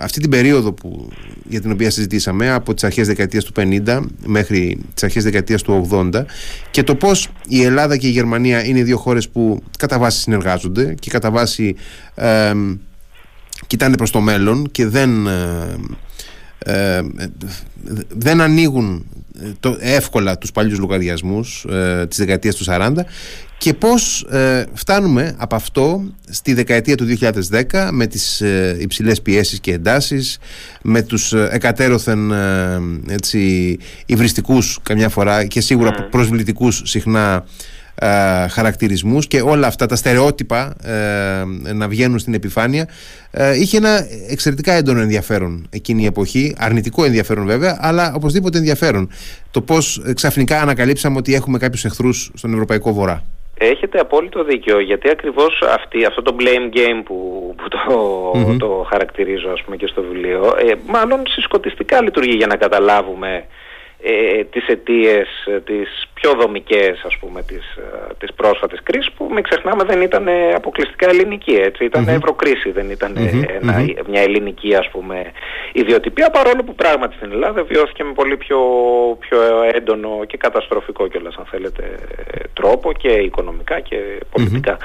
αυτή 0.01 0.19
την 0.19 0.29
περίοδο 0.29 0.73
που, 0.73 1.09
για 1.49 1.61
την 1.61 1.71
οποία 1.71 1.89
συζητήσαμε 1.89 2.51
από 2.51 2.73
τις 2.73 2.83
αρχές 2.83 3.07
δεκαετίας 3.07 3.43
του 3.43 3.51
50 3.55 3.99
μέχρι 4.25 4.77
τις 4.93 5.03
αρχές 5.03 5.23
δεκαετίας 5.23 5.61
του 5.61 5.87
80 5.91 6.25
και 6.71 6.83
το 6.83 6.95
πώς 6.95 7.29
η 7.47 7.63
Ελλάδα 7.63 7.97
και 7.97 8.07
η 8.07 8.09
Γερμανία 8.09 8.65
είναι 8.65 8.83
δύο 8.83 8.97
χώρες 8.97 9.29
που 9.29 9.63
κατά 9.77 9.99
βάση 9.99 10.19
συνεργάζονται 10.19 10.95
και 10.99 11.09
κατά 11.09 11.31
βάση 11.31 11.75
ε, 12.15 12.53
κοιτάνε 13.67 13.97
προς 13.97 14.11
το 14.11 14.21
μέλλον 14.21 14.71
και 14.71 14.87
δεν 14.87 15.27
ε, 15.27 15.75
ε 16.65 17.01
δεν 18.09 18.41
ανοίγουν 18.41 19.05
το, 19.59 19.77
εύκολα 19.79 20.37
τους 20.37 20.51
παλιούς 20.51 20.79
λογαριασμούς 20.79 21.65
ε, 21.69 22.05
της 22.07 22.17
δεκαετίας 22.17 22.55
του 22.55 22.65
40 22.67 22.91
και 23.57 23.73
πώς 23.73 24.21
ε, 24.21 24.65
φτάνουμε 24.73 25.35
από 25.37 25.55
αυτό 25.55 26.03
στη 26.29 26.53
δεκαετία 26.53 26.95
του 26.95 27.05
2010 27.51 27.89
με 27.91 28.07
τις 28.07 28.41
ε, 28.41 28.77
υψηλές 28.79 29.21
πιέσεις 29.21 29.59
και 29.59 29.73
εντάσεις 29.73 30.37
με 30.81 31.01
τους 31.01 31.33
ε, 31.33 31.49
εκατέρωθεν 31.51 32.31
ε, 32.31 32.79
έτσι, 33.09 33.77
υβριστικούς 34.05 34.79
καμιά 34.83 35.09
φορά 35.09 35.45
και 35.45 35.61
σίγουρα 35.61 35.91
mm. 35.91 36.07
προσβλητικούς 36.11 36.81
συχνά 36.85 37.45
ε, 37.99 38.47
χαρακτηρισμούς 38.47 39.27
και 39.27 39.41
όλα 39.41 39.67
αυτά 39.67 39.85
τα 39.85 39.95
στερεότυπα 39.95 40.75
ε, 40.83 41.73
να 41.73 41.87
βγαίνουν 41.87 42.19
στην 42.19 42.33
επιφάνεια 42.33 42.87
ε, 43.31 43.59
είχε 43.59 43.77
ένα 43.77 44.07
εξαιρετικά 44.29 44.73
έντονο 44.73 44.99
ενδιαφέρον 44.99 45.67
εκείνη 45.69 46.03
η 46.03 46.05
εποχή, 46.05 46.55
αρνητικό 46.57 47.03
ενδιαφέρον 47.03 47.45
βέβαια 47.45 47.77
αλλά 47.81 48.13
οπωσδήποτε 48.15 48.57
ενδιαφέρον. 48.57 49.09
Το 49.51 49.61
πως 49.61 50.01
ξαφνικά 50.13 50.61
ανακαλύψαμε 50.61 51.17
ότι 51.17 51.33
έχουμε 51.33 51.57
κάποιους 51.57 51.85
εχθρούς 51.85 52.31
στον 52.33 52.53
Ευρωπαϊκό 52.53 52.93
Βορρά. 52.93 53.23
Έχετε 53.57 53.99
απόλυτο 53.99 54.43
δίκιο, 54.43 54.79
γιατί 54.79 55.09
ακριβώς 55.09 55.61
αυτή, 55.69 56.05
αυτό 56.05 56.21
το 56.21 56.35
blame 56.39 56.77
game 56.77 57.01
που, 57.05 57.15
που 57.57 57.67
το, 57.67 58.55
το 58.57 58.85
χαρακτηρίζω 58.89 59.49
ας 59.51 59.61
πούμε 59.63 59.75
και 59.75 59.87
στο 59.87 60.01
βιβλίο, 60.01 60.55
ε, 60.57 60.73
μάλλον 60.87 61.21
συσκοτιστικά 61.27 62.01
λειτουργεί 62.01 62.35
για 62.35 62.47
να 62.47 62.55
καταλάβουμε 62.55 63.45
ε, 64.07 64.43
τις 64.43 64.67
αιτίες, 64.67 65.27
ε, 65.45 65.59
τις 65.59 66.07
πιο 66.13 66.31
δομικές 66.39 67.03
ας 67.05 67.17
πούμε 67.19 67.41
της, 67.43 67.75
ε, 67.75 68.13
της 68.17 68.33
πρόσφατης 68.33 68.79
κρίσης 68.83 69.11
που 69.11 69.29
μην 69.33 69.43
ξεχνάμε 69.43 69.83
δεν 69.83 70.01
ήταν 70.01 70.27
αποκλειστικά 70.55 71.09
ελληνική 71.09 71.53
έτσι, 71.53 71.85
ήταν 71.85 72.07
ευρωκρίση 72.07 72.71
δεν 72.71 72.89
ηταν 72.89 73.17
μια 74.07 74.21
ελληνική 74.21 74.75
ας 74.75 74.89
πούμε 74.89 75.31
ιδιοτυπία 75.73 76.29
παρόλο 76.29 76.63
που 76.63 76.75
πράγματι 76.75 77.15
στην 77.15 77.31
Ελλάδα 77.31 77.63
βιώθηκε 77.63 78.03
με 78.03 78.13
πολύ 78.13 78.37
πιο, 78.37 78.59
πιο 79.19 79.39
έντονο 79.73 80.25
και 80.27 80.37
καταστροφικό 80.37 81.07
κιόλας 81.07 81.35
αν 81.35 81.45
θέλετε 81.45 81.83
τρόπο 82.53 82.93
και 82.93 83.09
οικονομικά 83.09 83.79
και 83.79 83.97
πολιτικα 84.31 84.77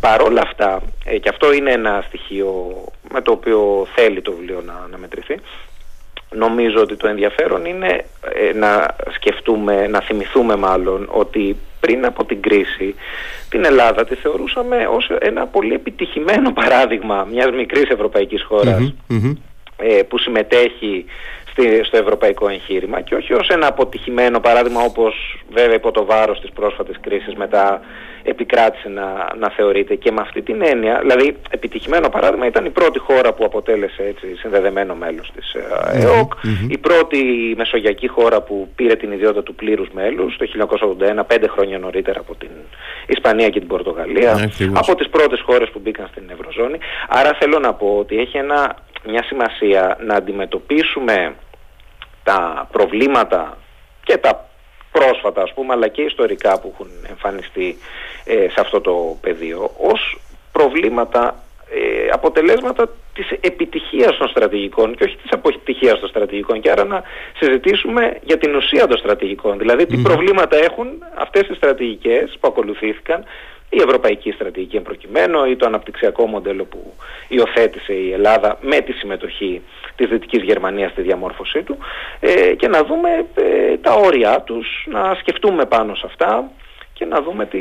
Παρόλα 0.00 0.40
αυτά 0.44 0.82
και 1.20 1.28
αυτό 1.28 1.52
είναι 1.52 1.72
ένα 1.72 2.04
στοιχείο 2.06 2.74
με 3.12 3.20
το 3.20 3.32
οποίο 3.32 3.86
θέλει 3.94 4.22
το 4.22 4.32
βιβλίο 4.32 4.62
να, 4.66 4.86
να 4.90 4.98
μετρηθεί 4.98 5.34
νομίζω 6.30 6.80
ότι 6.80 6.96
το 6.96 7.08
ενδιαφέρον 7.08 7.64
είναι 7.64 8.04
ε, 8.34 8.58
να 8.58 8.96
σκεφτούμε, 9.10 9.86
να 9.86 10.00
θυμηθούμε 10.00 10.56
μάλλον 10.56 11.08
ότι 11.10 11.56
πριν 11.80 12.04
από 12.04 12.24
την 12.24 12.40
κρίση 12.40 12.94
την 13.48 13.64
Ελλάδα 13.64 14.04
τη 14.04 14.14
θεωρούσαμε 14.14 14.86
ως 14.86 15.10
ένα 15.18 15.46
πολύ 15.46 15.74
επιτυχημένο 15.74 16.52
παράδειγμα 16.52 17.26
μιας 17.30 17.50
μικρής 17.50 17.88
ευρωπαϊκής 17.88 18.46
ε, 19.76 20.02
που 20.02 20.18
συμμετέχει 20.18 21.04
στο 21.82 21.96
ευρωπαϊκό 21.96 22.48
εγχείρημα 22.48 23.00
και 23.00 23.14
όχι 23.14 23.32
ως 23.32 23.48
ένα 23.48 23.66
αποτυχημένο 23.66 24.40
παράδειγμα 24.40 24.82
όπως 24.82 25.42
βέβαια 25.50 25.74
υπό 25.74 25.90
το 25.90 26.04
βάρος 26.04 26.40
της 26.40 26.50
πρόσφατης 26.50 26.96
κρίσης 27.00 27.34
μετά 27.34 27.80
επικράτησε 28.22 28.88
να, 28.88 29.34
να 29.38 29.50
θεωρείται. 29.50 29.94
Και 29.94 30.12
με 30.12 30.20
αυτή 30.20 30.42
την 30.42 30.62
έννοια, 30.62 30.98
δηλαδή 31.00 31.36
επιτυχημένο 31.50 32.08
παράδειγμα 32.08 32.46
ήταν 32.46 32.64
η 32.64 32.70
πρώτη 32.70 32.98
χώρα 32.98 33.32
που 33.32 33.44
αποτέλεσε 33.44 34.02
έτσι, 34.02 34.36
συνδεδεμένο 34.36 34.94
μέλος 34.94 35.30
της 35.34 35.54
ε, 35.54 36.04
εοκ. 36.04 36.32
η 36.68 36.78
πρώτη 36.78 37.18
μεσογειακή 37.56 38.08
χώρα 38.08 38.40
που 38.42 38.68
πήρε 38.74 38.94
την 38.94 39.12
ιδιότητα 39.12 39.42
του 39.42 39.54
πλήρους 39.54 39.88
μέλους 39.92 40.36
το 40.36 40.46
1981, 41.20 41.26
πέντε 41.26 41.48
χρόνια 41.48 41.78
νωρίτερα 41.78 42.20
από 42.20 42.34
την 42.34 42.50
Ισπανία 43.06 43.48
και 43.48 43.58
την 43.58 43.68
Πορτογαλία, 43.68 44.50
από 44.72 44.94
τις 44.94 45.08
πρώτες 45.08 45.40
χώρες 45.40 45.68
που 45.70 45.80
μπήκαν 45.82 46.06
στην 46.10 46.22
Ευρωζώνη. 46.32 46.78
Άρα 47.08 47.36
θέλω 47.38 47.58
να 47.58 47.72
πω 47.74 47.96
ότι 47.98 48.18
έχει 48.18 48.36
ένα, 48.36 48.76
μια 49.06 49.22
σημασία 49.22 49.98
να 50.06 50.14
αντιμετωπίσουμε 50.14 51.34
τα 52.28 52.68
προβλήματα 52.72 53.58
και 54.04 54.16
τα 54.16 54.48
πρόσφατα 54.92 55.42
ας 55.42 55.52
πούμε 55.54 55.72
αλλά 55.72 55.88
και 55.88 56.02
ιστορικά 56.02 56.60
που 56.60 56.70
έχουν 56.74 56.90
εμφανιστεί 57.08 57.78
ε, 58.24 58.48
σε 58.48 58.60
αυτό 58.60 58.80
το 58.80 59.16
πεδίο 59.20 59.70
ως 59.76 60.20
προβλήματα 60.52 61.42
ε, 61.70 62.08
αποτελέσματα 62.12 62.88
της 63.14 63.30
επιτυχίας 63.40 64.16
των 64.16 64.28
στρατηγικών 64.28 64.94
και 64.96 65.04
όχι 65.04 65.16
της 65.16 65.32
αποτυχίας 65.32 66.00
των 66.00 66.08
στρατηγικών. 66.08 66.60
Και 66.60 66.70
άρα 66.70 66.84
να 66.84 67.02
συζητήσουμε 67.38 68.18
για 68.22 68.38
την 68.38 68.54
ουσία 68.54 68.86
των 68.86 68.98
στρατηγικών. 68.98 69.58
Δηλαδή 69.58 69.86
τι 69.86 69.96
προβλήματα 69.96 70.56
έχουν 70.56 70.86
αυτές 71.14 71.48
οι 71.48 71.54
στρατηγικές 71.54 72.36
που 72.40 72.48
ακολουθήθηκαν 72.48 73.24
η 73.70 73.80
ευρωπαϊκή 73.82 74.30
στρατηγική 74.30 74.76
εμπροκειμένο 74.76 75.46
ή 75.46 75.56
το 75.56 75.66
αναπτυξιακό 75.66 76.26
μοντέλο 76.26 76.64
που 76.64 76.94
υιοθέτησε 77.28 77.92
η 77.92 78.12
Ελλάδα 78.12 78.58
με 78.60 78.80
τη 78.80 78.92
συμμετοχή 78.92 79.62
της 79.96 80.08
Δυτικής 80.08 80.42
Γερμανίας 80.42 80.90
στη 80.90 81.02
διαμόρφωσή 81.02 81.62
του 81.62 81.78
ε, 82.20 82.54
και 82.54 82.68
να 82.68 82.84
δούμε 82.84 83.26
ε, 83.34 83.76
τα 83.76 83.92
όρια 83.92 84.40
τους, 84.40 84.86
να 84.86 85.14
σκεφτούμε 85.14 85.64
πάνω 85.64 85.94
σε 85.94 86.06
αυτά 86.06 86.50
και 86.92 87.04
να 87.04 87.22
δούμε 87.22 87.46
τι 87.46 87.60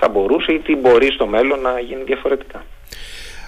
θα 0.00 0.08
μπορούσε 0.08 0.52
ή 0.52 0.58
τι 0.58 0.76
μπορεί 0.76 1.10
στο 1.12 1.26
μέλλον 1.26 1.60
να 1.60 1.80
γίνει 1.80 2.02
διαφορετικά. 2.02 2.64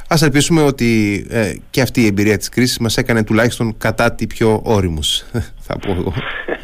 Ας 0.08 0.22
ελπίσουμε 0.22 0.62
ότι 0.62 1.26
ε, 1.30 1.52
και 1.70 1.80
αυτή 1.80 2.02
η 2.02 2.06
εμπειρία 2.06 2.38
της 2.38 2.48
κρίσης 2.48 2.78
μας 2.78 2.96
έκανε 2.96 3.24
τουλάχιστον 3.24 3.76
κατά 3.78 4.12
τη 4.14 4.26
πιο 4.26 4.60
όριμους, 4.64 5.24
θα 5.66 5.78
πω 5.78 5.90
εγώ. 5.92 6.12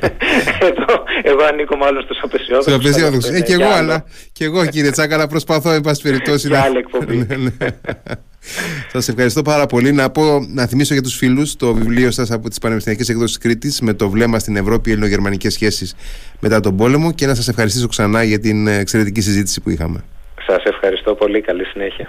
εδώ, 0.68 1.03
εγώ 1.22 1.45
ανήκω 1.53 1.76
μάλλον 1.76 2.03
στους 2.03 2.20
απεσιόδοξους. 2.22 2.72
Στους 2.72 2.84
απεσιόδοξους. 2.86 3.30
Ε, 3.30 3.41
και 3.41 3.53
εγώ, 3.53 3.68
αλλά, 3.70 4.05
και 4.32 4.45
εγώ 4.45 4.66
κύριε 4.66 4.91
Τσάκα, 4.91 5.14
αλλά 5.14 5.26
προσπαθώ, 5.26 5.70
εν 5.70 5.80
πάση 5.80 6.03
περιπτώσει. 6.03 6.49
να... 6.49 6.61
άλλη 6.61 6.78
εκπομπή. 6.78 7.16
Ναι, 7.28 7.36
ναι. 7.36 7.51
Σας 8.93 9.09
ευχαριστώ 9.09 9.43
πάρα 9.43 9.66
πολύ. 9.66 9.93
Να, 9.93 10.11
πω, 10.11 10.22
να 10.55 10.66
θυμίσω 10.66 10.93
για 10.93 11.03
τους 11.03 11.16
φίλους 11.16 11.57
το 11.57 11.74
βιβλίο 11.74 12.11
σας 12.11 12.30
από 12.30 12.49
τις 12.49 12.59
Πανεπιστημιακές 12.59 13.09
Εκδόσεις 13.09 13.38
Κρήτης 13.38 13.80
με 13.80 13.93
το 13.93 14.09
βλέμμα 14.09 14.38
στην 14.38 14.57
Ευρώπη, 14.57 14.91
ελληνογερμανικές 14.91 15.53
σχέσεις 15.53 15.95
μετά 16.41 16.61
τον 16.61 16.76
πόλεμο 16.76 17.12
και 17.12 17.26
να 17.26 17.34
σας 17.34 17.49
ευχαριστήσω 17.49 17.86
ξανά 17.86 18.22
για 18.22 18.38
την 18.38 18.66
εξαιρετική 18.66 19.20
συζήτηση 19.20 19.61
που 19.61 19.70
είχαμε. 19.70 20.05
Σας 20.47 20.62
ευχαριστώ 20.64 21.14
πολύ. 21.14 21.41
Καλή 21.41 21.64
συνέχεια. 21.64 22.09